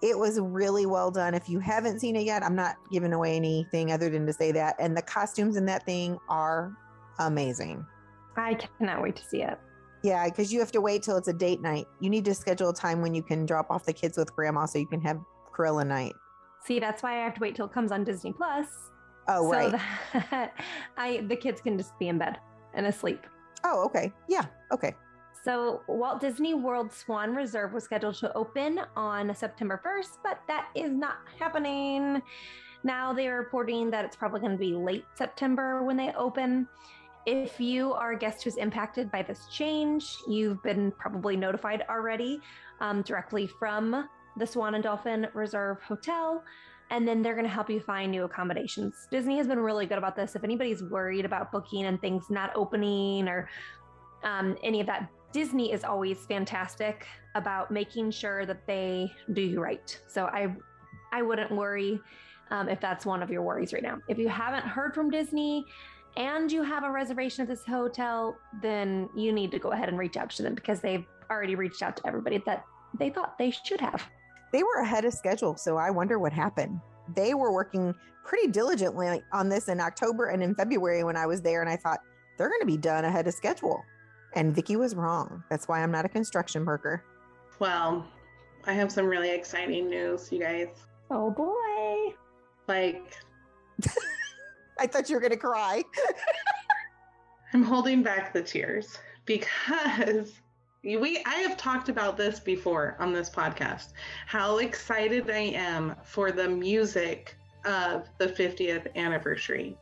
It 0.00 0.16
was 0.16 0.38
really 0.38 0.86
well 0.86 1.10
done. 1.10 1.34
If 1.34 1.48
you 1.48 1.58
haven't 1.58 1.98
seen 1.98 2.14
it 2.14 2.22
yet, 2.22 2.44
I'm 2.44 2.54
not 2.54 2.76
giving 2.90 3.12
away 3.12 3.34
anything 3.34 3.90
other 3.90 4.08
than 4.08 4.26
to 4.26 4.32
say 4.32 4.52
that. 4.52 4.76
And 4.78 4.96
the 4.96 5.02
costumes 5.02 5.56
in 5.56 5.66
that 5.66 5.84
thing 5.84 6.18
are 6.28 6.72
amazing. 7.18 7.84
I 8.36 8.54
cannot 8.54 9.02
wait 9.02 9.16
to 9.16 9.24
see 9.24 9.42
it. 9.42 9.58
Yeah, 10.04 10.24
because 10.26 10.52
you 10.52 10.60
have 10.60 10.70
to 10.72 10.80
wait 10.80 11.02
till 11.02 11.16
it's 11.16 11.28
a 11.28 11.32
date 11.32 11.60
night. 11.60 11.86
You 11.98 12.08
need 12.08 12.24
to 12.26 12.34
schedule 12.34 12.70
a 12.70 12.74
time 12.74 13.02
when 13.02 13.12
you 13.12 13.22
can 13.22 13.44
drop 13.44 13.70
off 13.70 13.84
the 13.84 13.92
kids 13.92 14.16
with 14.16 14.34
grandma 14.34 14.64
so 14.66 14.78
you 14.78 14.86
can 14.86 15.02
have 15.02 15.20
Cruella 15.52 15.84
night. 15.84 16.14
See, 16.64 16.78
that's 16.78 17.02
why 17.02 17.20
I 17.20 17.24
have 17.24 17.34
to 17.34 17.40
wait 17.40 17.56
till 17.56 17.66
it 17.66 17.72
comes 17.72 17.90
on 17.90 18.04
Disney 18.04 18.32
Plus. 18.32 18.66
Oh, 19.28 19.50
so 19.50 19.58
right. 19.58 19.80
that 20.30 20.54
I 20.96 21.24
the 21.28 21.36
kids 21.36 21.60
can 21.60 21.76
just 21.76 21.98
be 21.98 22.08
in 22.08 22.18
bed 22.18 22.38
and 22.72 22.86
asleep. 22.86 23.26
oh, 23.64 23.84
okay. 23.86 24.12
Yeah. 24.28 24.46
Okay. 24.72 24.94
So, 25.42 25.80
Walt 25.86 26.20
Disney 26.20 26.52
World 26.52 26.92
Swan 26.92 27.34
Reserve 27.34 27.72
was 27.72 27.84
scheduled 27.84 28.16
to 28.16 28.32
open 28.34 28.80
on 28.94 29.34
September 29.34 29.80
1st, 29.84 30.18
but 30.22 30.40
that 30.48 30.68
is 30.74 30.90
not 30.90 31.16
happening. 31.38 32.20
Now 32.82 33.12
they 33.12 33.28
are 33.28 33.38
reporting 33.38 33.90
that 33.90 34.04
it's 34.04 34.16
probably 34.16 34.40
going 34.40 34.52
to 34.52 34.58
be 34.58 34.74
late 34.74 35.04
September 35.14 35.82
when 35.82 35.96
they 35.96 36.12
open. 36.12 36.68
If 37.26 37.60
you 37.60 37.92
are 37.92 38.12
a 38.12 38.18
guest 38.18 38.42
who's 38.44 38.56
impacted 38.56 39.10
by 39.10 39.22
this 39.22 39.46
change, 39.52 40.16
you've 40.26 40.62
been 40.62 40.90
probably 40.92 41.36
notified 41.36 41.84
already 41.88 42.40
um, 42.80 43.02
directly 43.02 43.46
from 43.46 44.08
the 44.36 44.46
Swan 44.46 44.74
and 44.74 44.84
Dolphin 44.84 45.26
Reserve 45.34 45.82
Hotel. 45.82 46.42
And 46.90 47.06
then 47.06 47.22
they're 47.22 47.34
going 47.34 47.46
to 47.46 47.52
help 47.52 47.70
you 47.70 47.80
find 47.80 48.10
new 48.10 48.24
accommodations. 48.24 49.06
Disney 49.10 49.36
has 49.36 49.46
been 49.46 49.60
really 49.60 49.86
good 49.86 49.98
about 49.98 50.16
this. 50.16 50.34
If 50.34 50.42
anybody's 50.42 50.82
worried 50.82 51.24
about 51.24 51.52
booking 51.52 51.84
and 51.84 52.00
things 52.00 52.24
not 52.30 52.50
opening 52.56 53.28
or 53.28 53.48
um, 54.24 54.56
any 54.62 54.80
of 54.80 54.86
that, 54.86 55.08
Disney 55.32 55.72
is 55.72 55.84
always 55.84 56.18
fantastic 56.26 57.06
about 57.34 57.70
making 57.70 58.10
sure 58.10 58.44
that 58.46 58.66
they 58.66 59.12
do 59.32 59.42
you 59.42 59.60
right. 59.60 59.98
So 60.06 60.26
I, 60.26 60.54
I 61.12 61.22
wouldn't 61.22 61.52
worry 61.52 62.00
um, 62.50 62.68
if 62.68 62.80
that's 62.80 63.06
one 63.06 63.22
of 63.22 63.30
your 63.30 63.42
worries 63.42 63.72
right 63.72 63.82
now. 63.82 63.98
If 64.08 64.18
you 64.18 64.28
haven't 64.28 64.64
heard 64.64 64.94
from 64.94 65.10
Disney 65.10 65.64
and 66.16 66.50
you 66.50 66.62
have 66.62 66.82
a 66.82 66.90
reservation 66.90 67.42
at 67.42 67.48
this 67.48 67.64
hotel, 67.64 68.36
then 68.60 69.08
you 69.14 69.32
need 69.32 69.52
to 69.52 69.58
go 69.58 69.70
ahead 69.70 69.88
and 69.88 69.98
reach 69.98 70.16
out 70.16 70.30
to 70.30 70.42
them 70.42 70.54
because 70.54 70.80
they've 70.80 71.06
already 71.30 71.54
reached 71.54 71.82
out 71.82 71.96
to 71.98 72.06
everybody 72.06 72.42
that 72.46 72.64
they 72.98 73.10
thought 73.10 73.38
they 73.38 73.52
should 73.52 73.80
have. 73.80 74.08
They 74.52 74.64
were 74.64 74.80
ahead 74.82 75.04
of 75.04 75.14
schedule, 75.14 75.56
so 75.56 75.76
I 75.76 75.90
wonder 75.90 76.18
what 76.18 76.32
happened. 76.32 76.80
They 77.14 77.34
were 77.34 77.52
working 77.52 77.94
pretty 78.24 78.48
diligently 78.48 79.22
on 79.32 79.48
this 79.48 79.68
in 79.68 79.80
October 79.80 80.26
and 80.26 80.42
in 80.42 80.56
February 80.56 81.04
when 81.04 81.16
I 81.16 81.26
was 81.26 81.40
there, 81.40 81.60
and 81.60 81.70
I 81.70 81.76
thought 81.76 82.00
they're 82.36 82.48
going 82.48 82.60
to 82.60 82.66
be 82.66 82.76
done 82.76 83.04
ahead 83.04 83.28
of 83.28 83.34
schedule. 83.34 83.84
And 84.34 84.54
Vicky 84.54 84.76
was 84.76 84.94
wrong. 84.94 85.42
That's 85.50 85.66
why 85.66 85.82
I'm 85.82 85.90
not 85.90 86.04
a 86.04 86.08
construction 86.08 86.64
worker. 86.64 87.02
Well, 87.58 88.06
I 88.66 88.72
have 88.74 88.92
some 88.92 89.06
really 89.06 89.30
exciting 89.30 89.88
news, 89.88 90.30
you 90.30 90.40
guys. 90.40 90.68
Oh 91.10 91.30
boy. 91.30 92.14
Like, 92.68 93.16
I 94.78 94.86
thought 94.86 95.08
you 95.08 95.16
were 95.16 95.20
going 95.20 95.32
to 95.32 95.36
cry. 95.36 95.82
I'm 97.52 97.64
holding 97.64 98.02
back 98.02 98.32
the 98.32 98.42
tears 98.42 98.98
because 99.26 100.40
we 100.84 101.22
I 101.26 101.34
have 101.36 101.56
talked 101.56 101.88
about 101.88 102.16
this 102.16 102.40
before 102.40 102.96
on 103.00 103.12
this 103.12 103.28
podcast. 103.28 103.88
How 104.26 104.58
excited 104.58 105.28
I 105.30 105.52
am 105.54 105.96
for 106.04 106.30
the 106.30 106.48
music 106.48 107.36
of 107.64 108.08
the 108.18 108.28
50th 108.28 108.94
anniversary 108.96 109.76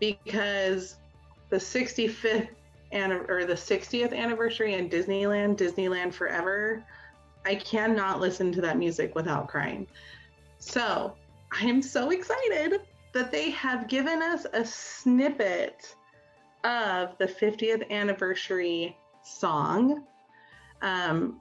because 0.00 0.96
the 1.50 1.56
65th 1.56 2.48
or 2.92 3.44
the 3.44 3.54
60th 3.54 4.14
anniversary 4.14 4.74
in 4.74 4.88
Disneyland, 4.88 5.56
Disneyland 5.56 6.14
Forever, 6.14 6.84
I 7.44 7.54
cannot 7.54 8.20
listen 8.20 8.52
to 8.52 8.60
that 8.62 8.78
music 8.78 9.14
without 9.14 9.48
crying. 9.48 9.86
So, 10.58 11.14
I 11.52 11.64
am 11.64 11.82
so 11.82 12.10
excited 12.10 12.80
that 13.12 13.30
they 13.30 13.50
have 13.50 13.88
given 13.88 14.20
us 14.22 14.46
a 14.52 14.64
snippet 14.64 15.94
of 16.64 17.16
the 17.18 17.26
50th 17.26 17.88
anniversary 17.90 18.96
song. 19.22 20.04
Um, 20.82 21.40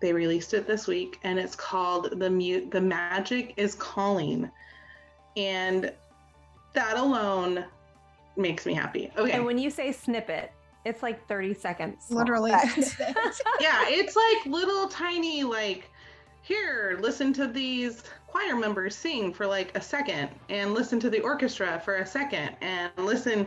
they 0.00 0.12
released 0.12 0.54
it 0.54 0.66
this 0.66 0.86
week, 0.86 1.18
and 1.22 1.38
it's 1.38 1.54
called 1.54 2.18
"the 2.18 2.30
Mute." 2.30 2.70
The 2.70 2.80
Magic 2.80 3.52
Is 3.58 3.74
Calling," 3.74 4.50
and 5.36 5.92
that 6.72 6.96
alone 6.96 7.64
makes 8.40 8.66
me 8.66 8.74
happy. 8.74 9.10
Okay. 9.16 9.32
And 9.32 9.44
when 9.44 9.58
you 9.58 9.70
say 9.70 9.92
snippet, 9.92 10.52
it's 10.84 11.02
like 11.02 11.26
30 11.28 11.54
seconds. 11.54 12.06
Literally. 12.10 12.50
yeah, 13.60 13.84
it's 13.86 14.16
like 14.16 14.46
little 14.46 14.88
tiny 14.88 15.44
like 15.44 15.90
here, 16.42 16.98
listen 17.00 17.32
to 17.34 17.46
these 17.46 18.02
choir 18.26 18.56
members 18.56 18.94
sing 18.94 19.32
for 19.32 19.46
like 19.46 19.76
a 19.76 19.80
second 19.80 20.30
and 20.48 20.72
listen 20.72 20.98
to 21.00 21.10
the 21.10 21.20
orchestra 21.20 21.80
for 21.84 21.96
a 21.96 22.06
second 22.06 22.56
and 22.60 22.90
listen 22.96 23.46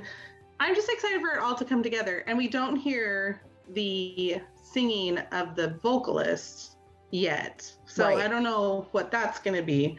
I'm 0.60 0.76
just 0.76 0.90
excited 0.90 1.22
for 1.22 1.32
it 1.32 1.40
all 1.40 1.56
to 1.56 1.66
come 1.66 1.82
together 1.82 2.24
and 2.28 2.38
we 2.38 2.48
don't 2.48 2.76
hear 2.76 3.42
the 3.70 4.42
singing 4.62 5.18
of 5.18 5.56
the 5.56 5.80
vocalists 5.82 6.76
yet. 7.12 7.70
So 7.86 8.08
Right. 8.08 8.20
I 8.20 8.28
don't 8.28 8.44
know 8.44 8.88
what 8.92 9.12
that's 9.12 9.40
going 9.40 9.56
to 9.56 9.64
be. 9.64 9.98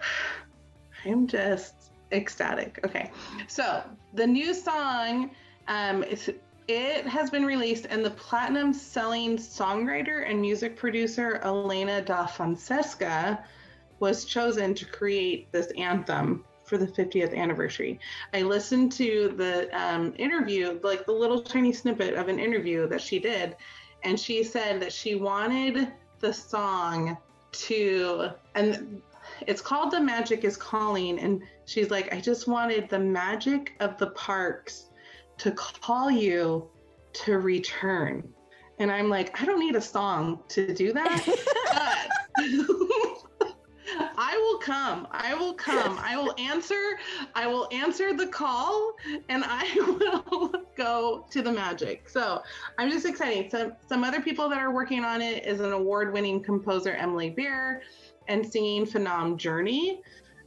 I'm 1.04 1.26
just 1.26 1.92
ecstatic. 2.12 2.80
Okay. 2.84 3.10
So, 3.48 3.82
the 4.14 4.26
new 4.26 4.52
song 4.54 5.30
um 5.68 6.04
it 6.70 7.04
has 7.06 7.30
been 7.30 7.44
released, 7.44 7.86
and 7.90 8.04
the 8.04 8.10
platinum 8.10 8.72
selling 8.72 9.36
songwriter 9.36 10.28
and 10.28 10.40
music 10.40 10.76
producer 10.76 11.40
Alana 11.42 12.04
Da 12.04 12.26
Fonseca 12.26 13.44
was 13.98 14.24
chosen 14.24 14.74
to 14.74 14.86
create 14.86 15.50
this 15.50 15.72
anthem 15.76 16.44
for 16.64 16.78
the 16.78 16.86
50th 16.86 17.36
anniversary. 17.36 17.98
I 18.32 18.42
listened 18.42 18.92
to 18.92 19.34
the 19.36 19.68
um, 19.76 20.14
interview, 20.16 20.78
like 20.84 21.04
the 21.06 21.12
little 21.12 21.42
tiny 21.42 21.72
snippet 21.72 22.14
of 22.14 22.28
an 22.28 22.38
interview 22.38 22.86
that 22.88 23.00
she 23.00 23.18
did, 23.18 23.56
and 24.04 24.18
she 24.18 24.44
said 24.44 24.80
that 24.80 24.92
she 24.92 25.16
wanted 25.16 25.92
the 26.20 26.32
song 26.32 27.16
to, 27.52 28.30
and 28.54 29.02
it's 29.46 29.60
called 29.60 29.90
The 29.90 30.00
Magic 30.00 30.44
is 30.44 30.56
Calling. 30.56 31.18
And 31.18 31.42
she's 31.70 31.90
like, 31.90 32.12
I 32.12 32.20
just 32.20 32.48
wanted 32.48 32.88
the 32.88 32.98
magic 32.98 33.74
of 33.78 33.96
the 33.96 34.08
parks 34.08 34.90
to 35.38 35.52
call 35.52 36.10
you 36.10 36.68
to 37.12 37.38
return. 37.38 38.28
And 38.80 38.90
I'm 38.90 39.08
like, 39.08 39.40
I 39.40 39.44
don't 39.44 39.60
need 39.60 39.76
a 39.76 39.80
song 39.80 40.40
to 40.48 40.74
do 40.74 40.92
that. 40.92 41.28
I 44.22 44.36
will 44.36 44.58
come. 44.58 45.06
I 45.12 45.34
will 45.34 45.54
come. 45.54 45.98
I 46.02 46.16
will 46.16 46.34
answer. 46.38 46.98
I 47.34 47.46
will 47.46 47.68
answer 47.70 48.16
the 48.16 48.26
call 48.26 48.94
and 49.28 49.44
I 49.46 49.68
will 50.30 50.52
go 50.76 51.26
to 51.30 51.42
the 51.42 51.52
magic. 51.52 52.08
So 52.08 52.42
I'm 52.78 52.90
just 52.90 53.06
excited. 53.06 53.50
Some 53.50 53.74
some 53.86 54.02
other 54.02 54.20
people 54.20 54.48
that 54.48 54.58
are 54.58 54.72
working 54.72 55.04
on 55.04 55.22
it 55.22 55.46
is 55.46 55.60
an 55.60 55.72
award-winning 55.72 56.42
composer 56.42 56.92
Emily 56.92 57.30
Bear 57.30 57.82
and 58.28 58.46
singing 58.46 58.86
Phenom 58.86 59.36
Journey. 59.36 60.02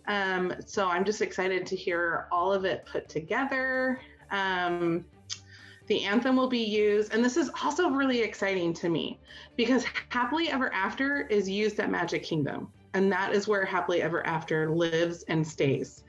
Um, 0.08 0.54
so 0.66 0.88
I'm 0.88 1.06
just 1.06 1.22
excited 1.22 1.66
to 1.68 1.76
hear 1.76 2.28
all 2.32 2.52
of 2.52 2.66
it 2.66 2.86
put 2.86 3.08
together. 3.10 4.00
Um, 4.32 5.06
the 5.88 6.04
anthem 6.04 6.36
will 6.36 6.48
be 6.48 6.64
used, 6.64 7.14
and 7.14 7.24
this 7.24 7.38
is 7.38 7.50
also 7.62 7.90
really 7.90 8.22
exciting 8.22 8.74
to 8.76 8.90
me 8.90 9.20
because 9.58 9.86
Happily 10.10 10.50
Ever 10.50 10.72
After 10.74 11.28
is 11.28 11.50
used 11.50 11.80
at 11.80 11.92
Magic 11.92 12.24
Kingdom, 12.24 12.72
and 12.94 13.12
that 13.12 13.34
is 13.34 13.48
where 13.48 13.66
Happily 13.66 14.02
Ever 14.02 14.26
After 14.26 14.70
lives 14.70 15.24
and 15.24 15.46
stays. 15.46 16.04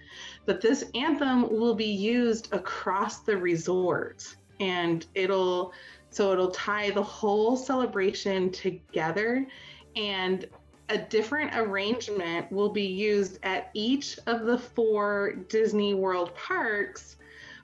But 0.47 0.61
this 0.61 0.85
anthem 0.95 1.51
will 1.51 1.75
be 1.75 1.87
used 1.87 2.53
across 2.53 3.21
the 3.21 3.37
resort, 3.37 4.37
and 4.61 5.05
it'll 5.15 5.73
so 6.11 6.33
it'll 6.33 6.53
tie 6.53 6.91
the 6.91 7.03
whole 7.03 7.57
celebration 7.57 8.51
together, 8.53 9.45
and 9.97 10.47
a 10.89 10.99
different 10.99 11.53
arrangement 11.55 12.51
will 12.53 12.69
be 12.69 12.87
used 12.87 13.39
at 13.43 13.71
each 13.75 14.19
of 14.27 14.45
the 14.45 14.59
four 14.59 15.35
Disney 15.49 15.95
World 15.95 16.35
parks 16.35 17.17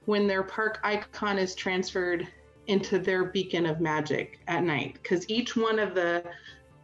when 0.07 0.27
their 0.27 0.43
park 0.43 0.81
icon 0.83 1.39
is 1.39 1.55
transferred 1.55 2.27
into 2.67 2.99
their 2.99 3.25
beacon 3.25 3.67
of 3.67 3.81
magic 3.81 4.41
at 4.49 4.63
night. 4.63 4.95
Because 4.95 5.29
each 5.29 5.57
one 5.57 5.79
of 5.79 5.95
the 5.95 6.25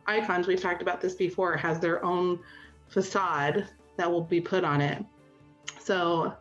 icons, 0.06 0.46
we've 0.46 0.60
talked 0.60 0.82
about 0.82 1.00
this 1.00 1.14
before, 1.14 1.56
has 1.56 1.80
their 1.80 2.04
own 2.04 2.40
facade 2.88 3.66
that 3.96 4.10
will 4.10 4.22
be 4.22 4.40
put 4.40 4.64
on 4.64 4.80
it. 4.80 5.04
So 5.80 6.34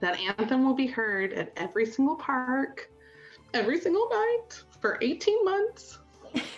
that 0.00 0.18
anthem 0.20 0.64
will 0.64 0.74
be 0.74 0.86
heard 0.86 1.32
at 1.32 1.52
every 1.56 1.86
single 1.86 2.16
park, 2.16 2.90
every 3.54 3.80
single 3.80 4.08
night 4.10 4.62
for 4.80 4.98
18 5.00 5.44
months. 5.44 5.98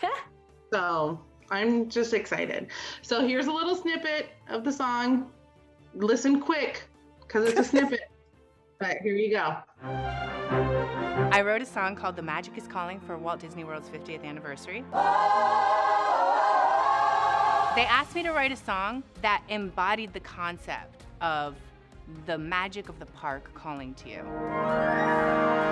so 0.73 1.21
I'm 1.51 1.89
just 1.89 2.15
excited. 2.15 2.69
So 3.03 3.27
here's 3.27 3.47
a 3.47 3.53
little 3.53 3.75
snippet 3.75 4.31
of 4.49 4.65
the 4.65 4.73
song. 4.73 5.31
Listen 5.95 6.41
quick 6.41 6.85
because 7.21 7.49
it's 7.49 7.61
a 7.61 7.65
snippet. 7.71 8.01
But 8.79 8.99
here 9.03 9.15
you 9.15 9.31
go. 9.31 9.57
I 9.83 11.43
wrote 11.43 11.61
a 11.61 11.67
song 11.67 11.97
called 11.97 12.17
The 12.17 12.23
Magic 12.23 12.57
is 12.57 12.67
Calling 12.67 12.99
for 13.01 13.19
Walt 13.19 13.41
Disney 13.41 13.65
World's 13.65 13.89
50th 13.89 14.25
anniversary. 14.25 14.85
They 17.77 17.87
asked 17.87 18.15
me 18.15 18.23
to 18.23 18.31
write 18.31 18.53
a 18.53 18.57
song 18.57 19.03
that 19.23 19.43
embodied 19.49 20.13
the 20.13 20.21
concept 20.21 21.05
of 21.21 21.57
the 22.27 22.39
magic 22.39 22.89
of 22.89 22.99
the 22.99 23.07
park 23.07 23.53
calling 23.55 23.95
to 23.95 24.09
you. 24.09 25.70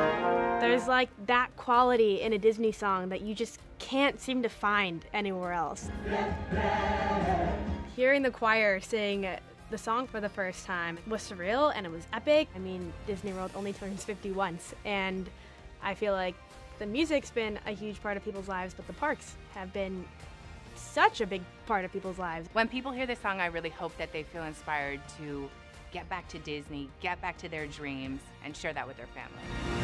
There's 0.61 0.89
like 0.89 1.09
that 1.27 1.55
quality 1.57 2.21
in 2.21 2.33
a 2.33 2.39
Disney 2.39 2.73
song 2.73 3.11
that 3.11 3.21
you 3.21 3.35
just 3.35 3.61
can't 3.79 4.21
seem 4.21 4.43
to 4.43 4.49
find 4.49 5.05
anywhere 5.13 5.53
else. 5.53 5.89
Hearing 7.95 8.23
the 8.23 8.31
choir 8.31 8.81
sing 8.81 9.29
the 9.71 9.79
song 9.79 10.07
for 10.07 10.21
the 10.21 10.29
first 10.29 10.67
time 10.67 10.99
was 11.07 11.23
surreal 11.23 11.73
and 11.75 11.87
it 11.87 11.93
was 11.93 12.07
epic. 12.13 12.49
I 12.57 12.59
mean, 12.59 12.93
Disney 13.07 13.33
World 13.33 13.53
only 13.55 13.73
turns 13.73 14.05
50 14.05 14.33
once, 14.33 14.75
and 14.85 15.29
I 15.83 15.95
feel 15.95 16.13
like 16.13 16.35
the 16.79 16.87
music's 16.87 17.31
been 17.31 17.59
a 17.67 17.73
huge 17.73 18.03
part 18.03 18.17
of 18.17 18.25
people's 18.25 18.49
lives, 18.49 18.75
but 18.75 18.87
the 18.87 18.93
parks 18.95 19.35
have 19.55 19.73
been 19.73 20.05
such 20.75 21.21
a 21.21 21.27
big 21.27 21.43
part 21.67 21.85
of 21.85 21.93
people's 21.93 22.19
lives. 22.19 22.49
When 22.53 22.67
people 22.69 22.93
hear 22.93 23.07
this 23.07 23.21
song, 23.21 23.41
I 23.41 23.47
really 23.47 23.71
hope 23.71 23.97
that 23.99 24.13
they 24.13 24.23
feel 24.23 24.45
inspired 24.45 25.01
to 25.19 25.49
get 25.93 26.09
back 26.09 26.29
to 26.29 26.39
Disney, 26.39 26.89
get 27.01 27.21
back 27.21 27.39
to 27.39 27.49
their 27.49 27.67
dreams, 27.67 28.21
and 28.45 28.57
share 28.57 28.73
that 28.73 28.87
with 28.87 28.97
their 28.97 29.09
family. 29.09 29.78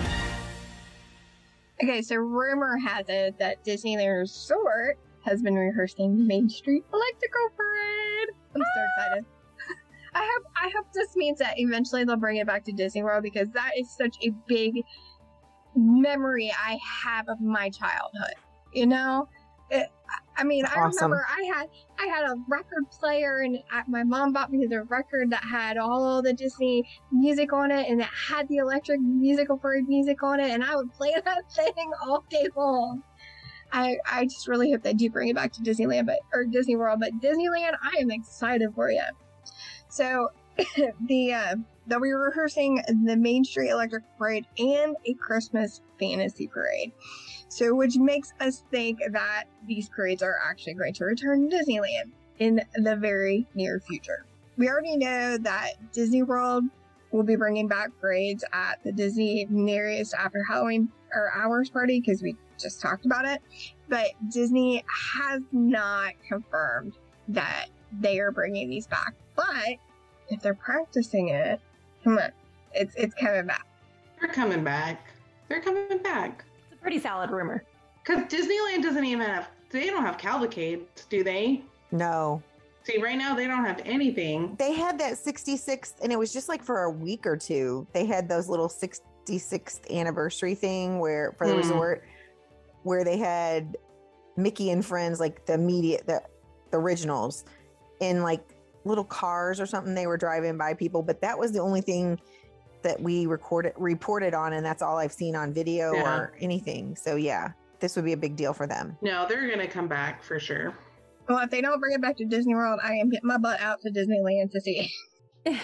Okay, 1.82 2.02
so 2.02 2.16
rumor 2.16 2.76
has 2.78 3.06
it 3.08 3.38
that 3.38 3.64
Disneyland 3.64 4.20
Resort 4.20 4.98
has 5.24 5.42
been 5.42 5.54
rehearsing 5.54 6.26
Main 6.26 6.48
Street 6.48 6.84
Electrical 6.92 7.48
Parade. 7.56 8.28
I'm 8.54 8.62
so 8.62 8.66
ah! 8.76 8.84
excited. 8.96 9.24
I 10.14 10.30
hope 10.32 10.44
I 10.56 10.70
hope 10.76 10.86
this 10.92 11.16
means 11.16 11.38
that 11.40 11.54
eventually 11.56 12.04
they'll 12.04 12.16
bring 12.16 12.36
it 12.36 12.46
back 12.46 12.64
to 12.64 12.72
Disney 12.72 13.02
World 13.02 13.24
because 13.24 13.50
that 13.50 13.72
is 13.76 13.90
such 13.90 14.16
a 14.22 14.30
big 14.46 14.74
memory 15.74 16.52
I 16.56 16.78
have 17.02 17.28
of 17.28 17.40
my 17.40 17.70
childhood. 17.70 18.34
You 18.72 18.86
know, 18.86 19.28
it, 19.70 19.88
I 20.36 20.44
mean, 20.44 20.64
I 20.66 20.80
remember 20.80 21.26
I 21.28 21.42
had 21.54 21.68
I 21.98 22.06
had 22.06 22.24
a 22.24 22.34
record 22.48 22.90
player, 22.90 23.40
and 23.40 23.58
I, 23.70 23.82
my 23.86 24.02
mom 24.02 24.32
bought 24.32 24.50
me 24.50 24.66
the 24.66 24.82
record 24.84 25.30
that 25.30 25.44
had 25.44 25.76
all 25.76 26.22
the 26.22 26.32
Disney 26.32 26.84
music 27.12 27.52
on 27.52 27.70
it, 27.70 27.88
and 27.88 28.00
it 28.00 28.08
had 28.28 28.48
the 28.48 28.56
Electric 28.56 29.00
Musical 29.00 29.56
Parade 29.56 29.88
music 29.88 30.22
on 30.22 30.40
it, 30.40 30.50
and 30.50 30.64
I 30.64 30.76
would 30.76 30.92
play 30.92 31.14
that 31.24 31.52
thing 31.52 31.90
all 32.04 32.24
day 32.28 32.48
long. 32.56 33.02
I 33.72 33.96
I 34.10 34.24
just 34.24 34.48
really 34.48 34.72
hope 34.72 34.82
they 34.82 34.92
do 34.92 35.08
bring 35.10 35.28
it 35.28 35.36
back 35.36 35.52
to 35.52 35.62
Disneyland, 35.62 36.06
but 36.06 36.18
or 36.32 36.44
Disney 36.44 36.76
World, 36.76 37.00
but 37.00 37.12
Disneyland, 37.20 37.76
I 37.82 37.98
am 38.00 38.10
excited 38.10 38.70
for 38.74 38.90
you. 38.90 39.02
So 39.88 40.30
the 41.06 41.32
uh, 41.32 41.56
they'll 41.86 42.00
be 42.00 42.12
rehearsing 42.12 42.82
the 43.04 43.16
Main 43.16 43.44
Street 43.44 43.70
Electric 43.70 44.04
Parade 44.18 44.46
and 44.58 44.96
a 45.06 45.14
Christmas 45.14 45.80
Fantasy 45.98 46.48
Parade. 46.48 46.92
So, 47.48 47.74
which 47.74 47.96
makes 47.96 48.32
us 48.40 48.64
think 48.70 49.00
that 49.10 49.44
these 49.66 49.88
parades 49.88 50.22
are 50.22 50.36
actually 50.44 50.74
going 50.74 50.94
to 50.94 51.04
return 51.04 51.48
to 51.48 51.56
Disneyland 51.56 52.10
in 52.38 52.62
the 52.74 52.96
very 52.96 53.46
near 53.54 53.80
future. 53.80 54.26
We 54.56 54.68
already 54.68 54.96
know 54.96 55.38
that 55.38 55.92
Disney 55.92 56.22
World 56.22 56.64
will 57.12 57.22
be 57.22 57.36
bringing 57.36 57.68
back 57.68 57.90
parades 58.00 58.44
at 58.52 58.82
the 58.82 58.92
Disney 58.92 59.46
nearest 59.48 60.14
after 60.14 60.42
Halloween 60.42 60.88
or 61.12 61.32
hours 61.34 61.70
party 61.70 62.00
because 62.00 62.22
we 62.22 62.34
just 62.58 62.80
talked 62.80 63.06
about 63.06 63.24
it. 63.24 63.40
But 63.88 64.08
Disney 64.30 64.84
has 65.14 65.42
not 65.52 66.14
confirmed 66.26 66.94
that 67.28 67.66
they 68.00 68.18
are 68.18 68.32
bringing 68.32 68.68
these 68.68 68.86
back. 68.86 69.14
But 69.36 69.76
if 70.28 70.40
they're 70.40 70.54
practicing 70.54 71.28
it, 71.28 71.60
come 72.04 72.18
on, 72.18 72.30
it's 72.72 72.94
it's 72.96 73.14
coming 73.14 73.46
back. 73.46 73.66
They're 74.20 74.30
coming 74.32 74.62
back. 74.62 75.10
They're 75.48 75.60
coming 75.60 75.98
back. 75.98 76.44
It's 76.70 76.78
a 76.78 76.82
pretty 76.82 77.00
solid 77.00 77.30
rumor. 77.30 77.64
Because 78.04 78.24
Disneyland 78.24 78.82
doesn't 78.82 79.04
even 79.04 79.26
have, 79.26 79.48
they 79.70 79.86
don't 79.86 80.02
have 80.04 80.18
cavalcades, 80.18 81.06
do 81.08 81.24
they? 81.24 81.62
No. 81.90 82.42
See, 82.84 83.00
right 83.02 83.16
now 83.16 83.34
they 83.34 83.46
don't 83.46 83.64
have 83.64 83.80
anything. 83.86 84.56
They 84.58 84.74
had 84.74 84.98
that 84.98 85.14
66th, 85.14 85.94
and 86.02 86.12
it 86.12 86.18
was 86.18 86.32
just 86.32 86.48
like 86.50 86.62
for 86.62 86.82
a 86.82 86.90
week 86.90 87.26
or 87.26 87.36
two. 87.36 87.86
They 87.94 88.04
had 88.04 88.28
those 88.28 88.48
little 88.48 88.68
66th 88.68 89.90
anniversary 89.90 90.54
thing 90.54 90.98
where 90.98 91.32
for 91.38 91.46
the 91.46 91.54
Mm. 91.54 91.58
resort, 91.58 92.04
where 92.82 93.04
they 93.04 93.16
had 93.16 93.76
Mickey 94.36 94.70
and 94.70 94.84
friends, 94.84 95.18
like 95.18 95.46
the 95.46 95.54
immediate, 95.54 96.06
the, 96.06 96.20
the 96.70 96.78
originals, 96.78 97.44
in 98.00 98.22
like 98.22 98.53
little 98.84 99.04
cars 99.04 99.60
or 99.60 99.66
something. 99.66 99.94
They 99.94 100.06
were 100.06 100.16
driving 100.16 100.56
by 100.58 100.74
people, 100.74 101.02
but 101.02 101.20
that 101.20 101.38
was 101.38 101.52
the 101.52 101.60
only 101.60 101.80
thing 101.80 102.20
that 102.82 103.00
we 103.00 103.26
recorded 103.26 103.72
reported 103.76 104.34
on, 104.34 104.52
and 104.52 104.64
that's 104.64 104.82
all 104.82 104.98
I've 104.98 105.12
seen 105.12 105.34
on 105.34 105.52
video 105.52 105.92
Yeah. 105.94 106.16
or 106.16 106.32
anything. 106.40 106.94
So 106.96 107.16
yeah, 107.16 107.52
this 107.80 107.96
would 107.96 108.04
be 108.04 108.12
a 108.12 108.16
big 108.16 108.36
deal 108.36 108.52
for 108.52 108.66
them. 108.66 108.96
No, 109.00 109.26
they're 109.28 109.46
going 109.46 109.58
to 109.60 109.66
come 109.66 109.88
back 109.88 110.22
for 110.22 110.38
sure. 110.38 110.74
Well, 111.28 111.38
if 111.38 111.48
they 111.50 111.62
don't 111.62 111.80
bring 111.80 111.94
it 111.94 112.02
back 112.02 112.16
to 112.18 112.26
Disney 112.26 112.54
World, 112.54 112.80
I 112.82 112.92
am 112.96 113.08
getting 113.08 113.26
my 113.26 113.38
butt 113.38 113.58
out 113.60 113.80
to 113.82 113.90
Disneyland 113.90 114.50
to 114.52 114.60
see. 114.60 114.90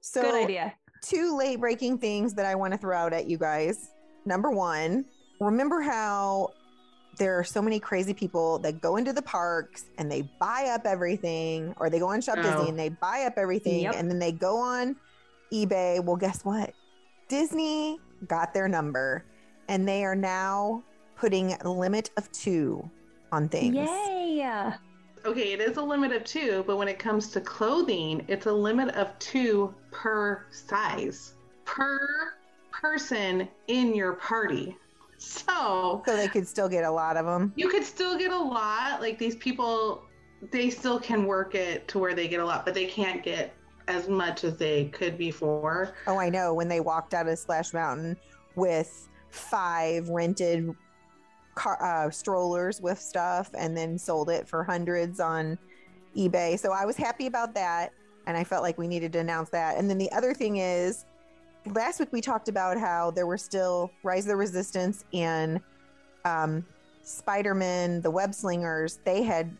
So 0.00 0.20
Good 0.20 0.44
idea. 0.44 0.74
two 1.02 1.34
late 1.36 1.58
breaking 1.60 1.96
things 1.98 2.34
that 2.34 2.44
I 2.44 2.54
want 2.54 2.72
to 2.74 2.78
throw 2.78 2.96
out 2.96 3.14
at 3.14 3.26
you 3.26 3.38
guys. 3.38 3.88
Number 4.26 4.50
one, 4.50 5.06
remember 5.40 5.80
how 5.80 6.50
there 7.16 7.38
are 7.38 7.44
so 7.44 7.60
many 7.62 7.78
crazy 7.80 8.14
people 8.14 8.58
that 8.60 8.80
go 8.80 8.96
into 8.96 9.12
the 9.12 9.22
parks 9.22 9.84
and 9.98 10.10
they 10.10 10.22
buy 10.40 10.70
up 10.74 10.86
everything, 10.86 11.74
or 11.78 11.90
they 11.90 11.98
go 11.98 12.08
on 12.08 12.20
Shop 12.20 12.36
Oh. 12.38 12.42
Disney 12.42 12.68
and 12.68 12.78
they 12.78 12.88
buy 12.88 13.22
up 13.26 13.34
everything, 13.36 13.82
Yep. 13.82 13.94
and 13.96 14.10
then 14.10 14.18
they 14.18 14.32
go 14.32 14.56
on 14.56 14.96
eBay. 15.52 16.02
Well, 16.04 16.16
guess 16.16 16.44
what? 16.44 16.72
Disney 17.28 17.98
got 18.26 18.52
their 18.54 18.68
number, 18.68 19.24
and 19.68 19.86
they 19.88 20.04
are 20.04 20.16
now 20.16 20.82
putting 21.16 21.52
a 21.54 21.70
limit 21.70 22.10
of 22.16 22.30
two 22.32 22.88
on 23.32 23.48
things. 23.48 23.74
Yay! 23.76 24.72
Okay, 25.26 25.52
it 25.54 25.60
is 25.60 25.78
a 25.78 25.82
limit 25.82 26.12
of 26.12 26.22
two, 26.24 26.64
but 26.66 26.76
when 26.76 26.86
it 26.86 26.98
comes 26.98 27.28
to 27.30 27.40
clothing, 27.40 28.24
it's 28.28 28.44
a 28.46 28.52
limit 28.52 28.94
of 28.94 29.18
two 29.18 29.74
per 29.90 30.44
size, 30.50 31.32
per 31.64 32.34
person 32.70 33.48
in 33.68 33.94
your 33.94 34.14
party. 34.14 34.76
So 35.24 36.02
So 36.06 36.16
they 36.16 36.28
could 36.28 36.46
still 36.46 36.68
get 36.68 36.84
a 36.84 36.90
lot 36.90 37.16
of 37.16 37.26
them. 37.26 37.52
you 37.56 37.68
could 37.68 37.84
still 37.84 38.16
get 38.18 38.30
a 38.30 38.38
lot. 38.38 39.00
Like 39.00 39.18
these 39.18 39.36
people, 39.36 40.04
they 40.50 40.70
still 40.70 41.00
can 41.00 41.24
work 41.26 41.54
it 41.54 41.88
to 41.88 41.98
where 41.98 42.14
they 42.14 42.28
get 42.28 42.40
a 42.40 42.44
lot, 42.44 42.64
but 42.64 42.74
they 42.74 42.86
can't 42.86 43.22
get 43.22 43.54
as 43.88 44.08
much 44.08 44.44
as 44.44 44.56
they 44.56 44.86
could 44.86 45.18
before. 45.18 45.94
Oh, 46.06 46.18
I 46.18 46.30
know. 46.30 46.54
When 46.54 46.68
they 46.68 46.80
walked 46.80 47.14
out 47.14 47.28
of 47.28 47.38
Splash 47.38 47.72
Mountain 47.72 48.16
with 48.54 49.08
five 49.30 50.08
rented 50.08 50.74
car, 51.54 51.82
uh, 51.82 52.10
strollers 52.10 52.80
with 52.80 52.98
stuff 53.00 53.50
and 53.54 53.76
then 53.76 53.98
sold 53.98 54.30
it 54.30 54.48
for 54.48 54.64
hundreds 54.64 55.20
on 55.20 55.58
eBay. 56.16 56.58
So 56.58 56.72
I 56.72 56.84
was 56.84 56.96
happy 56.96 57.26
about 57.26 57.54
that. 57.54 57.92
And 58.26 58.36
I 58.38 58.44
felt 58.44 58.62
like 58.62 58.78
we 58.78 58.88
needed 58.88 59.12
to 59.14 59.18
announce 59.18 59.50
that. 59.50 59.76
And 59.76 59.88
then 59.90 59.98
the 59.98 60.10
other 60.12 60.32
thing 60.32 60.56
is, 60.56 61.04
last 61.72 62.00
week 62.00 62.12
we 62.12 62.20
talked 62.20 62.48
about 62.48 62.78
how 62.78 63.10
there 63.10 63.26
were 63.26 63.38
still 63.38 63.90
Rise 64.02 64.24
of 64.24 64.28
the 64.28 64.36
Resistance 64.36 65.04
and 65.12 65.60
um, 66.24 66.64
Spider 67.02 67.54
Man, 67.54 68.00
the 68.00 68.10
Web 68.10 68.34
Slingers, 68.34 68.98
they 69.04 69.22
had 69.22 69.56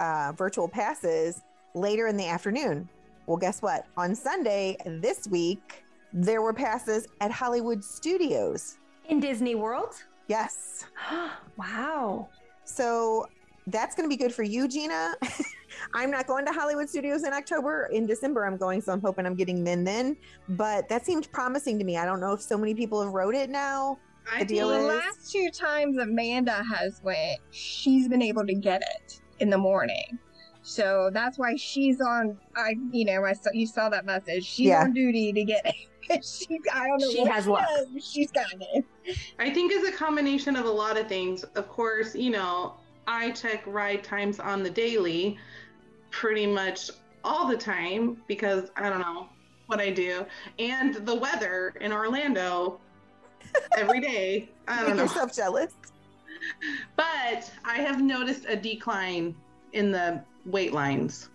uh, 0.00 0.32
virtual 0.36 0.68
passes 0.68 1.42
later 1.74 2.06
in 2.06 2.16
the 2.16 2.26
afternoon. 2.26 2.88
Well, 3.26 3.36
guess 3.36 3.62
what? 3.62 3.86
On 3.96 4.14
Sunday 4.14 4.76
this 4.84 5.26
week, 5.28 5.84
there 6.12 6.42
were 6.42 6.52
passes 6.52 7.06
at 7.20 7.30
Hollywood 7.30 7.82
Studios. 7.82 8.78
In 9.08 9.20
Disney 9.20 9.54
World? 9.54 9.94
Yes. 10.28 10.84
wow. 11.56 12.28
So 12.64 13.26
that's 13.66 13.94
going 13.94 14.08
to 14.08 14.14
be 14.14 14.22
good 14.22 14.32
for 14.32 14.42
you, 14.42 14.68
Gina. 14.68 15.14
I'm 15.94 16.10
not 16.10 16.26
going 16.26 16.44
to 16.46 16.52
Hollywood 16.52 16.88
Studios 16.88 17.24
in 17.24 17.32
October. 17.32 17.88
In 17.92 18.06
December, 18.06 18.44
I'm 18.46 18.56
going, 18.56 18.80
so 18.80 18.92
I'm 18.92 19.00
hoping 19.00 19.26
I'm 19.26 19.34
getting 19.34 19.64
them 19.64 19.84
then. 19.84 20.16
But 20.48 20.88
that 20.88 21.04
seemed 21.06 21.30
promising 21.32 21.78
to 21.78 21.84
me. 21.84 21.96
I 21.96 22.04
don't 22.04 22.20
know 22.20 22.32
if 22.32 22.40
so 22.42 22.56
many 22.58 22.74
people 22.74 23.02
have 23.02 23.12
wrote 23.12 23.34
it 23.34 23.50
now. 23.50 23.98
I 24.32 24.40
The 24.40 24.44
deal 24.46 24.68
The 24.70 24.78
is- 24.80 24.86
last 24.86 25.32
two 25.32 25.50
times 25.50 25.98
Amanda 25.98 26.62
has 26.64 27.00
went, 27.02 27.40
she's 27.50 28.08
been 28.08 28.22
able 28.22 28.46
to 28.46 28.54
get 28.54 28.82
it 28.96 29.20
in 29.40 29.50
the 29.50 29.58
morning. 29.58 30.18
So 30.62 31.10
that's 31.12 31.38
why 31.38 31.56
she's 31.56 32.00
on. 32.00 32.38
I, 32.56 32.74
you 32.90 33.04
know, 33.04 33.22
I 33.24 33.34
saw 33.34 33.50
you 33.52 33.66
saw 33.66 33.90
that 33.90 34.06
message. 34.06 34.46
She's 34.46 34.68
Yeah. 34.68 34.80
on 34.84 34.94
duty 34.94 35.30
to 35.32 35.44
get 35.44 35.66
it. 35.66 36.24
she, 36.24 36.58
I 36.72 36.86
don't 36.88 37.00
know. 37.02 37.10
She 37.10 37.24
has 37.26 37.46
luck. 37.46 37.66
does, 37.68 37.86
but 37.92 38.02
She's 38.02 38.30
got 38.32 38.46
it. 38.58 38.84
I 39.38 39.50
think 39.50 39.72
it's 39.72 39.86
a 39.86 39.92
combination 39.92 40.56
of 40.56 40.64
a 40.64 40.70
lot 40.70 40.98
of 40.98 41.06
things. 41.06 41.44
Of 41.44 41.68
course, 41.68 42.14
you 42.14 42.30
know, 42.30 42.74
I 43.06 43.32
check 43.32 43.62
ride 43.66 44.02
times 44.02 44.40
on 44.40 44.62
the 44.62 44.70
daily 44.70 45.36
pretty 46.20 46.46
much 46.46 46.90
all 47.24 47.48
the 47.48 47.56
time 47.56 48.16
because 48.28 48.70
I 48.76 48.88
don't 48.88 49.00
know 49.00 49.28
what 49.66 49.80
I 49.80 49.90
do. 49.90 50.24
And 50.58 50.94
the 51.06 51.14
weather 51.14 51.74
in 51.80 51.92
Orlando 51.92 52.80
every 53.76 54.00
day. 54.00 54.48
I 54.68 54.78
Make 54.78 54.86
don't 54.88 54.96
know. 54.98 55.02
yourself 55.04 55.34
jealous. 55.34 55.72
But 56.96 57.50
I 57.64 57.76
have 57.78 58.00
noticed 58.00 58.44
a 58.48 58.54
decline 58.56 59.34
in 59.72 59.90
the 59.90 60.22
wait 60.46 60.72
lines 60.72 61.30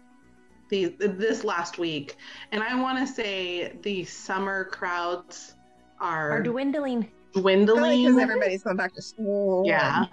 the, 0.69 0.95
this 0.99 1.43
last 1.43 1.77
week. 1.77 2.15
And 2.51 2.63
I 2.63 2.80
want 2.80 2.99
to 2.99 3.11
say 3.11 3.73
the 3.82 4.05
summer 4.05 4.65
crowds 4.65 5.55
are, 5.99 6.32
Are 6.32 6.43
dwindling. 6.43 7.09
dwindling. 7.34 8.05
Because 8.05 8.21
everybody's 8.21 8.63
going 8.63 8.77
back 8.77 8.93
to 8.93 9.01
school. 9.01 9.63
Yeah. 9.65 10.03
And 10.03 10.09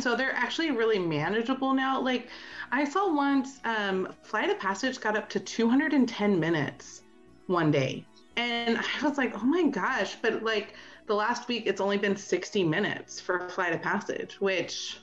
so 0.00 0.14
they're 0.16 0.34
actually 0.34 0.70
really 0.70 0.98
manageable 0.98 1.74
now. 1.74 2.00
Like 2.00 2.28
I 2.70 2.84
saw 2.84 3.12
once 3.12 3.60
um 3.64 4.12
Flight 4.22 4.50
of 4.50 4.58
Passage 4.58 5.00
got 5.00 5.16
up 5.16 5.28
to 5.30 5.40
210 5.40 6.38
minutes 6.38 7.02
one 7.46 7.70
day. 7.70 8.04
And 8.36 8.78
I 8.78 9.06
was 9.06 9.18
like, 9.18 9.34
"Oh 9.36 9.44
my 9.44 9.64
gosh, 9.64 10.16
but 10.22 10.42
like 10.42 10.74
the 11.06 11.14
last 11.14 11.48
week 11.48 11.64
it's 11.66 11.80
only 11.80 11.98
been 11.98 12.16
60 12.16 12.64
minutes 12.64 13.20
for 13.20 13.48
Flight 13.48 13.72
of 13.72 13.82
Passage, 13.82 14.40
which 14.40 15.00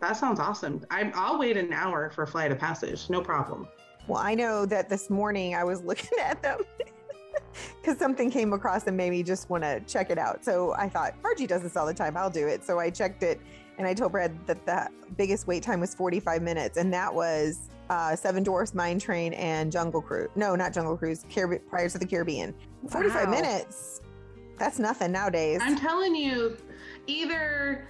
that 0.00 0.16
sounds 0.16 0.40
awesome. 0.40 0.84
I 0.90 1.12
I'll 1.14 1.38
wait 1.38 1.56
an 1.56 1.72
hour 1.72 2.10
for 2.10 2.26
Flight 2.26 2.50
of 2.50 2.58
Passage, 2.58 3.08
no 3.10 3.20
problem. 3.20 3.68
Well, 4.06 4.20
I 4.20 4.34
know 4.34 4.66
that 4.66 4.88
this 4.88 5.08
morning 5.10 5.54
I 5.54 5.64
was 5.64 5.82
looking 5.90 6.18
at 6.20 6.42
them 6.42 6.60
because 7.80 7.98
something 7.98 8.30
came 8.30 8.52
across 8.52 8.86
and 8.86 8.96
made 8.96 9.10
me 9.10 9.22
just 9.22 9.48
want 9.48 9.64
to 9.64 9.80
check 9.80 10.10
it 10.10 10.18
out. 10.18 10.44
So 10.44 10.72
I 10.74 10.88
thought, 10.88 11.14
Margie 11.22 11.46
does 11.46 11.62
this 11.62 11.76
all 11.76 11.86
the 11.86 11.94
time. 11.94 12.16
I'll 12.16 12.30
do 12.30 12.46
it. 12.46 12.64
So 12.64 12.78
I 12.78 12.90
checked 12.90 13.22
it 13.22 13.40
and 13.78 13.86
I 13.86 13.94
told 13.94 14.12
Brad 14.12 14.34
that 14.46 14.64
the 14.66 14.88
biggest 15.16 15.46
wait 15.46 15.62
time 15.62 15.80
was 15.80 15.94
45 15.94 16.42
minutes. 16.42 16.76
And 16.76 16.92
that 16.92 17.12
was 17.12 17.68
uh, 17.90 18.14
Seven 18.16 18.42
Dwarfs 18.42 18.74
Mine 18.74 18.98
Train 18.98 19.32
and 19.34 19.70
Jungle 19.72 20.00
Cruise. 20.02 20.28
No, 20.36 20.54
not 20.54 20.72
Jungle 20.72 20.96
Cruise, 20.96 21.24
Pirates 21.70 21.94
of 21.94 22.00
the 22.00 22.06
Caribbean. 22.06 22.54
45 22.88 23.24
Wow. 23.26 23.30
minutes. 23.30 24.00
That's 24.58 24.78
nothing 24.78 25.10
nowadays. 25.12 25.60
I'm 25.62 25.76
telling 25.76 26.14
you, 26.14 26.56
either 27.06 27.88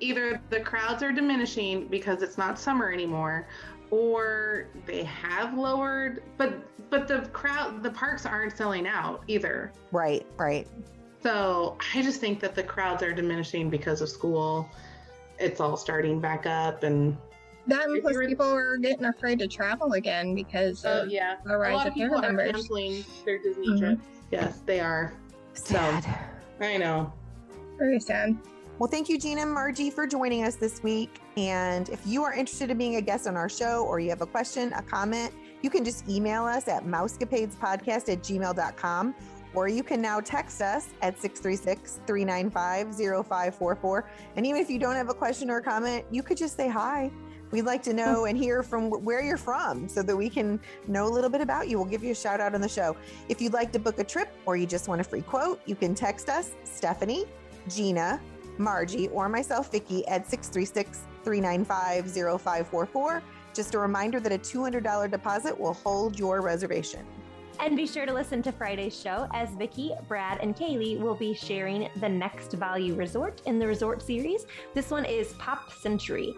either 0.00 0.40
the 0.48 0.60
crowds 0.60 1.02
are 1.02 1.12
diminishing 1.12 1.88
because 1.88 2.22
it's 2.22 2.38
not 2.38 2.58
summer 2.58 2.90
anymore, 2.92 3.46
or 3.90 4.68
they 4.86 5.04
have 5.04 5.52
lowered. 5.58 6.22
But 6.38 6.54
but 6.90 7.06
the 7.08 7.28
crowd, 7.32 7.82
the 7.82 7.90
parks 7.90 8.24
aren't 8.24 8.56
selling 8.56 8.86
out 8.86 9.22
either. 9.28 9.72
right, 9.92 10.24
right. 10.38 10.66
So 11.28 11.76
I 11.94 12.00
just 12.00 12.20
think 12.22 12.40
that 12.40 12.54
the 12.54 12.62
crowds 12.62 13.02
are 13.02 13.12
diminishing 13.12 13.68
because 13.68 14.00
of 14.00 14.08
school. 14.08 14.66
It's 15.38 15.60
all 15.60 15.76
starting 15.76 16.20
back 16.22 16.46
up, 16.46 16.84
and 16.84 17.18
That 17.66 17.84
and 17.86 18.00
plus 18.00 18.16
people 18.16 18.46
are 18.50 18.78
getting 18.78 19.04
afraid 19.04 19.38
to 19.40 19.46
travel 19.46 19.92
again 19.92 20.34
because 20.34 20.86
oh 20.86 21.02
of 21.02 21.10
yeah, 21.10 21.34
the 21.44 21.52
a 21.52 21.58
rise 21.58 21.74
lot 21.74 21.86
of 21.86 21.90
of 21.90 21.94
people 21.94 22.20
parent 22.20 22.24
are 22.24 22.28
numbers. 22.46 22.52
canceling 22.62 23.04
their 23.26 23.36
Disney 23.42 23.66
Mhm. 23.68 23.78
trips. 23.78 24.06
Yes, 24.30 24.62
they 24.64 24.80
are. 24.80 25.12
Sad. 25.52 26.06
I 26.62 26.78
know. 26.78 27.12
Very 27.76 28.00
sad. 28.00 28.34
Well, 28.78 28.88
thank 28.88 29.10
you, 29.10 29.18
Gina 29.18 29.42
and 29.42 29.52
Margie, 29.52 29.90
for 29.90 30.06
joining 30.06 30.44
us 30.44 30.54
this 30.56 30.82
week. 30.82 31.20
And 31.36 31.90
if 31.90 32.00
you 32.06 32.22
are 32.22 32.32
interested 32.32 32.70
in 32.70 32.78
being 32.78 32.96
a 32.96 33.02
guest 33.02 33.26
on 33.26 33.36
our 33.36 33.50
show 33.50 33.84
or 33.84 34.00
you 34.00 34.08
have 34.08 34.22
a 34.22 34.26
question, 34.26 34.72
a 34.72 34.82
comment, 34.82 35.34
you 35.60 35.68
can 35.68 35.84
just 35.84 36.08
email 36.08 36.44
us 36.44 36.68
at 36.68 36.86
mousecapadespodcast 36.86 38.10
at 38.10 38.22
gmail.com. 38.22 39.14
Or 39.54 39.68
you 39.68 39.82
can 39.82 40.00
now 40.00 40.20
text 40.20 40.60
us 40.60 40.88
at 41.02 41.20
636 41.20 42.00
395 42.06 42.94
0544. 42.94 44.08
And 44.36 44.46
even 44.46 44.60
if 44.60 44.70
you 44.70 44.78
don't 44.78 44.94
have 44.94 45.08
a 45.08 45.14
question 45.14 45.50
or 45.50 45.58
a 45.58 45.62
comment, 45.62 46.04
you 46.10 46.22
could 46.22 46.36
just 46.36 46.56
say 46.56 46.68
hi. 46.68 47.10
We'd 47.50 47.62
like 47.62 47.82
to 47.84 47.94
know 47.94 48.26
and 48.26 48.36
hear 48.36 48.62
from 48.62 48.90
where 48.90 49.22
you're 49.22 49.38
from 49.38 49.88
so 49.88 50.02
that 50.02 50.14
we 50.14 50.28
can 50.28 50.60
know 50.86 51.06
a 51.06 51.08
little 51.08 51.30
bit 51.30 51.40
about 51.40 51.68
you. 51.68 51.78
We'll 51.78 51.88
give 51.88 52.04
you 52.04 52.12
a 52.12 52.14
shout 52.14 52.40
out 52.40 52.54
on 52.54 52.60
the 52.60 52.68
show. 52.68 52.94
If 53.28 53.40
you'd 53.40 53.54
like 53.54 53.72
to 53.72 53.78
book 53.78 53.98
a 53.98 54.04
trip 54.04 54.28
or 54.44 54.56
you 54.56 54.66
just 54.66 54.86
want 54.86 55.00
a 55.00 55.04
free 55.04 55.22
quote, 55.22 55.60
you 55.64 55.74
can 55.74 55.94
text 55.94 56.28
us, 56.28 56.52
Stephanie, 56.64 57.24
Gina, 57.68 58.20
Margie, 58.58 59.08
or 59.08 59.28
myself, 59.28 59.72
Vicky, 59.72 60.06
at 60.08 60.28
636 60.28 61.04
395 61.24 62.10
0544. 62.10 63.22
Just 63.54 63.74
a 63.74 63.78
reminder 63.78 64.20
that 64.20 64.32
a 64.32 64.38
$200 64.38 65.10
deposit 65.10 65.58
will 65.58 65.74
hold 65.74 66.18
your 66.18 66.42
reservation. 66.42 67.06
And 67.60 67.76
be 67.76 67.86
sure 67.86 68.06
to 68.06 68.12
listen 68.12 68.40
to 68.42 68.52
Friday's 68.52 68.98
show 68.98 69.28
as 69.34 69.50
Vicky, 69.50 69.92
Brad, 70.06 70.38
and 70.40 70.54
Kaylee 70.54 70.98
will 71.00 71.16
be 71.16 71.34
sharing 71.34 71.88
the 71.96 72.08
next 72.08 72.52
value 72.52 72.94
resort 72.94 73.42
in 73.46 73.58
the 73.58 73.66
resort 73.66 74.00
series. 74.00 74.46
This 74.74 74.90
one 74.90 75.04
is 75.04 75.32
Pop 75.34 75.72
Century. 75.72 76.36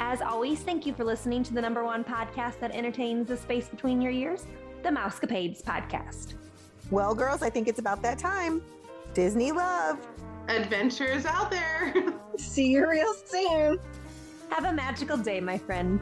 As 0.00 0.22
always, 0.22 0.60
thank 0.60 0.86
you 0.86 0.94
for 0.94 1.04
listening 1.04 1.42
to 1.44 1.54
the 1.54 1.60
number 1.60 1.84
one 1.84 2.04
podcast 2.04 2.58
that 2.60 2.74
entertains 2.74 3.28
the 3.28 3.36
space 3.36 3.68
between 3.68 4.00
your 4.00 4.12
ears, 4.12 4.46
the 4.82 4.88
Mousecapades 4.88 5.62
Podcast. 5.62 6.34
Well, 6.90 7.14
girls, 7.14 7.42
I 7.42 7.50
think 7.50 7.68
it's 7.68 7.78
about 7.78 8.02
that 8.02 8.18
time. 8.18 8.62
Disney 9.12 9.52
love. 9.52 9.98
Adventure 10.48 11.06
is 11.06 11.26
out 11.26 11.50
there. 11.50 11.94
See 12.38 12.68
you 12.68 12.88
real 12.88 13.12
soon. 13.26 13.78
Have 14.50 14.64
a 14.64 14.72
magical 14.72 15.16
day, 15.16 15.40
my 15.40 15.58
friends. 15.58 16.00